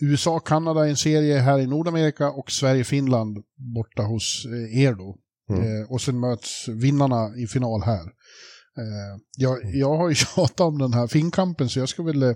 USA, 0.00 0.38
Kanada 0.38 0.88
en 0.88 0.96
serie 0.96 1.38
här 1.38 1.58
i 1.58 1.66
Nordamerika 1.66 2.30
och 2.30 2.50
Sverige, 2.50 2.84
Finland 2.84 3.38
borta 3.74 4.02
hos 4.02 4.46
eh, 4.46 4.82
er 4.82 4.92
då. 4.92 5.16
Mm. 5.50 5.62
Eh, 5.62 5.92
och 5.92 6.00
sen 6.00 6.20
möts 6.20 6.68
vinnarna 6.68 7.36
i 7.36 7.46
final 7.46 7.82
här. 7.82 8.04
Eh, 8.78 9.20
jag, 9.36 9.62
mm. 9.62 9.78
jag 9.78 9.96
har 9.96 10.08
ju 10.08 10.14
tjatat 10.14 10.60
om 10.60 10.78
den 10.78 10.92
här 10.92 11.06
finkampen 11.06 11.68
så 11.68 11.78
jag 11.78 11.88
ska 11.88 12.02
väl... 12.02 12.22
Eh, 12.22 12.32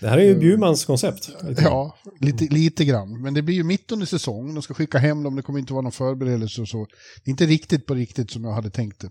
det 0.00 0.08
här 0.08 0.18
är 0.18 0.24
ju 0.24 0.38
Bjurmans 0.38 0.84
koncept. 0.84 1.30
Lite. 1.42 1.62
Ja, 1.62 1.96
lite, 2.20 2.44
lite 2.44 2.84
grann. 2.84 3.22
Men 3.22 3.34
det 3.34 3.42
blir 3.42 3.54
ju 3.54 3.64
mitt 3.64 3.92
under 3.92 4.06
säsong. 4.06 4.54
De 4.54 4.62
ska 4.62 4.74
skicka 4.74 4.98
hem 4.98 5.22
dem, 5.22 5.36
det 5.36 5.42
kommer 5.42 5.58
inte 5.58 5.72
vara 5.72 5.82
någon 5.82 5.92
förberedelse 5.92 6.60
och 6.60 6.68
så. 6.68 6.86
Det 7.24 7.28
är 7.28 7.30
inte 7.30 7.46
riktigt 7.46 7.86
på 7.86 7.94
riktigt 7.94 8.30
som 8.30 8.44
jag 8.44 8.52
hade 8.52 8.70
tänkt 8.70 9.00
det. 9.00 9.10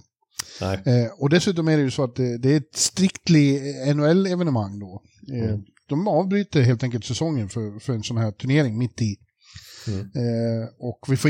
Eh, 0.86 1.12
och 1.20 1.30
dessutom 1.30 1.68
är 1.68 1.78
det 1.78 1.84
ju 1.84 1.92
så 1.92 2.04
att 2.04 2.16
det, 2.16 2.38
det 2.38 2.54
är 2.54 2.58
ett 2.58 2.76
striktly 2.76 3.60
NHL-evenemang 3.94 4.80
då. 4.80 5.02
Eh, 5.34 5.50
mm. 5.50 5.62
De 5.88 6.08
avbryter 6.08 6.62
helt 6.62 6.84
enkelt 6.84 7.06
säsongen 7.06 7.50
för, 7.50 7.80
för 7.80 7.94
en 7.94 8.04
sån 8.04 8.18
här 8.18 8.32
turnering 8.32 8.78
mitt 8.78 9.02
i. 9.02 9.16
Mm. 9.88 10.00
Eh, 10.00 10.68
och 10.80 11.00
vi 11.08 11.18
får, 11.18 11.30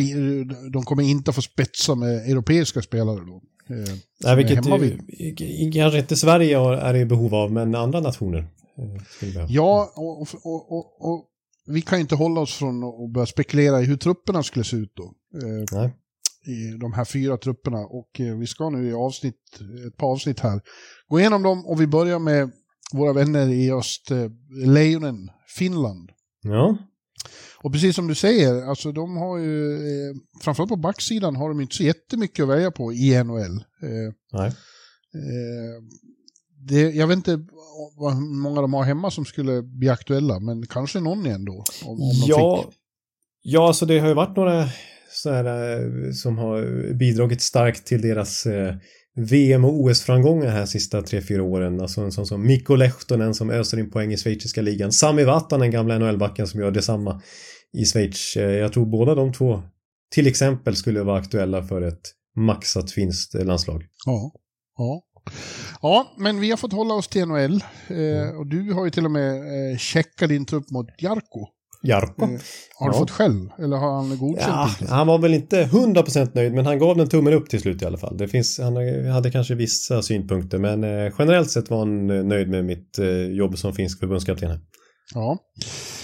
de 0.71 0.83
kommer 0.83 1.03
inte 1.03 1.31
få 1.31 1.41
spetsa 1.41 1.95
med 1.95 2.31
europeiska 2.31 2.81
spelare 2.81 3.19
då. 3.19 3.41
Eh, 3.69 3.95
Nej, 4.23 4.35
vilket 4.35 4.65
ju, 4.65 5.71
kanske 5.71 5.99
inte 5.99 6.15
Sverige 6.15 6.59
är 6.59 6.95
i 6.95 7.05
behov 7.05 7.35
av, 7.35 7.51
men 7.51 7.75
andra 7.75 7.99
nationer. 7.99 8.39
Eh, 8.39 9.45
ja, 9.49 9.93
och, 9.95 10.21
och, 10.21 10.71
och, 10.71 11.11
och, 11.11 11.25
vi 11.67 11.81
kan 11.81 11.99
inte 11.99 12.15
hålla 12.15 12.41
oss 12.41 12.53
från 12.53 12.83
att 12.83 13.13
börja 13.13 13.25
spekulera 13.25 13.81
i 13.81 13.85
hur 13.85 13.97
trupperna 13.97 14.43
skulle 14.43 14.65
se 14.65 14.77
ut 14.77 14.93
då. 14.95 15.13
Eh, 15.41 15.65
Nej. 15.71 15.93
I 16.45 16.77
de 16.77 16.93
här 16.93 17.05
fyra 17.05 17.37
trupperna. 17.37 17.77
Och 17.77 18.19
eh, 18.19 18.37
vi 18.37 18.47
ska 18.47 18.69
nu 18.69 18.89
i 18.89 18.93
avsnitt, 18.93 19.41
ett 19.87 19.97
par 19.97 20.07
avsnitt 20.07 20.39
här 20.39 20.61
gå 21.07 21.19
igenom 21.19 21.43
dem 21.43 21.65
och 21.65 21.81
vi 21.81 21.87
börjar 21.87 22.19
med 22.19 22.51
våra 22.93 23.13
vänner 23.13 23.47
i 23.47 23.71
öst, 23.71 24.11
eh, 24.11 24.29
Lejonen, 24.65 25.29
Finland. 25.57 26.09
Ja. 26.41 26.77
Och 27.57 27.71
precis 27.71 27.95
som 27.95 28.07
du 28.07 28.15
säger, 28.15 28.69
alltså 28.69 28.91
de 28.91 29.17
har 29.17 29.37
ju, 29.37 29.73
eh, 29.73 30.15
framförallt 30.41 30.69
på 30.69 30.75
backsidan 30.75 31.35
har 31.35 31.49
de 31.49 31.61
inte 31.61 31.75
så 31.75 31.83
jättemycket 31.83 32.43
att 32.43 32.49
välja 32.49 32.71
på 32.71 32.93
i 32.93 33.23
NHL. 33.23 33.55
Eh, 33.57 34.13
Nej. 34.33 34.47
Eh, 35.15 35.83
det, 36.67 36.81
jag 36.81 37.07
vet 37.07 37.17
inte 37.17 37.31
hur 37.31 38.41
många 38.41 38.61
de 38.61 38.73
har 38.73 38.83
hemma 38.83 39.11
som 39.11 39.25
skulle 39.25 39.61
bli 39.61 39.89
aktuella, 39.89 40.39
men 40.39 40.67
kanske 40.67 40.99
någon 40.99 41.25
igen 41.25 41.45
då. 41.45 41.63
Om, 41.85 42.01
om 42.01 42.11
ja, 42.27 42.63
fick. 42.63 42.79
ja, 43.41 43.67
alltså 43.67 43.85
det 43.85 43.99
har 43.99 44.07
ju 44.07 44.13
varit 44.13 44.37
några 44.37 44.69
sådana 45.09 45.71
eh, 45.71 46.11
som 46.13 46.37
har 46.37 46.93
bidragit 46.93 47.41
starkt 47.41 47.85
till 47.85 48.01
deras 48.01 48.45
eh, 48.45 48.75
VM 49.15 49.65
och 49.65 49.73
OS-framgångar 49.73 50.49
här 50.49 50.65
sista 50.65 51.01
3-4 51.01 51.39
åren. 51.39 51.81
Alltså 51.81 52.01
en 52.01 52.11
sån 52.11 52.25
som 52.25 52.47
Mikko 52.47 52.75
Lehtonen 52.75 53.33
som 53.33 53.49
öser 53.49 53.79
in 53.79 53.91
poäng 53.91 54.13
i 54.13 54.17
schweiziska 54.17 54.61
ligan. 54.61 54.91
Sami 54.91 55.23
Vatanen, 55.23 55.71
gamla 55.71 55.99
NHL-backen 55.99 56.47
som 56.47 56.59
gör 56.59 56.71
detsamma 56.71 57.21
i 57.73 57.85
Schweiz. 57.85 58.35
Eh, 58.35 58.51
jag 58.51 58.73
tror 58.73 58.85
båda 58.85 59.15
de 59.15 59.33
två 59.33 59.63
till 60.11 60.27
exempel 60.27 60.75
skulle 60.75 61.03
vara 61.03 61.19
aktuella 61.19 61.63
för 61.63 61.81
ett 61.81 62.11
maxat 62.35 62.91
finskt 62.91 63.33
landslag. 63.33 63.83
Ja, 64.05 64.31
ja. 64.77 65.01
Ja, 65.81 66.13
men 66.17 66.39
vi 66.39 66.49
har 66.49 66.57
fått 66.57 66.73
hålla 66.73 66.93
oss 66.93 67.07
till 67.07 67.25
NHL. 67.25 67.63
Eh, 67.87 68.37
och 68.37 68.47
du 68.47 68.73
har 68.73 68.85
ju 68.85 68.91
till 68.91 69.05
och 69.05 69.11
med 69.11 69.35
eh, 69.35 69.77
checkat 69.77 70.29
din 70.29 70.45
trupp 70.45 70.71
mot 70.71 70.87
Jarko. 71.01 71.47
Jarko. 71.85 72.23
Eh, 72.23 72.29
har 72.75 72.89
du 72.89 72.95
ja. 72.95 72.99
fått 72.99 73.11
skäll? 73.11 73.51
Eller 73.59 73.77
har 73.77 73.95
han 73.95 74.17
godkänt 74.17 74.77
ja, 74.79 74.87
Han 74.89 75.07
var 75.07 75.17
väl 75.17 75.33
inte 75.33 75.63
100% 75.63 76.31
nöjd 76.33 76.53
men 76.53 76.65
han 76.65 76.79
gav 76.79 76.97
den 76.97 77.09
tummen 77.09 77.33
upp 77.33 77.49
till 77.49 77.61
slut 77.61 77.81
i 77.81 77.85
alla 77.85 77.97
fall. 77.97 78.17
Det 78.17 78.27
finns, 78.27 78.59
han 78.59 78.75
hade 79.07 79.31
kanske 79.31 79.55
vissa 79.55 80.01
synpunkter 80.01 80.57
men 80.57 80.83
eh, 80.83 81.13
generellt 81.19 81.51
sett 81.51 81.69
var 81.69 81.79
han 81.79 82.09
eh, 82.09 82.23
nöjd 82.23 82.49
med 82.49 82.65
mitt 82.65 82.99
eh, 82.99 83.07
jobb 83.07 83.57
som 83.57 83.73
finsk 83.73 83.99
förbundskapten. 83.99 84.59
Ja. 85.13 85.37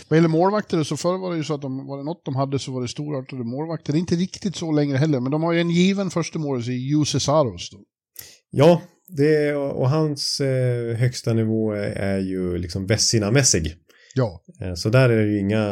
Vad 0.09 0.17
gäller 0.17 0.29
målvakter 0.29 0.83
så 0.83 0.97
förr 0.97 1.17
var 1.17 1.31
det 1.31 1.37
ju 1.37 1.43
så 1.43 1.53
att 1.53 1.61
de, 1.61 1.87
var 1.87 1.97
det 1.97 2.03
något 2.03 2.25
de 2.25 2.35
hade 2.35 2.59
så 2.59 2.71
var 2.71 2.81
det 2.81 2.87
storartade 2.87 3.43
målvakter. 3.43 3.93
Det 3.93 3.97
är 3.97 3.99
inte 3.99 4.15
riktigt 4.15 4.55
så 4.55 4.71
längre 4.71 4.97
heller, 4.97 5.19
men 5.19 5.31
de 5.31 5.43
har 5.43 5.53
ju 5.53 5.61
en 5.61 5.69
given 5.69 6.09
första 6.09 6.39
målis 6.39 6.67
i 6.67 6.89
Jose 6.91 7.19
Saros. 7.19 7.69
Då. 7.69 7.77
Ja, 8.51 8.81
det, 9.07 9.55
och 9.55 9.89
hans 9.89 10.39
eh, 10.39 10.95
högsta 10.97 11.33
nivå 11.33 11.71
är 11.95 12.19
ju 12.19 12.57
liksom 12.57 12.87
Vessina-mässig. 12.87 13.75
Ja. 14.15 14.43
Eh, 14.61 14.73
så 14.73 14.89
där 14.89 15.09
är 15.09 15.25
det 15.25 15.31
ju 15.31 15.39
inga 15.39 15.63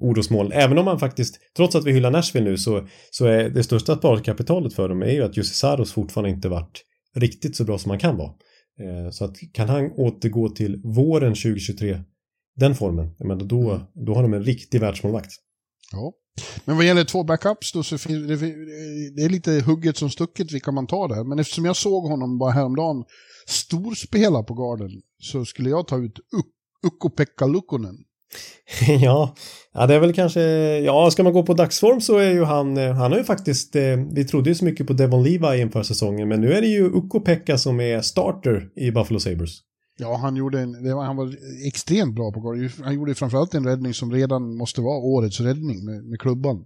orosmoln. 0.00 0.52
Även 0.52 0.78
om 0.78 0.84
man 0.84 0.98
faktiskt, 0.98 1.38
trots 1.56 1.74
att 1.74 1.84
vi 1.84 1.92
hyllar 1.92 2.10
Nashville 2.10 2.50
nu, 2.50 2.56
så, 2.56 2.86
så 3.10 3.26
är 3.26 3.50
det 3.50 3.64
största 3.64 3.96
sparkapitalet 3.96 4.74
för 4.74 4.88
dem 4.88 5.02
är 5.02 5.10
ju 5.10 5.22
att 5.22 5.36
Jussi 5.36 5.54
Saros 5.54 5.92
fortfarande 5.92 6.30
inte 6.30 6.48
varit 6.48 6.84
riktigt 7.16 7.56
så 7.56 7.64
bra 7.64 7.78
som 7.78 7.88
man 7.88 7.98
kan 7.98 8.16
vara. 8.16 8.32
Eh, 8.80 9.10
så 9.10 9.24
att 9.24 9.36
kan 9.52 9.68
han 9.68 9.90
återgå 9.90 10.48
till 10.48 10.82
våren 10.84 11.34
2023, 11.34 12.00
den 12.56 12.74
formen, 12.74 13.14
men 13.18 13.48
då, 13.48 13.80
då 14.06 14.14
har 14.14 14.22
de 14.22 14.34
en 14.34 14.44
riktig 14.44 14.80
världsmålvakt. 14.80 15.30
Ja. 15.92 16.12
Men 16.64 16.76
vad 16.76 16.86
gäller 16.86 17.04
två 17.04 17.24
backups 17.24 17.72
då 17.72 17.82
så 17.82 17.98
finns 17.98 18.28
det, 18.28 18.36
det 19.16 19.22
är 19.22 19.28
lite 19.28 19.60
hugget 19.66 19.96
som 19.96 20.10
stucket 20.10 20.52
vilka 20.52 20.72
man 20.72 20.86
tar 20.86 21.08
där. 21.08 21.24
Men 21.24 21.38
eftersom 21.38 21.64
jag 21.64 21.76
såg 21.76 22.04
honom 22.04 22.38
bara 22.38 22.50
häromdagen 22.50 23.04
storspela 23.46 24.42
på 24.42 24.54
garden 24.54 24.90
så 25.18 25.44
skulle 25.44 25.70
jag 25.70 25.88
ta 25.88 25.98
ut 25.98 26.18
Ukko-Pekka 26.84 27.46
Lukkonen. 27.46 27.96
ja, 29.00 29.34
ja, 29.72 29.86
det 29.86 29.94
är 29.94 30.00
väl 30.00 30.14
kanske, 30.14 30.42
ja, 30.78 31.10
ska 31.10 31.22
man 31.22 31.32
gå 31.32 31.42
på 31.42 31.54
dagsform 31.54 32.00
så 32.00 32.18
är 32.18 32.30
ju 32.30 32.44
han, 32.44 32.76
eh, 32.76 32.92
han 32.92 33.12
har 33.12 33.18
ju 33.18 33.24
faktiskt, 33.24 33.76
eh, 33.76 33.96
vi 34.12 34.24
trodde 34.24 34.50
ju 34.50 34.54
så 34.54 34.64
mycket 34.64 34.86
på 34.86 34.92
Devon 34.92 35.22
Levi 35.22 35.60
inför 35.60 35.82
säsongen, 35.82 36.28
men 36.28 36.40
nu 36.40 36.52
är 36.52 36.60
det 36.60 36.66
ju 36.66 36.90
Ukko-Pekka 36.90 37.56
som 37.58 37.80
är 37.80 38.00
starter 38.00 38.68
i 38.76 38.90
Buffalo 38.90 39.20
Sabres. 39.20 39.60
Ja, 39.98 40.16
han, 40.16 40.36
gjorde 40.36 40.60
en, 40.60 40.94
var, 40.94 41.04
han 41.04 41.16
var 41.16 41.36
extremt 41.66 42.14
bra 42.14 42.32
på 42.32 42.40
golv. 42.40 42.70
Han 42.84 42.94
gjorde 42.94 43.14
framförallt 43.14 43.54
en 43.54 43.66
räddning 43.66 43.94
som 43.94 44.12
redan 44.12 44.56
måste 44.56 44.80
vara 44.80 44.98
årets 44.98 45.40
räddning 45.40 45.84
med, 45.84 46.04
med 46.04 46.20
klubban. 46.20 46.64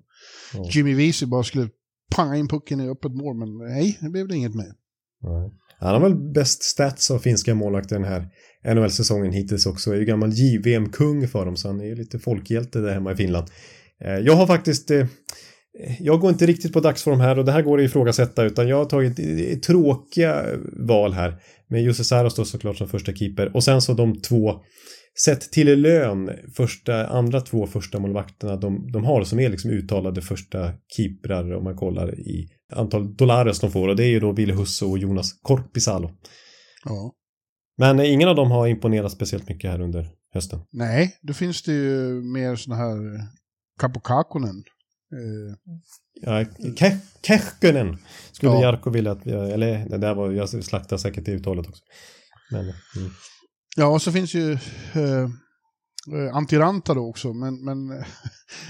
Ja. 0.55 0.69
Jimmy 0.71 0.95
Vesey 0.95 1.29
bara 1.29 1.43
skulle 1.43 1.69
panga 2.17 2.37
in 2.37 2.49
pucken 2.49 2.81
i 2.81 2.89
öppet 2.89 3.13
mål, 3.13 3.37
men 3.37 3.59
nej, 3.59 3.99
det 4.01 4.09
blev 4.09 4.29
det 4.29 4.37
inget 4.37 4.55
med. 4.55 4.75
Ja. 5.23 5.53
Han 5.81 5.95
har 5.95 6.01
väl 6.01 6.33
bäst 6.33 6.63
stats 6.63 7.11
av 7.11 7.19
finska 7.19 7.55
målvakter 7.55 7.97
den 7.97 8.05
här 8.05 8.29
NHL-säsongen 8.65 9.33
hittills 9.33 9.67
också. 9.67 9.93
Är 9.93 9.97
ju 9.97 10.05
gammal 10.05 10.33
JVM-kung 10.33 11.29
för 11.29 11.45
dem 11.45 11.57
så 11.57 11.69
han 11.69 11.81
är 11.81 11.85
ju 11.85 11.95
lite 11.95 12.19
folkhjälte 12.19 12.79
där 12.79 12.95
hemma 12.95 13.13
i 13.13 13.17
Finland. 13.17 13.47
Eh, 14.05 14.19
jag 14.19 14.33
har 14.33 14.47
faktiskt 14.47 14.91
eh, 14.91 15.07
jag 16.01 16.21
går 16.21 16.31
inte 16.31 16.47
riktigt 16.47 16.73
på 16.73 16.81
dagsform 16.81 17.21
här 17.21 17.39
och 17.39 17.45
det 17.45 17.53
här 17.53 17.63
går 17.63 17.79
att 17.79 17.85
ifrågasätta 17.85 18.45
utan 18.45 18.69
jag 18.69 18.77
har 18.77 18.85
tagit 18.85 19.63
tråkiga 19.63 20.45
val 20.89 21.13
här. 21.13 21.41
Med 21.71 21.83
Jussi 21.83 22.05
Saros 22.05 22.35
då 22.35 22.45
såklart 22.45 22.77
som 22.77 22.89
första 22.89 23.13
keeper 23.13 23.57
och 23.57 23.65
sen 23.65 23.83
så 23.83 23.93
de 23.93 24.21
två 24.21 24.53
sett 25.25 25.53
till 25.53 25.81
lön 25.81 26.31
första, 26.57 27.07
andra 27.07 27.41
två 27.41 27.67
första 27.67 27.99
målvakterna 27.99 28.57
de, 28.57 28.93
de 28.93 29.05
har 29.05 29.25
som 29.25 29.41
är 29.41 29.49
liksom 29.49 29.71
uttalade 29.71 30.23
första 30.23 30.73
keeprar 30.97 31.53
om 31.53 31.65
man 31.65 31.77
kollar 31.77 32.21
i 32.21 32.49
antal 32.73 33.17
dollares 33.17 33.61
de 33.61 33.71
får 33.71 33.89
och 33.89 33.97
det 33.97 34.05
är 34.05 34.11
ju 34.11 34.21
då 34.21 34.33
Ville 34.33 34.55
Husso 34.55 34.91
och 34.91 34.99
Jonas 34.99 35.33
Korpisalo. 35.43 36.11
Ja. 36.85 37.13
Men 37.79 38.01
ingen 38.01 38.29
av 38.29 38.37
dem 38.37 38.51
har 38.51 38.67
imponerat 38.67 39.13
speciellt 39.13 39.49
mycket 39.49 39.71
här 39.71 39.81
under 39.81 40.11
hösten. 40.35 40.61
Nej, 40.71 41.19
då 41.23 41.33
finns 41.33 41.63
det 41.63 41.73
ju 41.73 42.23
mer 42.23 42.57
sådana 42.57 42.83
här 42.83 42.97
Kapokakonen. 43.81 44.65
Eh, 45.13 45.75
Ja, 46.21 46.45
Ke- 46.77 46.99
Kehkönen 47.23 47.99
skulle 48.33 48.53
Ja. 48.53 48.63
Jarkko 48.63 48.91
vilja 48.91 49.13
att 49.13 49.27
eller 49.27 49.89
det 49.89 49.99
där 49.99 50.15
var, 50.15 50.33
jag 50.33 50.49
slaktar 50.65 50.97
säkert 50.97 51.25
det 51.25 51.33
uttalet 51.33 51.69
också. 51.69 51.83
Men, 52.51 52.61
mm. 52.61 53.11
ja, 53.77 53.87
och 53.87 54.03
så 54.03 54.13
finns 54.13 54.35
ju 54.35 54.53
eh, 54.93 55.23
eh, 56.15 56.37
Antiranta 56.37 56.95
då 56.95 57.09
också, 57.09 57.33
men, 57.33 57.65
men 57.65 57.99
eh, 57.99 58.07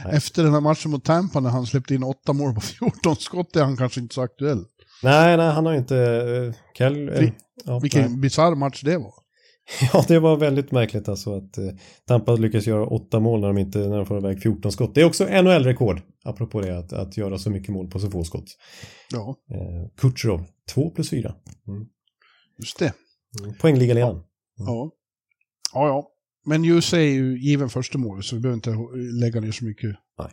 efter 0.14 0.42
den 0.42 0.52
här 0.52 0.60
matchen 0.60 0.90
mot 0.90 1.04
Tampa 1.04 1.40
när 1.40 1.50
han 1.50 1.66
släppte 1.66 1.94
in 1.94 2.02
åtta 2.02 2.32
mål 2.32 2.54
på 2.54 2.60
14 3.00 3.16
skott 3.16 3.56
är 3.56 3.64
han 3.64 3.76
kanske 3.76 4.00
inte 4.00 4.14
så 4.14 4.22
aktuell. 4.22 4.64
Nej, 5.02 5.36
nej, 5.36 5.52
han 5.52 5.66
har 5.66 5.74
inte... 5.74 5.94
Uh, 5.94 6.86
eh, 6.86 7.20
Vi- 7.20 7.32
ja, 7.64 7.78
Vilken 7.78 8.20
bisarr 8.20 8.54
match 8.54 8.82
det 8.82 8.98
var. 8.98 9.12
ja, 9.92 10.04
det 10.08 10.18
var 10.18 10.36
väldigt 10.36 10.72
märkligt 10.72 11.08
alltså 11.08 11.36
att 11.36 11.58
uh, 11.58 11.70
Tampa 12.06 12.34
lyckas 12.34 12.66
göra 12.66 12.86
åtta 12.86 13.20
mål 13.20 13.40
när 13.40 13.48
de, 13.48 13.58
inte, 13.58 13.78
när 13.78 13.96
de 13.96 14.06
får 14.06 14.18
iväg 14.18 14.42
14 14.42 14.72
skott. 14.72 14.94
Det 14.94 15.00
är 15.00 15.04
också 15.04 15.24
NHL-rekord, 15.24 16.00
apropå 16.24 16.60
det, 16.60 16.78
att, 16.78 16.92
att 16.92 17.16
göra 17.16 17.38
så 17.38 17.50
mycket 17.50 17.68
mål 17.68 17.90
på 17.90 17.98
så 17.98 18.10
få 18.10 18.24
skott. 18.24 18.56
Ja, 19.12 19.36
Uh, 19.50 19.88
Kutjerov, 19.96 20.44
2 20.74 20.90
plus 20.90 21.10
4. 21.10 21.34
just 22.58 22.78
det. 22.78 22.92
Mm. 23.40 23.54
Poängligaledaren. 23.54 24.22
Ja. 24.58 24.90
ja, 25.74 25.86
ja. 25.86 26.08
Men 26.46 26.64
USA 26.64 26.96
är 26.96 27.00
ju 27.00 27.38
given 27.40 27.68
första 27.68 27.98
målet 27.98 28.24
så 28.24 28.36
vi 28.36 28.42
behöver 28.42 28.56
inte 28.56 28.70
lägga 29.24 29.40
ner 29.40 29.52
så 29.52 29.64
mycket 29.64 29.90
Nej. 30.18 30.30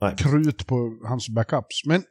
Nej. 0.00 0.14
krut 0.18 0.66
på 0.66 0.98
hans 1.08 1.28
backups. 1.28 1.84
Men 1.86 2.02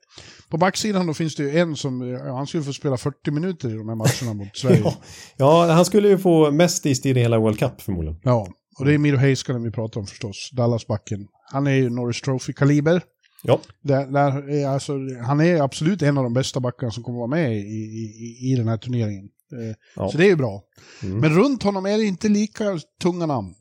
på 0.50 0.58
backsidan 0.58 1.08
då 1.08 1.14
finns 1.14 1.36
det 1.36 1.44
ju 1.44 1.58
en 1.60 1.76
som, 1.76 2.10
ja, 2.10 2.36
han 2.36 2.48
skulle 2.48 2.64
få 2.64 2.74
spela 2.74 2.98
40 2.98 3.32
minuter 3.32 3.70
i 3.70 3.74
de 3.74 3.90
här 3.90 3.96
matcherna 3.96 4.34
mot 4.34 4.58
Sverige. 4.58 4.82
Ja. 4.84 4.96
ja, 5.38 5.72
han 5.72 5.86
skulle 5.86 6.08
ju 6.10 6.18
få 6.18 6.52
mest 6.52 6.86
istid 6.86 7.18
i 7.18 7.20
hela 7.20 7.40
World 7.40 7.60
Cup 7.60 7.82
förmodligen. 7.82 8.20
Ja, 8.24 8.48
och 8.80 8.86
det 8.86 8.94
är 8.94 8.98
Miro 8.98 9.18
Heiskanen 9.18 9.64
vi 9.64 9.72
pratar 9.72 10.00
om 10.00 10.08
förstås, 10.08 10.50
Dallas-backen. 10.54 11.28
Han 11.52 11.68
är 11.68 11.72
ju 11.72 11.90
Norris 11.90 12.22
Trophy-kaliber. 12.22 13.02
Ja, 13.44 13.60
Där, 13.82 14.06
där 14.08 14.50
är 14.50 14.68
alltså, 14.68 14.94
han 15.26 15.42
är 15.42 15.62
absolut 15.62 16.02
en 16.02 16.18
av 16.18 16.24
de 16.24 16.34
bästa 16.34 16.60
backarna 16.60 16.92
som 16.92 17.04
kommer 17.04 17.18
vara 17.18 17.28
med 17.28 17.54
i, 17.58 17.60
i, 17.60 18.52
i 18.52 18.56
den 18.58 18.68
här 18.68 18.78
turneringen. 18.78 19.26
Eh, 19.26 19.76
Ja. 19.96 20.10
Så 20.10 20.18
det 20.18 20.26
är 20.26 20.30
ju 20.30 20.36
bra. 20.36 20.64
Mm. 21.04 21.18
Men 21.18 21.36
runt 21.36 21.64
honom 21.64 21.86
är 21.86 21.98
det 21.98 22.04
inte 22.04 22.30
lika 22.30 22.80
tunga 23.02 23.26
namn. 23.26 23.54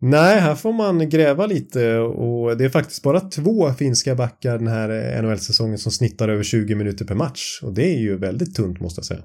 Nej, 0.00 0.40
här 0.40 0.54
får 0.54 0.72
man 0.72 1.08
gräva 1.08 1.46
lite 1.46 1.98
och 1.98 2.56
det 2.56 2.64
är 2.64 2.68
faktiskt 2.68 3.02
bara 3.02 3.20
två 3.20 3.72
finska 3.72 4.14
backar 4.14 4.58
den 4.58 4.66
här 4.66 5.22
NHL-säsongen 5.22 5.78
som 5.78 5.92
snittar 5.92 6.28
över 6.28 6.42
20 6.42 6.74
minuter 6.74 7.04
per 7.04 7.14
match. 7.14 7.60
Och 7.62 7.74
det 7.74 7.94
är 7.94 7.98
ju 7.98 8.16
väldigt 8.18 8.54
tunt 8.54 8.80
måste 8.80 8.98
jag 8.98 9.06
säga. 9.06 9.22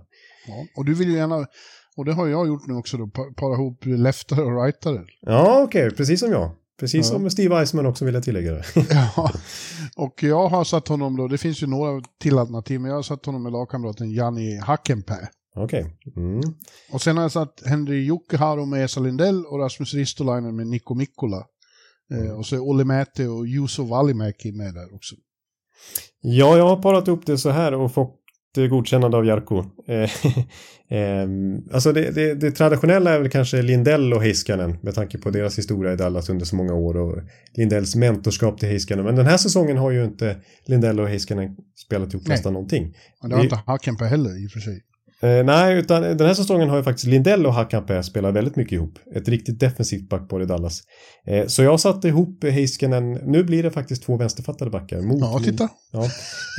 Ja. 0.47 0.53
Och 0.77 0.85
du 0.85 0.93
vill 0.93 1.09
ju 1.09 1.15
gärna, 1.15 1.47
och 1.97 2.05
det 2.05 2.13
har 2.13 2.27
jag 2.27 2.47
gjort 2.47 2.67
nu 2.67 2.73
också 2.73 2.97
då, 2.97 3.07
pa- 3.07 3.33
para 3.37 3.53
ihop 3.53 3.85
leftare 3.85 4.41
och 4.41 4.63
rightare. 4.65 5.01
Ja, 5.21 5.63
okej, 5.63 5.91
precis 5.91 6.19
som 6.19 6.31
jag. 6.31 6.51
Precis 6.79 7.07
som 7.07 7.29
Steve 7.29 7.59
Eisman 7.59 7.85
också 7.85 8.05
vill 8.05 8.13
jag 8.13 8.23
tillägga 8.23 8.51
det. 8.51 8.63
Ja, 8.89 9.31
och 9.95 10.23
jag 10.23 10.47
har 10.49 10.63
satt 10.63 10.87
honom 10.87 11.17
då, 11.17 11.27
det 11.27 11.37
finns 11.37 11.63
ju 11.63 11.67
några 11.67 12.01
till 12.21 12.37
alternativ, 12.37 12.81
men 12.81 12.89
jag 12.89 12.97
har 12.97 13.03
satt 13.03 13.25
honom 13.25 13.43
med 13.43 13.51
lagkamraten 13.51 14.11
Jani 14.11 14.57
Hackenpää. 14.57 15.27
Okej. 15.55 15.97
Mm. 16.17 16.41
Och 16.91 17.01
sen 17.01 17.17
har 17.17 17.23
jag 17.23 17.31
satt 17.31 17.63
Henry 17.65 18.03
Jukkeharo 18.03 18.65
med 18.65 18.85
Esa 18.85 18.99
Lindell 18.99 19.45
och 19.45 19.59
Rasmus 19.59 19.93
Ristolainen 19.93 20.55
med 20.55 20.67
Niko 20.67 20.95
Mikkola. 20.95 21.45
Eh, 22.13 22.31
och 22.31 22.45
så 22.45 22.55
är 22.55 22.59
Olli 22.59 22.83
Mäte 22.83 23.27
och 23.27 23.47
Juuso 23.47 23.83
Valimäki 23.83 24.51
med 24.51 24.73
där 24.73 24.95
också. 24.95 25.15
Ja, 26.21 26.57
jag 26.57 26.67
har 26.67 26.81
parat 26.81 27.07
upp 27.07 27.25
det 27.25 27.37
så 27.37 27.49
här 27.49 27.73
och 27.73 27.93
fått 27.93 28.17
godkännande 28.69 29.17
av 29.17 29.25
Jarkko. 29.25 29.63
Eh, 29.87 30.09
ehm, 30.89 31.69
alltså 31.71 31.91
det, 31.91 32.11
det, 32.11 32.35
det 32.35 32.51
traditionella 32.51 33.11
är 33.11 33.19
väl 33.19 33.29
kanske 33.29 33.61
Lindell 33.61 34.13
och 34.13 34.21
Heiskanen 34.21 34.77
med 34.81 34.95
tanke 34.95 35.17
på 35.17 35.29
deras 35.29 35.57
historia 35.57 35.93
i 35.93 35.95
Dallas 35.95 36.29
under 36.29 36.45
så 36.45 36.55
många 36.55 36.73
år 36.73 36.97
och 36.97 37.21
Lindells 37.53 37.95
mentorskap 37.95 38.59
till 38.59 38.69
Heiskanen. 38.69 39.05
Men 39.05 39.15
den 39.15 39.25
här 39.25 39.37
säsongen 39.37 39.77
har 39.77 39.91
ju 39.91 40.03
inte 40.03 40.37
Lindell 40.65 40.99
och 40.99 41.07
Heiskanen 41.07 41.55
spelat 41.85 42.13
ihop 42.13 42.23
Nej. 42.27 42.35
nästan 42.35 42.53
någonting. 42.53 42.95
Men 43.21 43.29
det 43.29 43.35
har 43.35 43.43
inte 43.43 43.61
Hackenpää 43.65 44.07
heller 44.07 44.43
i 44.43 44.47
och 44.47 44.51
för 44.51 44.59
sig. 44.59 44.81
Eh, 45.23 45.43
nej, 45.45 45.77
utan 45.77 46.01
den 46.01 46.19
här 46.27 46.33
säsongen 46.33 46.69
har 46.69 46.77
ju 46.77 46.83
faktiskt 46.83 47.07
Lindell 47.07 47.45
och 47.45 47.53
Hakanpää 47.53 48.03
spelat 48.03 48.33
väldigt 48.33 48.55
mycket 48.55 48.71
ihop. 48.73 48.99
Ett 49.15 49.27
riktigt 49.27 49.59
defensivt 49.59 50.09
backpar 50.09 50.41
i 50.41 50.45
Dallas. 50.45 50.81
Eh, 51.27 51.45
så 51.47 51.63
jag 51.63 51.79
satte 51.79 52.07
ihop 52.07 52.43
Heiskanen, 52.43 53.13
nu 53.13 53.43
blir 53.43 53.63
det 53.63 53.71
faktiskt 53.71 54.03
två 54.03 54.17
vänsterfattade 54.17 54.71
backar. 54.71 55.01
Mot 55.01 55.19
Ja, 55.21 55.39
titta. 55.43 55.69
Ja. 55.91 56.03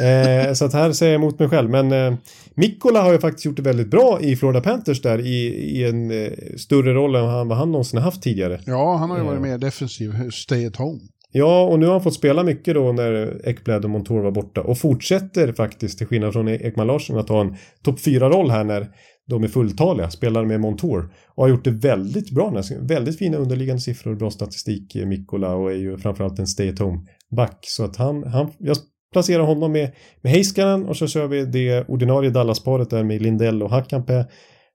Eh, 0.05 0.53
så 0.53 0.65
att 0.65 0.73
här 0.73 0.93
säger 0.93 1.13
jag 1.13 1.19
emot 1.21 1.39
mig 1.39 1.49
själv. 1.49 1.71
Men 1.71 1.93
eh, 1.93 2.15
Mikkola 2.55 3.03
har 3.03 3.13
ju 3.13 3.19
faktiskt 3.19 3.45
gjort 3.45 3.57
det 3.57 3.63
väldigt 3.63 3.91
bra 3.91 4.21
i 4.21 4.37
Florida 4.37 4.61
Panthers 4.61 5.03
där 5.03 5.19
i, 5.19 5.47
i 5.47 5.85
en 5.89 6.11
eh, 6.11 6.33
större 6.57 6.95
roll 6.95 7.15
än 7.15 7.25
han, 7.25 7.49
vad 7.49 7.59
han 7.59 7.73
någonsin 7.73 7.99
har 7.99 8.05
haft 8.05 8.23
tidigare. 8.23 8.61
Ja, 8.67 8.97
han 8.97 9.11
har 9.11 9.17
ju 9.19 9.25
Ja. 9.25 9.31
varit 9.31 9.43
mer 9.43 9.59
defensiv, 9.59 10.31
stay 10.31 10.67
at 10.67 10.77
home. 10.77 11.01
Ja, 11.33 11.63
och 11.63 11.79
nu 11.79 11.87
har 11.87 11.93
han 11.93 12.03
fått 12.03 12.15
spela 12.15 12.43
mycket 12.43 12.75
då 12.75 12.93
när 12.93 13.41
Ekblad 13.49 13.85
och 13.85 13.91
Montour 13.91 14.23
var 14.23 14.31
borta 14.31 14.61
och 14.61 14.79
fortsätter 14.79 15.53
faktiskt 15.53 15.99
till 15.99 16.07
skillnad 16.07 16.33
från 16.33 16.49
e- 16.49 16.59
Ekman 16.63 16.87
Larsson 16.87 17.19
att 17.19 17.29
ha 17.29 17.41
en 17.41 17.57
topp 17.85 17.99
4-roll 17.99 18.51
här 18.51 18.65
när 18.65 18.89
de 19.27 19.45
är 19.45 19.49
fulltaliga, 19.49 20.11
spelar 20.11 20.45
med 20.45 20.61
Montour 20.61 21.13
och 21.35 21.45
har 21.45 21.51
gjort 21.51 21.65
det 21.65 21.71
väldigt 21.71 22.31
bra. 22.31 22.63
Väldigt 22.81 23.19
fina 23.19 23.37
underliggande 23.37 23.83
siffror, 23.83 24.15
bra 24.15 24.31
statistik, 24.31 24.95
eh, 24.95 25.07
Mikkola 25.07 25.55
och 25.55 25.73
är 25.73 25.77
ju 25.77 25.99
framförallt 25.99 26.39
en 26.39 26.47
stay 26.47 26.69
at 26.69 26.79
home-back. 26.79 27.59
Så 27.63 27.85
att 27.85 27.97
han, 27.97 28.25
han, 28.25 28.51
jag 28.59 28.77
placerar 29.13 29.43
honom 29.43 29.73
med, 29.73 29.91
med 30.21 30.33
Heiskanen 30.33 30.89
och 30.89 30.97
så 30.97 31.07
kör 31.07 31.27
vi 31.27 31.45
det 31.45 31.89
ordinarie 31.89 32.31
Dallas-paret 32.31 32.91
där 32.91 33.05
med 33.05 33.23
Lindell 33.23 33.63
och 33.63 33.71
Hakanpää. 33.71 34.25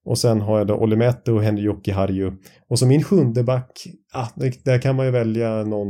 Och 0.07 0.17
sen 0.17 0.41
har 0.41 0.57
jag 0.57 0.67
då 0.67 0.75
Olli 0.75 0.95
Mäte 0.95 1.31
och 1.31 1.43
Henry 1.43 1.63
Jokiharju. 1.63 2.31
Och 2.69 2.79
så 2.79 2.85
min 2.85 3.03
sjunde 3.03 3.43
back, 3.43 3.87
ah, 4.13 4.27
det- 4.35 4.65
där 4.65 4.81
kan 4.81 4.95
man 4.95 5.05
ju 5.05 5.11
välja 5.11 5.63
någon 5.63 5.87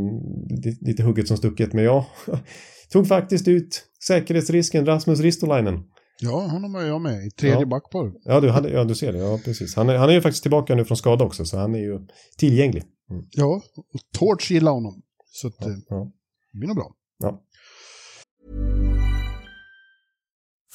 lite, 0.49 0.85
lite 0.85 1.03
hugget 1.03 1.27
som 1.27 1.37
stucket. 1.37 1.73
Men 1.73 1.83
jag 1.83 2.05
tog 2.91 3.07
faktiskt 3.07 3.47
ut 3.47 3.83
säkerhetsrisken 4.07 4.85
Rasmus 4.85 5.19
Ristolainen. 5.19 5.83
Ja, 6.21 6.47
honom 6.51 6.73
har 6.75 6.81
jag 6.81 7.01
med 7.01 7.25
i 7.25 7.31
tredje 7.31 7.59
Ja. 7.59 7.65
backpar. 7.65 8.11
Ja 8.23 8.39
du, 8.41 8.49
hade, 8.49 8.69
ja, 8.69 8.83
du 8.83 8.95
ser 8.95 9.13
det. 9.13 9.19
Ja, 9.19 9.39
precis. 9.45 9.75
Han 9.75 9.89
är, 9.89 9.95
han 9.97 10.09
är 10.09 10.13
ju 10.13 10.21
faktiskt 10.21 10.43
tillbaka 10.43 10.75
nu 10.75 10.85
från 10.85 10.97
skada 10.97 11.25
också, 11.25 11.45
så 11.45 11.57
han 11.57 11.75
är 11.75 11.79
ju 11.79 11.99
tillgänglig. 12.37 12.83
Ja, 13.31 13.61
och 13.93 13.99
Torch 14.19 14.51
gillar 14.51 14.71
honom. 14.71 15.01
Så 15.25 15.47
att, 15.47 15.61
eh, 15.65 15.73
Ja. 15.89 16.11
det 16.53 16.57
blir 16.59 16.67
nog 16.67 16.75
bra. 16.77 16.91
Ja. 17.19 17.43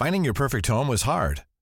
Finding 0.04 0.24
your 0.24 0.34
perfect 0.34 0.68
home 0.68 0.90
was 0.90 1.02
hard, 1.02 1.38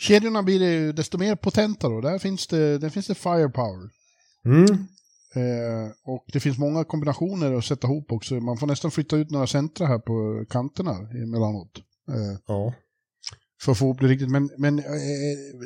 Kedjorna 0.00 0.42
blir 0.42 0.60
det 0.60 0.72
ju 0.72 0.92
desto 0.92 1.18
mer 1.18 1.36
potenta 1.36 1.88
då. 1.88 2.00
Där 2.00 2.18
finns 2.18 2.46
det, 2.46 2.78
där 2.78 2.90
finns 2.90 3.06
det 3.06 3.14
firepower. 3.14 3.90
Mm. 4.44 4.64
Eh, 5.34 5.90
och 6.04 6.24
det 6.32 6.40
finns 6.40 6.58
många 6.58 6.84
kombinationer 6.84 7.52
att 7.52 7.64
sätta 7.64 7.86
ihop 7.86 8.12
också. 8.12 8.34
Man 8.34 8.56
får 8.56 8.66
nästan 8.66 8.90
flytta 8.90 9.16
ut 9.16 9.30
några 9.30 9.46
centra 9.46 9.86
här 9.86 9.98
på 9.98 10.44
kanterna 10.50 10.92
emellanåt. 11.24 11.78
Eh, 12.08 12.38
Ja. 12.46 12.74
för 13.64 13.72
att 13.72 13.78
få 13.78 13.84
ihop 13.84 14.00
det 14.00 14.06
riktigt. 14.06 14.30
Men, 14.30 14.50
men 14.58 14.78
eh, 14.78 14.84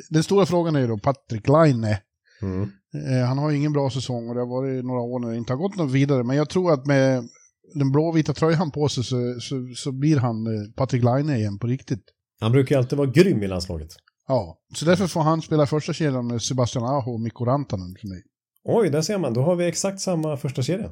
den 0.09 0.23
stora 0.23 0.45
frågan 0.45 0.75
är 0.75 0.79
ju 0.79 0.87
då 0.87 0.97
Patrik 0.97 1.47
Laine. 1.47 1.95
Mm. 2.41 2.69
Eh, 3.09 3.27
han 3.27 3.37
har 3.37 3.49
ju 3.49 3.57
ingen 3.57 3.73
bra 3.73 3.89
säsong 3.89 4.29
och 4.29 4.35
det 4.35 4.41
har 4.41 4.47
varit 4.47 4.85
några 4.85 5.01
år 5.01 5.19
när 5.19 5.29
det 5.31 5.37
inte 5.37 5.53
har 5.53 5.57
gått 5.57 5.75
något 5.75 5.91
vidare. 5.91 6.23
Men 6.23 6.37
jag 6.37 6.49
tror 6.49 6.73
att 6.73 6.85
med 6.85 7.29
den 7.73 7.91
blåvita 7.91 8.33
tröjan 8.33 8.71
på 8.71 8.89
sig 8.89 9.03
så, 9.03 9.39
så, 9.39 9.55
så 9.75 9.91
blir 9.91 10.17
han 10.17 10.47
eh, 10.47 10.71
Patrik 10.75 11.03
Laine 11.03 11.29
igen 11.29 11.59
på 11.59 11.67
riktigt. 11.67 12.03
Han 12.39 12.51
brukar 12.51 12.75
ju 12.75 12.79
alltid 12.79 12.97
vara 12.97 13.09
grym 13.09 13.43
i 13.43 13.47
landslaget. 13.47 13.89
Ja, 14.27 14.57
så 14.75 14.85
därför 14.85 15.07
får 15.07 15.21
han 15.21 15.41
spela 15.41 15.65
första 15.65 15.93
kedjan 15.93 16.27
med 16.27 16.41
Sebastian 16.41 16.85
Aho 16.85 17.13
och 17.13 17.19
Mikko 17.19 17.45
Rantanen 17.45 17.95
för 18.01 18.07
mig. 18.07 18.23
Oj, 18.63 18.89
där 18.89 19.01
ser 19.01 19.17
man. 19.17 19.33
Då 19.33 19.41
har 19.41 19.55
vi 19.55 19.65
exakt 19.65 19.99
samma 19.99 20.37
första 20.37 20.61
kedja. 20.61 20.91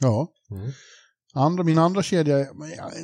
Ja. 0.00 0.32
Mm. 0.50 0.70
Andra, 1.34 1.64
min 1.64 1.78
andra 1.78 2.02
kedja, 2.02 2.46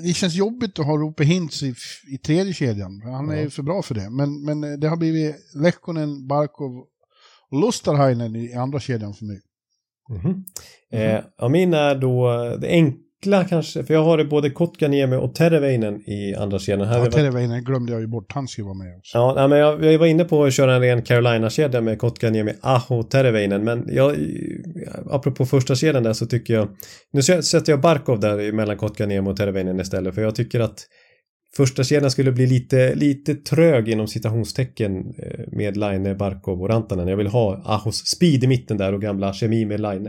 det 0.03 0.14
känns 0.14 0.35
jobbigt 0.35 0.79
att 0.79 0.87
ha 0.87 0.97
Rope 0.97 1.24
Hintz 1.24 1.62
i, 1.62 1.74
i 2.14 2.18
tredje 2.18 2.53
kedjan. 2.53 3.03
Han 3.05 3.31
är 3.31 3.41
ju 3.41 3.51
för 3.51 3.62
bra 3.62 3.83
för 3.83 3.95
det. 3.95 4.11
Men, 4.11 4.45
men 4.45 4.64
eh, 4.64 4.79
det 4.79 4.89
har 4.89 4.97
blivit 4.97 5.37
Lekkonen, 5.55 6.26
Barkov 6.26 6.72
och 7.51 7.61
Lusterhainen 7.61 8.37
i 8.37 8.55
andra 8.55 8.81
kedjan 8.81 9.14
för 9.14 9.24
mig. 9.24 9.41
Mhm. 10.09 10.45
Eh, 10.91 11.20
ja, 11.39 11.49
min 11.49 11.74
är 11.74 11.95
då 11.95 12.31
det 12.61 12.66
enkla 13.23 13.45
kanske, 13.45 13.85
för 13.85 13.95
jag 13.95 14.05
har 14.05 14.19
det 14.19 14.25
både 14.25 14.51
Kotkaniemi 14.51 15.16
och 15.16 15.35
Terveinen 15.35 16.11
i 16.11 16.35
andra 16.35 16.59
kedjan. 16.59 16.89
Ja, 16.89 16.99
varit- 16.99 17.12
Terveinen 17.12 17.64
glömde 17.64 17.93
jag 17.93 18.01
ju 18.01 18.07
bort, 18.07 18.33
han 18.33 18.49
ska 18.49 18.62
ju 18.62 18.66
vara 18.66 18.75
med 18.79 18.97
också. 18.99 19.19
Ja, 19.19 19.49
men 19.49 19.59
jag, 19.59 19.85
jag 19.85 19.99
var 19.99 20.07
inne 20.07 20.25
på 20.25 20.45
att 20.45 20.53
köra 20.55 20.75
en 20.75 20.81
ren 20.81 21.03
Carolina-kedja 21.03 21.81
med 21.81 21.99
Kotkaniemi, 21.99 22.53
Aho, 22.61 23.03
Terveinen, 23.03 23.64
men 23.64 23.85
jag, 23.89 24.16
apropå 25.11 25.47
första 25.47 25.75
kedjan 25.75 26.03
där 26.03 26.12
så 26.12 26.27
tycker 26.27 26.55
jag, 26.55 26.69
nu 27.12 27.21
sä- 27.21 27.43
sätter 27.43 27.73
jag 27.73 27.81
Barkov 27.81 28.21
där 28.21 28.53
mellan 28.53 28.77
Kotkaniemi 28.77 29.31
och 29.31 29.37
Terveinen 29.37 29.81
istället, 29.81 30.14
för 30.14 30.23
jag 30.23 30.35
tycker 30.35 30.61
att 30.61 30.79
första 31.57 31.85
kedjan 31.85 32.11
skulle 32.11 32.33
bli 32.33 32.47
lite, 32.47 32.95
lite 32.95 33.35
trög 33.35 33.89
inom 33.89 34.07
citationstecken 34.07 34.97
eh, 34.97 35.45
med 35.53 35.77
Line, 35.77 36.16
Barkov 36.16 36.61
och 36.62 36.69
Rantanen. 36.69 37.09
Jag 37.09 37.16
vill 37.16 37.27
ha 37.27 37.62
Ahos 37.64 37.97
speed 38.07 38.45
i 38.45 38.47
mitten 38.47 38.77
där 38.77 38.95
och 38.95 39.01
gamla 39.03 39.33
kemi 39.33 39.64
med 39.66 39.81
Line. 39.81 40.09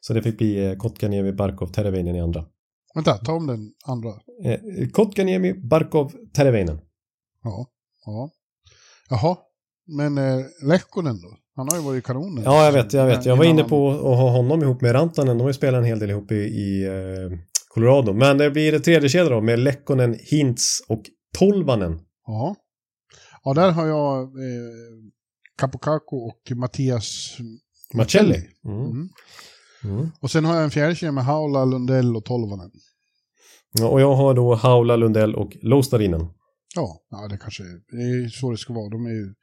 Så 0.00 0.14
det 0.14 0.22
fick 0.22 0.38
bli 0.38 0.66
eh, 0.66 0.76
Kotkaniemi, 0.76 1.32
Barkov, 1.32 1.66
Terveinen 1.66 2.16
i 2.16 2.20
andra. 2.20 2.44
Vänta, 2.94 3.16
ta 3.16 3.32
om 3.32 3.46
den 3.46 3.72
andra. 3.86 4.10
Eh, 4.44 4.88
Kotkaniemi, 4.92 5.54
Barkov, 5.54 6.12
Terveinen. 6.34 6.80
Ja, 7.42 7.66
ja. 8.06 8.30
Jaha, 9.10 9.36
men 9.86 10.18
eh, 10.18 10.44
Lehkonen 10.62 11.20
då? 11.20 11.36
Han 11.56 11.68
har 11.68 11.76
ju 11.76 11.82
varit 11.82 12.04
kanonen. 12.04 12.44
Ja, 12.44 12.64
jag 12.64 12.72
vet, 12.72 12.92
jag 12.92 13.06
vet. 13.06 13.26
Jag 13.26 13.36
var 13.36 13.44
inne 13.44 13.64
på 13.64 13.90
att 13.90 14.00
ha 14.00 14.30
honom 14.30 14.62
ihop 14.62 14.80
med 14.80 14.94
Rantanen. 14.94 15.38
De 15.38 15.42
har 15.42 15.48
ju 15.48 15.54
spelat 15.54 15.78
en 15.78 15.84
hel 15.84 15.98
del 15.98 16.10
ihop 16.10 16.32
i, 16.32 16.34
i 16.34 16.86
eh, 16.86 17.38
Colorado. 17.68 18.12
Men 18.12 18.38
det 18.38 18.50
blir 18.50 18.72
det 18.72 18.80
tredje 18.80 19.08
kedja 19.08 19.30
då 19.30 19.40
med 19.40 19.58
Lekkonen, 19.58 20.16
Hintz 20.20 20.80
och 20.88 21.02
Tolvanen. 21.38 22.00
Ja. 22.26 22.56
Ja, 23.44 23.54
där 23.54 23.70
har 23.70 23.86
jag 23.86 24.22
eh, 24.22 25.68
och 26.10 26.56
Mattias 26.56 27.38
Marcelli. 27.94 28.48
Mm. 28.64 28.80
Mm. 28.80 29.08
Mm. 29.84 30.10
Och 30.20 30.30
sen 30.30 30.44
har 30.44 30.54
jag 30.54 30.64
en 30.64 30.70
fjärde 30.70 31.12
med 31.12 31.24
Haula, 31.24 31.64
Lundell 31.64 32.16
och 32.16 32.24
Tolvanen. 32.24 32.70
Ja, 33.72 33.88
och 33.88 34.00
jag 34.00 34.14
har 34.14 34.34
då 34.34 34.54
Haula, 34.54 34.96
Lundell 34.96 35.34
och 35.34 35.56
Lostarinen. 35.62 36.20
Ja, 36.74 37.00
ja, 37.10 37.28
det 37.28 37.38
kanske 37.38 37.62
är, 37.62 37.80
det 37.90 38.02
är 38.02 38.28
så 38.28 38.50
det 38.50 38.56
ska 38.56 38.72
vara. 38.72 38.88
De 38.88 39.06
är 39.06 39.10
ju 39.10 39.34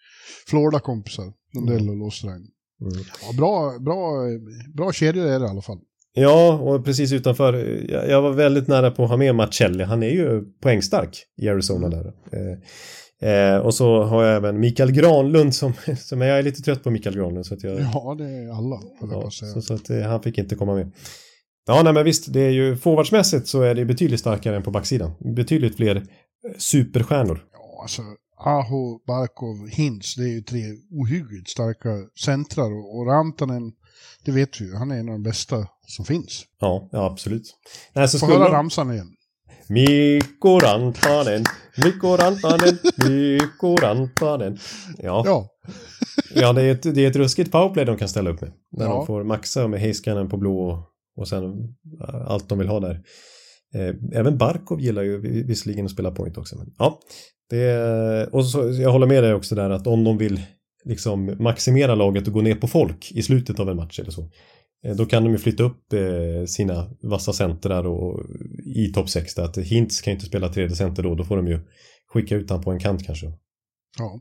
Florida-kompisar, 0.47 1.33
Lundell 1.53 1.89
och 1.89 1.97
Lostarinen. 1.97 2.47
Mm. 2.81 2.93
Ja, 3.21 3.37
bra, 3.37 3.79
bra, 3.79 4.25
bra 4.73 4.91
kedjor 4.91 5.25
är 5.25 5.39
det 5.39 5.45
i 5.45 5.49
alla 5.49 5.61
fall. 5.61 5.79
Ja, 6.17 6.59
och 6.59 6.85
precis 6.85 7.11
utanför. 7.11 7.53
Jag, 7.89 8.09
jag 8.09 8.21
var 8.21 8.31
väldigt 8.31 8.67
nära 8.67 8.91
på 8.91 9.03
att 9.03 9.09
ha 9.09 9.17
med 9.17 9.35
Marcelli. 9.35 9.83
Han 9.83 10.03
är 10.03 10.09
ju 10.09 10.43
poängstark 10.61 11.23
i 11.37 11.49
Arizona 11.49 11.89
där. 11.89 12.05
Eh, 12.07 12.57
eh, 13.25 13.57
och 13.57 13.73
så 13.73 14.03
har 14.03 14.23
jag 14.23 14.35
även 14.35 14.59
Mikael 14.59 14.91
Granlund 14.91 15.55
som, 15.55 15.73
som 15.97 16.21
jag 16.21 16.39
är 16.39 16.43
lite 16.43 16.61
trött 16.61 16.83
på 16.83 16.91
Mikael 16.91 17.15
Granlund. 17.15 17.45
Så 17.45 17.53
att 17.53 17.63
jag, 17.63 17.79
Ja, 17.79 18.15
det 18.17 18.23
är 18.23 18.57
alla, 18.57 18.81
får 18.99 19.11
ja, 19.11 19.29
så, 19.31 19.61
så 19.61 19.73
att 19.73 19.89
eh, 19.89 20.01
han 20.01 20.23
fick 20.23 20.37
inte 20.37 20.55
komma 20.55 20.75
med. 20.75 20.91
Ja, 21.67 21.81
nej 21.83 21.93
men 21.93 22.05
visst, 22.05 22.33
det 22.33 22.41
är 22.41 22.49
ju 22.49 22.77
forwardsmässigt 22.77 23.47
så 23.47 23.61
är 23.61 23.75
det 23.75 23.85
betydligt 23.85 24.19
starkare 24.19 24.55
än 24.55 24.63
på 24.63 24.71
backsidan. 24.71 25.11
Betydligt 25.35 25.75
fler 25.75 25.95
eh, 25.95 26.03
superstjärnor. 26.57 27.43
Ja, 27.53 27.81
alltså 27.81 28.01
Aho, 28.37 28.99
Barkov, 29.07 29.67
Hintz, 29.67 30.15
det 30.15 30.23
är 30.23 30.33
ju 30.33 30.41
tre 30.41 30.61
ohyggligt 30.91 31.49
starka 31.49 31.89
centrar 32.25 32.71
och, 32.71 32.97
och 32.97 33.07
Rantanen, 33.07 33.71
det 34.25 34.31
vet 34.31 34.61
vi 34.61 34.65
ju, 34.65 34.75
han 34.75 34.91
är 34.91 34.99
en 34.99 35.09
av 35.09 35.13
de 35.13 35.23
bästa 35.23 35.67
som 35.87 36.05
finns. 36.05 36.43
Ja, 36.59 36.89
ja 36.91 37.05
absolut. 37.05 37.55
Nej, 37.93 38.07
så 38.07 38.19
Få 38.19 38.25
skulle... 38.25 38.39
höra 38.39 38.53
ramsan 38.53 38.93
igen. 38.93 39.15
Mikko 39.69 40.59
Rantanen, 40.59 41.43
Mikko 41.83 42.17
Rantanen, 42.17 42.77
Mikko 43.09 43.75
Rantanen. 43.75 44.57
Ja, 44.97 45.23
Ja, 45.25 45.49
ja 46.35 46.53
det, 46.53 46.61
är 46.61 46.71
ett, 46.71 46.95
det 46.95 47.05
är 47.05 47.09
ett 47.09 47.15
ruskigt 47.15 47.51
powerplay 47.51 47.85
de 47.85 47.97
kan 47.97 48.09
ställa 48.09 48.29
upp 48.29 48.41
med. 48.41 48.51
När 48.71 48.85
Ja. 48.85 48.91
de 48.93 49.05
får 49.05 49.23
maxa 49.23 49.67
med 49.67 49.79
Heiskanen 49.79 50.29
på 50.29 50.37
blå 50.37 50.59
och, 50.69 50.79
och 51.17 51.27
sen 51.27 51.43
äh, 52.09 52.15
allt 52.27 52.49
de 52.49 52.59
vill 52.59 52.67
ha 52.67 52.79
där. 52.79 53.01
Eh, 53.75 53.95
även 54.19 54.37
Barkov 54.37 54.81
gillar 54.81 55.01
ju 55.03 55.21
vi- 55.21 55.43
visserligen 55.43 55.85
att 55.85 55.91
spela 55.91 56.11
point 56.11 56.37
också. 56.37 56.57
Men, 56.57 56.67
ja, 56.77 56.99
det, 57.49 58.27
och 58.31 58.45
så, 58.45 58.69
jag 58.71 58.91
håller 58.91 59.07
med 59.07 59.23
dig 59.23 59.33
också 59.33 59.55
där 59.55 59.69
att 59.69 59.87
om 59.87 60.03
de 60.03 60.17
vill 60.17 60.41
liksom 60.85 61.35
maximera 61.39 61.95
laget 61.95 62.27
och 62.27 62.33
gå 62.33 62.41
ner 62.41 62.55
på 62.55 62.67
folk 62.67 63.11
i 63.11 63.21
slutet 63.23 63.59
av 63.59 63.69
en 63.69 63.75
match 63.77 63.99
eller 63.99 64.11
så. 64.11 64.29
Eh, 64.85 64.95
Då 64.95 65.05
kan 65.05 65.23
de 65.23 65.31
ju 65.31 65.37
flytta 65.37 65.63
upp 65.63 65.93
eh, 65.93 66.45
sina 66.47 66.89
vassa 67.01 67.33
centrar 67.33 67.87
och, 67.87 68.23
i 68.75 68.93
topp 68.93 69.09
6 69.09 69.35
där. 69.35 69.43
Att 69.43 69.57
Hintz 69.57 70.01
kan 70.01 70.11
ju 70.11 70.15
inte 70.15 70.25
spela 70.25 70.49
tredje 70.49 70.75
center 70.75 71.03
då. 71.03 71.15
Då 71.15 71.23
får 71.23 71.37
de 71.37 71.47
ju 71.47 71.59
skicka 72.13 72.35
ut 72.35 72.49
han 72.49 72.61
på 72.61 72.71
en 72.71 72.79
kant 72.79 73.05
kanske. 73.05 73.33
ja. 73.97 74.19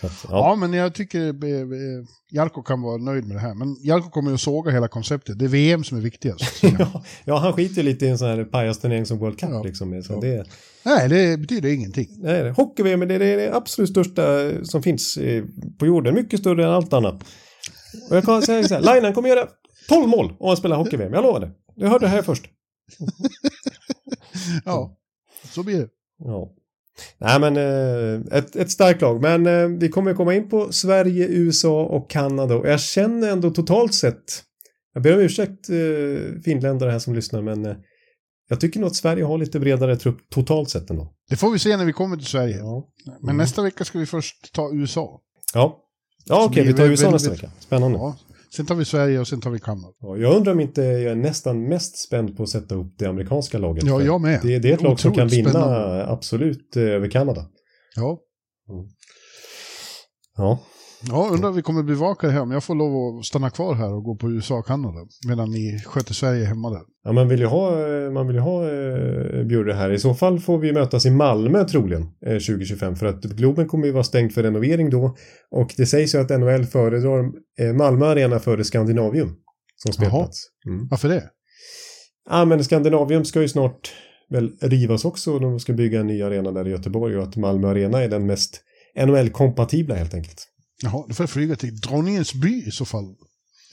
Så 0.00 0.06
att, 0.06 0.12
ja. 0.28 0.30
ja. 0.30 0.56
men 0.56 0.72
jag 0.72 0.94
tycker 0.94 1.44
eh, 1.44 1.60
eh, 1.60 2.04
Jarko 2.30 2.62
kan 2.62 2.82
vara 2.82 2.96
nöjd 2.96 3.24
med 3.24 3.36
det 3.36 3.40
här. 3.40 3.54
Men 3.54 3.76
Jarko 3.84 4.10
kommer 4.10 4.30
ju 4.30 4.34
att 4.34 4.40
såga 4.40 4.70
hela 4.70 4.88
konceptet. 4.88 5.38
Det 5.38 5.44
är 5.44 5.48
VM 5.48 5.84
som 5.84 5.98
är 5.98 6.02
viktigast. 6.02 6.62
ja, 6.78 7.04
ja, 7.24 7.38
han 7.38 7.52
skiter 7.52 7.76
ju 7.76 7.82
lite 7.82 8.06
i 8.06 8.08
en 8.08 8.18
sån 8.18 8.28
här 8.28 8.44
pajasturnering 8.44 9.06
som 9.06 9.18
World 9.18 9.38
Cup 9.38 9.50
Ja. 9.50 9.62
liksom. 9.62 10.02
Så 10.02 10.20
det, 10.20 10.44
Nej, 10.84 11.08
det 11.08 11.40
betyder 11.40 11.68
ingenting. 11.68 12.08
Nej, 12.18 12.50
hockey-VM 12.50 13.00
det 13.00 13.14
är 13.14 13.18
det 13.18 13.54
absolut 13.54 13.90
största 13.90 14.50
som 14.64 14.82
finns 14.82 15.16
eh, 15.16 15.44
på 15.78 15.86
jorden. 15.86 16.14
Mycket 16.14 16.40
större 16.40 16.64
än 16.64 16.70
allt 16.70 16.92
annat. 16.92 17.24
Och 18.10 18.16
jag 18.16 18.24
kan 18.24 18.42
säga 18.42 18.68
så 18.68 18.74
här, 18.74 18.82
Lainan 18.82 19.14
kommer 19.14 19.28
göra 19.28 19.48
12 19.88 20.08
mål 20.08 20.32
om 20.38 20.48
han 20.48 20.56
spelar 20.56 20.76
hockey-VM. 20.76 21.12
Jag 21.12 21.22
lovar 21.22 21.40
det. 21.40 21.50
Jag 21.74 21.88
hörde 21.88 22.04
det 22.04 22.10
här 22.10 22.22
först. 22.22 22.44
Ja, 24.64 24.98
så 25.54 25.62
blir 25.62 25.78
det. 25.78 25.88
Ja. 26.18 26.54
Nej 27.18 27.40
men 27.40 27.56
eh, 27.56 28.38
ett, 28.38 28.56
ett 28.56 28.70
starkt 28.70 29.00
lag. 29.00 29.22
Men 29.22 29.46
eh, 29.46 29.68
vi 29.68 29.88
kommer 29.88 30.14
komma 30.14 30.34
in 30.34 30.48
på 30.48 30.72
Sverige, 30.72 31.26
USA 31.28 31.84
och 31.84 32.10
Kanada. 32.10 32.56
Och 32.56 32.68
jag 32.68 32.80
känner 32.80 33.28
ändå 33.28 33.50
totalt 33.50 33.94
sett. 33.94 34.42
Jag 34.94 35.02
ber 35.02 35.14
om 35.14 35.20
ursäkt 35.20 35.70
eh, 35.70 36.40
finländare 36.44 36.90
här 36.90 36.98
som 36.98 37.14
lyssnar 37.14 37.42
men 37.42 37.76
jag 38.48 38.60
tycker 38.60 38.80
nog 38.80 38.86
att 38.86 38.96
Sverige 38.96 39.24
har 39.24 39.38
lite 39.38 39.60
bredare 39.60 39.96
trupp 39.96 40.30
totalt 40.30 40.70
sett 40.70 40.90
ändå. 40.90 41.14
Det 41.28 41.36
får 41.36 41.50
vi 41.50 41.58
se 41.58 41.76
när 41.76 41.84
vi 41.84 41.92
kommer 41.92 42.16
till 42.16 42.26
Sverige. 42.26 42.56
Ja. 42.58 42.88
Men 43.20 43.36
nästa 43.36 43.62
vecka 43.62 43.84
ska 43.84 43.98
vi 43.98 44.06
först 44.06 44.54
ta 44.54 44.70
USA. 44.72 45.20
Ja, 45.54 45.84
ja 46.28 46.44
okej 46.44 46.62
blir 46.62 46.72
vi 46.72 46.78
tar 46.78 46.86
USA 46.86 47.10
nästa 47.10 47.28
väldigt- 47.28 47.42
vecka. 47.44 47.52
Spännande. 47.60 47.98
Ja. 47.98 48.16
Sen 48.56 48.66
tar 48.66 48.74
vi 48.74 48.84
Sverige 48.84 49.18
och 49.20 49.28
sen 49.28 49.40
tar 49.40 49.50
vi 49.50 49.58
Kanada. 49.58 49.88
Ja, 50.00 50.16
jag 50.16 50.36
undrar 50.36 50.52
om 50.52 50.60
inte 50.60 50.82
jag 50.82 51.12
är 51.12 51.14
nästan 51.14 51.62
mest 51.68 51.98
spänd 51.98 52.36
på 52.36 52.42
att 52.42 52.48
sätta 52.48 52.74
upp 52.74 52.94
det 52.98 53.06
amerikanska 53.06 53.58
laget. 53.58 53.84
Ja, 53.84 54.02
jag 54.02 54.20
med. 54.20 54.40
Det, 54.42 54.58
det 54.58 54.70
är 54.70 54.74
ett 54.74 54.82
lag 54.82 55.00
som 55.00 55.14
kan 55.14 55.28
vinna 55.28 55.50
spännande. 55.50 56.06
absolut 56.06 56.76
eh, 56.76 56.82
över 56.82 57.10
Kanada. 57.10 57.46
Ja. 57.96 58.18
Ja, 60.36 60.58
Ja, 61.02 61.28
undrar 61.32 61.48
om 61.48 61.56
vi 61.56 61.62
kommer 61.62 61.82
bevaka 61.82 62.26
det 62.26 62.32
här. 62.32 62.44
Men 62.44 62.50
jag 62.50 62.64
får 62.64 62.74
lov 62.74 63.18
att 63.18 63.24
stanna 63.24 63.50
kvar 63.50 63.74
här 63.74 63.94
och 63.94 64.04
gå 64.04 64.16
på 64.16 64.30
USA 64.30 64.54
och 64.58 64.66
Kanada. 64.66 64.98
Medan 65.28 65.50
ni 65.50 65.82
sköter 65.86 66.14
Sverige 66.14 66.44
hemma 66.44 66.70
där. 66.70 66.82
ja 67.04 67.12
man 67.12 67.28
vill 67.28 67.40
ju 67.40 67.46
ha, 67.46 67.70
man 68.10 68.26
vill 68.26 68.38
ha 68.38 68.64
eh, 68.64 69.44
Bjurre 69.44 69.72
här. 69.72 69.90
I 69.92 69.98
så 69.98 70.14
fall 70.14 70.40
får 70.40 70.58
vi 70.58 70.72
mötas 70.72 71.06
i 71.06 71.10
Malmö 71.10 71.64
troligen 71.64 72.02
eh, 72.02 72.32
2025. 72.32 72.96
För 72.96 73.06
att 73.06 73.22
Globen 73.22 73.68
kommer 73.68 73.86
ju 73.86 73.92
vara 73.92 74.04
stängd 74.04 74.32
för 74.32 74.42
renovering 74.42 74.90
då. 74.90 75.16
Och 75.50 75.74
det 75.76 75.86
sägs 75.86 76.14
ju 76.14 76.18
att 76.18 76.40
NHL 76.40 76.64
föredrar 76.64 77.24
eh, 77.60 77.72
Malmö 77.72 78.06
Arena 78.06 78.38
före 78.38 78.64
Skandinavium 78.64 79.36
som 79.76 79.92
spelplats. 79.92 80.46
Mm. 80.66 80.88
Varför 80.88 81.08
det? 81.08 81.24
Ja, 82.30 82.44
men 82.44 82.64
Skandinavium 82.64 83.24
ska 83.24 83.40
ju 83.40 83.48
snart 83.48 83.92
väl 84.30 84.52
rivas 84.60 85.04
också 85.04 85.38
de 85.38 85.60
ska 85.60 85.72
bygga 85.72 86.00
en 86.00 86.06
ny 86.06 86.22
arena 86.22 86.52
där 86.52 86.68
i 86.68 86.70
Göteborg 86.70 87.16
och 87.16 87.22
att 87.22 87.36
Malmö 87.36 87.68
Arena 87.68 88.02
är 88.02 88.08
den 88.08 88.26
mest 88.26 88.60
NHL-kompatibla 88.96 89.94
helt 89.94 90.14
enkelt. 90.14 90.48
Jaha, 90.82 91.04
då 91.08 91.14
får 91.14 91.22
jag 91.24 91.30
flyga 91.30 91.56
till 91.56 91.80
Dronningens 91.80 92.34
by 92.34 92.64
i 92.66 92.70
så 92.70 92.84
fall. 92.84 93.14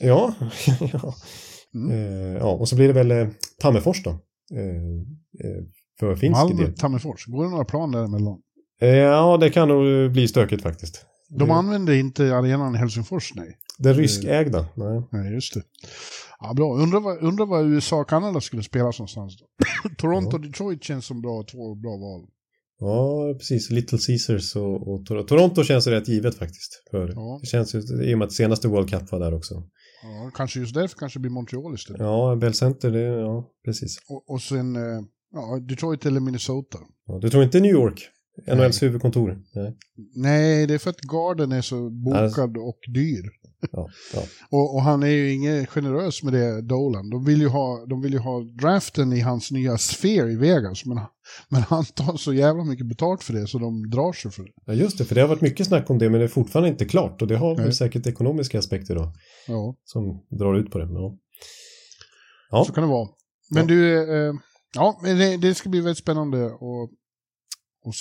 Ja, 0.00 0.34
ja. 0.92 1.14
Mm. 1.74 1.90
Eh, 1.90 2.36
ja, 2.38 2.44
och 2.52 2.68
så 2.68 2.76
blir 2.76 2.86
det 2.86 2.92
väl 2.92 3.10
eh, 3.10 3.28
Tammerfors 3.60 4.02
då. 4.04 4.10
Eh, 4.10 4.66
eh, 5.50 5.64
för 6.00 6.16
finsk 6.16 6.36
Malmö, 6.38 6.62
del. 6.64 6.74
Tammerfors. 6.78 7.26
Går 7.26 7.44
det 7.44 7.50
några 7.50 7.64
plan 7.64 7.92
däremellan? 7.92 8.38
Eh, 8.80 8.88
ja, 8.88 9.36
det 9.36 9.50
kan 9.50 9.68
nog 9.68 10.12
bli 10.12 10.28
stökigt 10.28 10.62
faktiskt. 10.62 11.04
De 11.28 11.48
Det- 11.48 11.54
använder 11.54 11.92
inte 11.94 12.36
arenan 12.36 12.74
i 12.74 12.78
Helsingfors, 12.78 13.32
nej. 13.34 13.58
Den 13.78 13.94
ryskägda, 13.94 14.66
nej. 14.74 15.02
Nej, 15.10 15.32
just 15.32 15.54
det. 15.54 15.62
Ja, 16.40 16.54
bra. 16.54 16.74
Undrar 16.76 17.00
vad, 17.00 17.18
undrar 17.18 17.46
vad 17.46 17.66
USA 17.66 17.96
och 18.00 18.08
Kanada 18.08 18.40
skulle 18.40 18.62
spelas 18.62 18.98
någonstans 18.98 19.38
då. 19.38 19.46
Toronto 19.98 20.36
och 20.36 20.40
Detroit 20.40 20.84
känns 20.84 21.06
som 21.06 21.20
bra, 21.22 21.42
två 21.50 21.74
bra 21.74 21.96
val. 21.96 22.26
Ja, 22.78 23.34
precis. 23.38 23.70
Little 23.70 23.98
Caesars 24.06 24.56
och, 24.56 24.88
och 24.88 25.06
Tor- 25.06 25.22
Toronto 25.26 25.62
känns 25.64 25.86
rätt 25.86 26.08
givet 26.08 26.34
faktiskt. 26.34 26.82
För 26.90 27.08
Ja. 27.14 27.38
Det 27.42 27.46
känns 27.46 27.74
ju, 27.74 27.78
i 28.04 28.14
och 28.14 28.18
med 28.18 28.26
att 28.26 28.32
senaste 28.32 28.68
World 28.68 28.90
Cup 28.90 29.12
var 29.12 29.20
där 29.20 29.34
också. 29.34 29.54
Ja, 30.02 30.30
kanske 30.34 30.60
just 30.60 30.74
därför 30.74 30.96
kanske 30.98 31.18
det 31.18 31.20
blir 31.20 31.30
Montreal 31.30 31.74
istället. 31.74 32.00
Ja, 32.00 32.36
Bell 32.40 32.54
Center, 32.54 32.90
det, 32.90 33.00
ja, 33.02 33.50
precis. 33.64 33.96
Och, 34.08 34.30
och 34.30 34.42
sen 34.42 34.76
eh, 34.76 35.02
ja, 35.32 35.58
Detroit 35.68 36.06
eller 36.06 36.20
Minnesota. 36.20 36.78
Ja, 37.06 37.18
du 37.22 37.30
tror 37.30 37.42
inte 37.44 37.60
New 37.60 37.72
York? 37.72 38.08
NHLs 38.54 38.82
huvudkontor? 38.82 39.42
Nej. 39.54 39.76
Nej, 40.14 40.66
det 40.66 40.74
är 40.74 40.78
för 40.78 40.90
att 40.90 41.00
garden 41.00 41.52
är 41.52 41.62
så 41.62 41.90
bokad 41.90 42.56
och 42.56 42.78
dyr. 42.94 43.24
Ja, 43.72 43.88
ja. 44.14 44.22
Och, 44.50 44.74
och 44.74 44.82
han 44.82 45.02
är 45.02 45.06
ju 45.06 45.32
ingen 45.32 45.66
generös 45.66 46.22
med 46.22 46.32
det, 46.32 46.62
Dolan. 46.62 47.10
De 47.10 47.24
vill 47.24 47.40
ju 47.40 47.48
ha, 47.48 47.86
de 47.86 48.02
vill 48.02 48.12
ju 48.12 48.18
ha 48.18 48.40
draften 48.40 49.12
i 49.12 49.20
hans 49.20 49.50
nya 49.50 49.78
Sphere 49.78 50.32
i 50.32 50.36
Vegas. 50.36 50.84
Men, 50.84 51.00
men 51.48 51.62
han 51.62 51.84
tar 51.84 52.16
så 52.16 52.34
jävla 52.34 52.64
mycket 52.64 52.86
betalt 52.86 53.22
för 53.22 53.32
det 53.32 53.46
så 53.46 53.58
de 53.58 53.90
drar 53.90 54.12
sig 54.12 54.30
för 54.30 54.42
det. 54.42 54.52
ja, 54.64 54.72
just 54.72 54.98
det. 54.98 55.04
För 55.04 55.14
det 55.14 55.20
har 55.20 55.28
varit 55.28 55.40
mycket 55.40 55.66
snack 55.66 55.90
om 55.90 55.98
det, 55.98 56.10
men 56.10 56.20
det 56.20 56.26
är 56.26 56.28
fortfarande 56.28 56.68
inte 56.68 56.84
klart. 56.84 57.22
Och 57.22 57.28
det 57.28 57.36
har 57.36 57.56
väl 57.56 57.74
säkert 57.74 58.06
ekonomiska 58.06 58.58
aspekter 58.58 58.94
då, 58.94 59.12
Ja, 59.48 59.76
som 59.84 60.26
drar 60.38 60.54
ut 60.58 60.70
på 60.70 60.78
det. 60.78 60.84
Ja, 60.84 61.18
ja. 62.50 62.64
så 62.64 62.72
kan 62.72 62.84
det 62.84 62.90
vara. 62.90 63.08
Men 63.50 63.66
du, 63.66 64.02
eh, 64.28 64.34
ja, 64.74 65.00
det, 65.02 65.36
det 65.36 65.54
ska 65.54 65.68
bli 65.68 65.80
väldigt 65.80 65.98
spännande 65.98 66.46
att, 66.46 66.90
att 67.88 67.94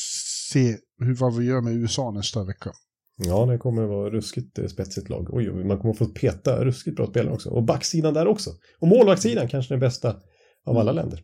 se 0.51 0.77
hur, 0.99 1.15
vad 1.15 1.35
vi 1.37 1.45
gör 1.45 1.61
med 1.61 1.73
USA 1.73 2.11
nästa 2.11 2.43
vecka. 2.43 2.71
Ja 3.17 3.45
det 3.45 3.57
kommer 3.57 3.83
att 3.83 3.89
vara 3.89 4.09
ruskigt 4.09 4.59
eh, 4.59 4.67
spetsigt 4.67 5.09
lag. 5.09 5.27
Oj, 5.33 5.49
man 5.65 5.77
kommer 5.77 5.91
att 5.91 5.97
få 5.97 6.05
peta 6.05 6.65
ruskigt 6.65 6.95
bra 6.97 7.07
spelare 7.07 7.33
också. 7.33 7.49
Och 7.49 7.63
backsidan 7.63 8.13
där 8.13 8.27
också. 8.27 8.49
Och 8.79 8.87
målvaktssidan 8.87 9.47
kanske 9.47 9.73
den 9.73 9.79
bästa 9.79 10.21
av 10.65 10.77
alla 10.77 10.91
länder. 10.91 11.23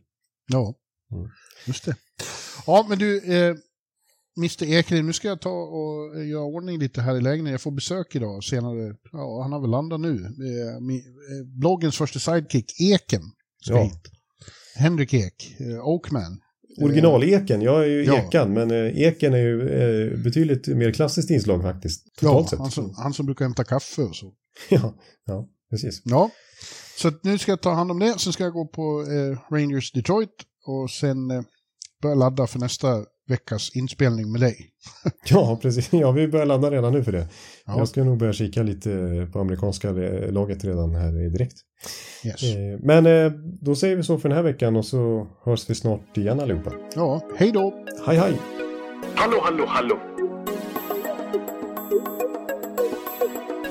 Ja, 0.52 0.74
Mm. 1.12 1.28
just 1.66 1.84
det. 1.84 1.96
Ja, 2.66 2.86
men 2.88 2.98
du, 2.98 3.34
eh, 3.34 3.56
Mr 4.38 4.62
Eklind, 4.64 5.06
nu 5.06 5.12
ska 5.12 5.28
jag 5.28 5.40
ta 5.40 5.50
och 5.50 6.24
göra 6.24 6.44
ordning 6.44 6.78
lite 6.78 7.00
här 7.00 7.16
i 7.16 7.20
lägenheten. 7.20 7.52
Jag 7.52 7.60
får 7.60 7.70
besök 7.70 8.14
idag 8.16 8.44
senare. 8.44 8.96
Ja, 9.12 9.42
han 9.42 9.52
har 9.52 9.60
väl 9.60 9.70
landat 9.70 10.00
nu. 10.00 10.14
Eh, 10.14 10.74
eh, 10.76 11.46
bloggens 11.60 11.96
första 11.96 12.18
sidekick, 12.18 12.80
Eken, 12.80 13.22
ska 13.64 13.74
Ja. 13.74 13.82
hit. 13.82 14.10
Henrik 14.76 15.14
Ek, 15.14 15.56
eh, 15.60 15.86
Oakman. 15.88 16.40
Original-eken, 16.80 17.62
jag 17.62 17.82
är 17.84 17.88
ju 17.88 18.04
Ja. 18.04 18.18
ekan, 18.18 18.52
men 18.52 18.70
eh, 18.70 19.02
eken 19.02 19.32
är 19.34 19.38
ju 19.38 19.68
eh, 19.68 20.18
betydligt 20.18 20.66
mer 20.66 20.92
klassiskt 20.92 21.30
inslag 21.30 21.62
faktiskt. 21.62 22.06
Ja, 22.20 22.46
han 22.58 22.70
som, 22.70 22.94
han 22.96 23.12
som 23.14 23.26
brukar 23.26 23.44
hämta 23.44 23.64
kaffe 23.64 24.02
och 24.02 24.16
så. 24.16 24.32
ja, 24.68 24.94
ja, 25.26 25.48
precis. 25.70 26.02
Ja, 26.04 26.30
så 26.98 27.12
nu 27.22 27.38
ska 27.38 27.52
jag 27.52 27.60
ta 27.60 27.70
hand 27.72 27.90
om 27.90 27.98
det. 27.98 28.18
Sen 28.18 28.32
ska 28.32 28.44
jag 28.44 28.52
gå 28.52 28.66
på 28.66 29.04
eh, 29.12 29.54
Rangers 29.54 29.92
Detroit 29.92 30.34
och 30.66 30.90
sen 30.90 31.30
eh, 31.30 31.42
börja 32.02 32.14
ladda 32.14 32.46
för 32.46 32.58
nästa 32.58 33.04
veckas 33.32 33.70
inspelning 33.76 34.32
med 34.32 34.40
dig. 34.40 34.56
Ja, 35.24 35.58
precis. 35.62 35.92
Ja, 35.92 36.10
vi 36.10 36.28
börjar 36.28 36.46
ladda 36.46 36.70
redan 36.70 36.92
nu 36.92 37.04
för 37.04 37.12
det. 37.12 37.28
Ja. 37.66 37.78
Jag 37.78 37.88
ska 37.88 38.04
nog 38.04 38.18
börja 38.18 38.32
kika 38.32 38.62
lite 38.62 38.90
på 39.32 39.40
amerikanska 39.40 39.88
eh, 39.88 40.32
laget 40.32 40.64
redan 40.64 40.94
här 40.94 41.30
direkt. 41.30 41.56
Yes. 42.24 42.42
Eh, 42.42 42.78
Men 42.82 43.06
eh, 43.06 43.32
då 43.60 43.74
säger 43.74 43.96
vi 43.96 44.02
så 44.02 44.18
för 44.18 44.28
den 44.28 44.36
här 44.36 44.44
veckan 44.44 44.76
och 44.76 44.84
så 44.84 45.26
hörs 45.44 45.70
vi 45.70 45.74
snart 45.74 46.16
igen 46.16 46.40
allihopa. 46.40 46.72
Ja, 46.94 47.20
hej 47.36 47.52
då! 47.52 47.72
Hej 48.06 48.16
hej! 48.16 48.32
Hallå, 49.14 49.36
hallå, 49.42 49.64
hallå. 49.68 49.98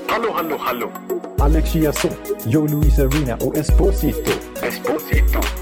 Hallå, 0.08 0.28
hallå, 0.34 0.56
hallå. 0.58 0.92
Alex 1.38 1.72
Chiazot, 1.72 2.18
Joe 2.46 2.66
Luis 2.66 2.98
Arena 2.98 3.36
och 3.36 3.56
Esposito. 3.56 4.30
Esposito. 4.62 5.61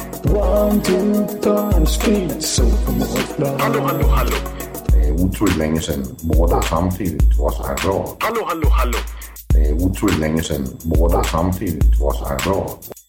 One, 0.29 0.81
two, 0.83 1.25
three, 1.41 1.85
speed, 1.85 2.43
so 2.43 2.63
Hallå, 3.59 3.79
hallå, 3.87 4.07
hallå. 4.07 4.37
Det 4.87 5.07
er 5.07 5.11
utroligt 5.11 5.57
længe 5.57 5.81
siden 5.81 6.05
mor, 6.23 6.47
der 6.47 6.61
samtidig 6.61 7.19
var 7.39 7.49
så 7.49 7.63
her 7.67 7.91
råd. 7.91 8.17
Hallå, 8.21 8.41
hallå, 8.47 8.69
hallå. 8.69 8.97
Det 9.53 9.69
er 9.69 9.73
utroligt 9.73 10.19
længe 10.19 10.43
siden 10.43 10.79
mor, 10.85 11.07
der 11.07 11.23
samtidig 11.23 11.81
var 11.99 12.11
så 12.11 12.25
her 12.29 12.53
råd. 12.53 13.00